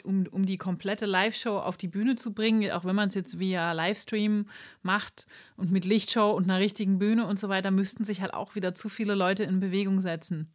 [0.05, 3.39] um, um die komplette Live-Show auf die Bühne zu bringen, auch wenn man es jetzt
[3.39, 4.47] via Livestream
[4.83, 8.55] macht und mit Lichtshow und einer richtigen Bühne und so weiter, müssten sich halt auch
[8.55, 10.51] wieder zu viele Leute in Bewegung setzen.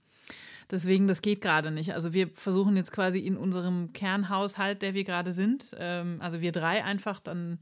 [0.69, 1.93] Deswegen, das geht gerade nicht.
[1.93, 6.51] Also wir versuchen jetzt quasi in unserem Kernhaushalt, der wir gerade sind, ähm, also wir
[6.51, 7.59] drei einfach dann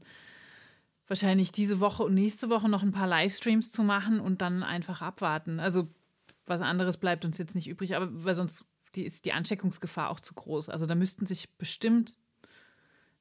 [1.06, 5.02] wahrscheinlich diese Woche und nächste Woche noch ein paar Livestreams zu machen und dann einfach
[5.02, 5.60] abwarten.
[5.60, 5.86] Also
[6.46, 8.64] was anderes bleibt uns jetzt nicht übrig, aber weil sonst
[8.94, 10.68] die, ist die Ansteckungsgefahr auch zu groß.
[10.68, 12.16] Also da müssten sich bestimmt,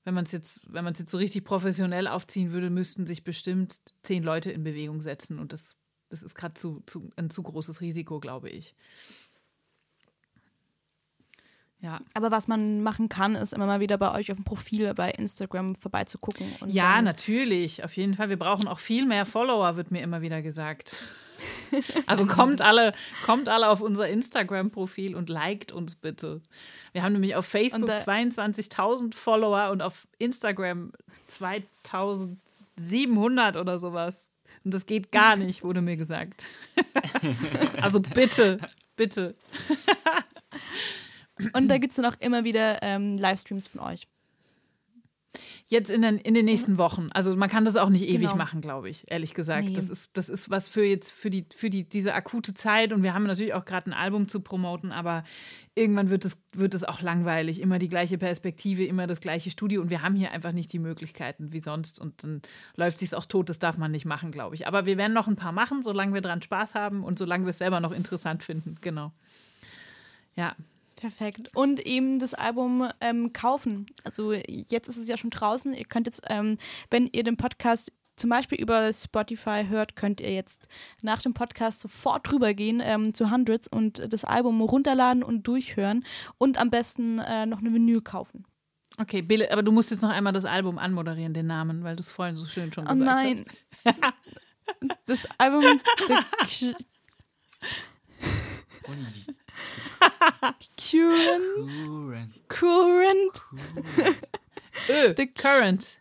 [0.04, 3.24] wenn man es jetzt, wenn man es jetzt so richtig professionell aufziehen würde, müssten sich
[3.24, 5.76] bestimmt zehn Leute in Bewegung setzen und das,
[6.10, 8.76] das ist gerade zu, zu, ein zu großes Risiko, glaube ich.
[11.82, 12.00] Ja.
[12.14, 15.12] Aber was man machen kann, ist immer mal wieder bei euch auf dem Profil bei
[15.12, 16.48] Instagram vorbeizugucken.
[16.66, 18.30] Ja, natürlich, auf jeden Fall.
[18.30, 20.96] Wir brauchen auch viel mehr Follower, wird mir immer wieder gesagt.
[22.06, 22.94] Also kommt alle,
[23.26, 26.42] kommt alle auf unser Instagram-Profil und liked uns bitte.
[26.94, 30.92] Wir haben nämlich auf Facebook Und da- 22.000 Follower und auf Instagram
[31.30, 34.32] 2.700 oder sowas.
[34.64, 36.44] Und das geht gar nicht, wurde mir gesagt.
[37.82, 38.58] Also bitte,
[38.96, 39.36] bitte.
[41.54, 44.08] Und da gibt es dann auch immer wieder ähm, Livestreams von euch.
[45.68, 47.10] Jetzt in den, in den nächsten Wochen.
[47.12, 48.36] Also man kann das auch nicht ewig Genau.
[48.36, 49.66] machen, glaube ich, ehrlich gesagt.
[49.66, 49.74] Nee.
[49.74, 53.02] Das, ist, das ist was für jetzt, für die, für die, diese akute Zeit und
[53.02, 55.24] wir haben natürlich auch gerade ein Album zu promoten, aber
[55.74, 57.60] irgendwann wird es, wird es auch langweilig.
[57.62, 60.78] Immer die gleiche Perspektive, immer das gleiche Studio und wir haben hier einfach nicht die
[60.80, 62.44] Möglichkeiten wie sonst und dann
[62.76, 64.68] läuft sich auch tot, das darf man nicht machen, glaube ich.
[64.68, 67.50] Aber wir werden noch ein paar machen, solange wir dran Spaß haben und solange wir
[67.50, 68.76] es selber noch interessant finden.
[68.82, 69.14] Genau.
[70.36, 70.56] Ja,
[71.06, 71.52] Perfekt.
[71.56, 73.86] Und eben das Album ähm, kaufen.
[74.04, 75.72] Also jetzt ist es ja schon draußen.
[75.76, 76.58] Ihr könnt jetzt, ähm,
[76.90, 80.68] wenn ihr den Podcast zum Beispiel über Spotify hört, könnt ihr jetzt
[81.04, 86.04] nach dem Podcast sofort drüber gehen ähm, zu Hundreds und das Album runterladen und durchhören
[86.40, 88.46] und am besten äh, noch eine Vinyl kaufen.
[88.98, 92.02] okay, Bille, aber du musst jetzt noch einmal das Album anmoderieren, den Namen, weil du
[92.02, 93.46] es vorhin so schön schon Oh gesagt nein.
[95.06, 95.62] Das Album
[96.08, 96.78] The Cu-
[100.78, 103.44] Current, Current.
[104.88, 105.98] Current, The current.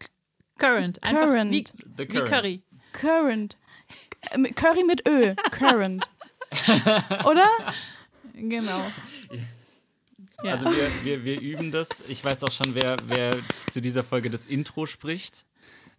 [0.58, 1.02] Current.
[1.02, 1.52] Einfach Current.
[1.52, 1.64] Wie,
[1.96, 2.28] The wie current.
[2.30, 2.62] Curry.
[2.92, 3.56] Current.
[4.54, 5.34] Curry mit Ö.
[5.50, 6.08] Current.
[7.24, 7.48] Oder?
[8.34, 8.86] Genau.
[10.42, 10.52] Ja.
[10.52, 12.08] Also wir, wir, wir üben das.
[12.08, 13.30] Ich weiß auch schon, wer, wer
[13.70, 15.44] zu dieser Folge das Intro spricht.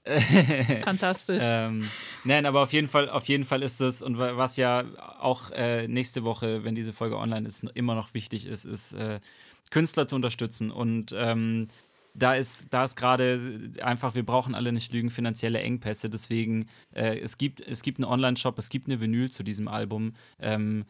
[0.05, 1.43] Fantastisch.
[1.45, 1.89] Ähm,
[2.23, 4.83] nein, aber auf jeden Fall, auf jeden Fall ist es, und wa- was ja
[5.19, 9.19] auch äh, nächste Woche, wenn diese Folge online ist, immer noch wichtig ist, ist, äh,
[9.71, 10.71] Künstler zu unterstützen.
[10.71, 11.67] Und ähm,
[12.13, 16.09] da ist, da ist gerade einfach, wir brauchen alle nicht lügen, finanzielle Engpässe.
[16.09, 20.13] Deswegen, äh, es gibt, es gibt einen Online-Shop, es gibt eine Vinyl zu diesem Album.
[20.39, 20.85] Ähm,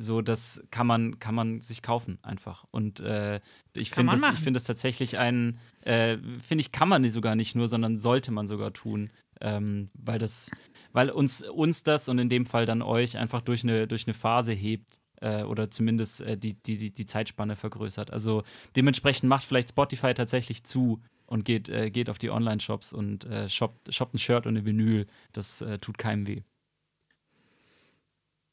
[0.00, 2.64] so, das kann man, kann man sich kaufen einfach.
[2.70, 3.40] Und äh,
[3.72, 5.58] ich finde das, ich finde das tatsächlich ein,
[5.88, 9.10] äh, finde ich, kann man die sogar nicht nur, sondern sollte man sogar tun.
[9.40, 10.50] Ähm, weil das,
[10.92, 14.14] weil uns, uns das und in dem Fall dann euch einfach durch eine, durch eine
[14.14, 18.12] Phase hebt äh, oder zumindest äh, die, die, die, Zeitspanne vergrößert.
[18.12, 18.42] Also
[18.76, 23.48] dementsprechend macht vielleicht Spotify tatsächlich zu und geht, äh, geht auf die Online-Shops und äh,
[23.48, 25.06] shoppt, shoppt ein Shirt und eine Vinyl.
[25.32, 26.42] Das äh, tut keinem weh.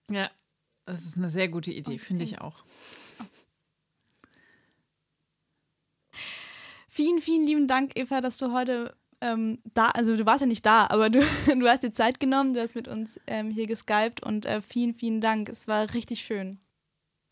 [0.09, 0.29] ja,
[0.85, 2.63] das ist eine sehr gute Idee, finde ich auch.
[6.95, 10.65] Vielen, vielen lieben Dank, Eva, dass du heute ähm, da, also du warst ja nicht
[10.65, 14.23] da, aber du, du hast dir Zeit genommen, du hast mit uns ähm, hier geskypt
[14.23, 15.49] und äh, vielen, vielen Dank.
[15.49, 16.57] Es war richtig schön.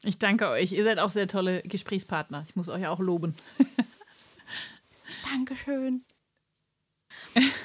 [0.03, 0.73] Ich danke euch.
[0.73, 2.43] Ihr seid auch sehr tolle Gesprächspartner.
[2.49, 3.35] Ich muss euch auch loben.
[5.31, 6.03] Dankeschön.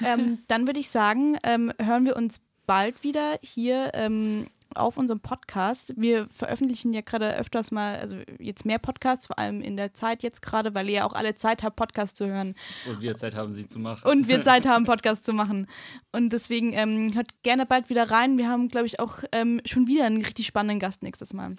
[0.05, 5.19] ähm, dann würde ich sagen, ähm, hören wir uns bald wieder hier ähm, auf unserem
[5.19, 5.93] Podcast.
[5.97, 10.23] Wir veröffentlichen ja gerade öfters mal, also jetzt mehr Podcasts, vor allem in der Zeit
[10.23, 12.55] jetzt gerade, weil ihr ja auch alle Zeit habt, Podcasts zu hören.
[12.87, 14.09] Und wir Zeit haben, sie zu machen.
[14.09, 15.67] Und wir Zeit haben, Podcasts zu machen.
[16.11, 18.37] Und deswegen ähm, hört gerne bald wieder rein.
[18.37, 21.55] Wir haben, glaube ich, auch ähm, schon wieder einen richtig spannenden Gast nächstes Mal.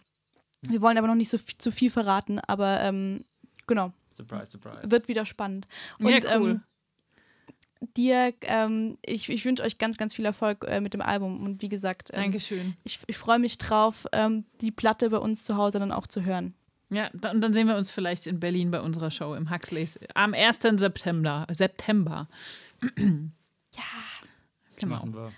[0.62, 3.24] Wir wollen aber noch nicht so viel, zu viel verraten, aber ähm,
[3.66, 3.92] genau.
[4.10, 4.90] Surprise, surprise.
[4.90, 5.66] Wird wieder spannend.
[5.98, 6.60] Und, Ja, cool.
[7.96, 11.42] Dir, ähm, ich, ich wünsche euch ganz, ganz viel Erfolg äh, mit dem Album.
[11.42, 12.76] Und wie gesagt, ähm, Dankeschön.
[12.84, 16.24] ich, ich freue mich drauf, ähm, die Platte bei uns zu Hause dann auch zu
[16.24, 16.54] hören.
[16.90, 20.34] Ja, und dann sehen wir uns vielleicht in Berlin bei unserer Show im Huxleys am
[20.34, 20.58] 1.
[20.76, 21.46] September.
[21.50, 22.28] September.
[23.76, 23.82] Ja.
[24.78, 24.96] Genau.
[24.96, 25.32] Machen wir.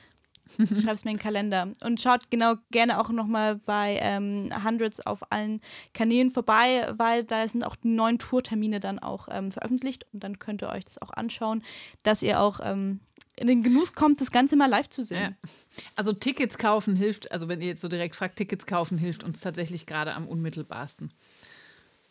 [0.82, 1.68] Schreib's mir in den Kalender.
[1.84, 5.60] Und schaut genau gerne auch nochmal bei ähm, Hundreds auf allen
[5.94, 10.38] Kanälen vorbei, weil da sind auch die neuen Tourtermine dann auch ähm, veröffentlicht und dann
[10.38, 11.62] könnt ihr euch das auch anschauen,
[12.02, 13.00] dass ihr auch ähm,
[13.36, 15.36] in den Genuss kommt, das Ganze mal live zu sehen.
[15.40, 15.50] Ja.
[15.96, 19.40] Also Tickets kaufen hilft, also wenn ihr jetzt so direkt fragt, Tickets kaufen hilft uns
[19.40, 21.12] tatsächlich gerade am unmittelbarsten.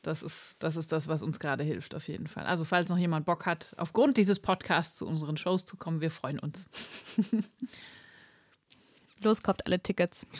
[0.02, 2.46] Das ist, das ist das, was uns gerade hilft, auf jeden Fall.
[2.48, 6.10] Also, falls noch jemand Bock hat, aufgrund dieses Podcasts zu unseren Shows zu kommen, wir
[6.10, 6.66] freuen uns.
[9.24, 10.26] Los, kauft alle Tickets.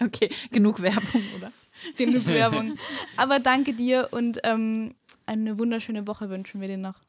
[0.00, 1.52] Okay, genug Werbung, oder?
[1.96, 2.76] Genug Werbung.
[3.16, 4.94] Aber danke dir und ähm,
[5.26, 7.00] eine wunderschöne Woche wünschen wir dir noch.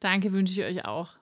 [0.00, 1.19] Danke, wünsche ich euch auch.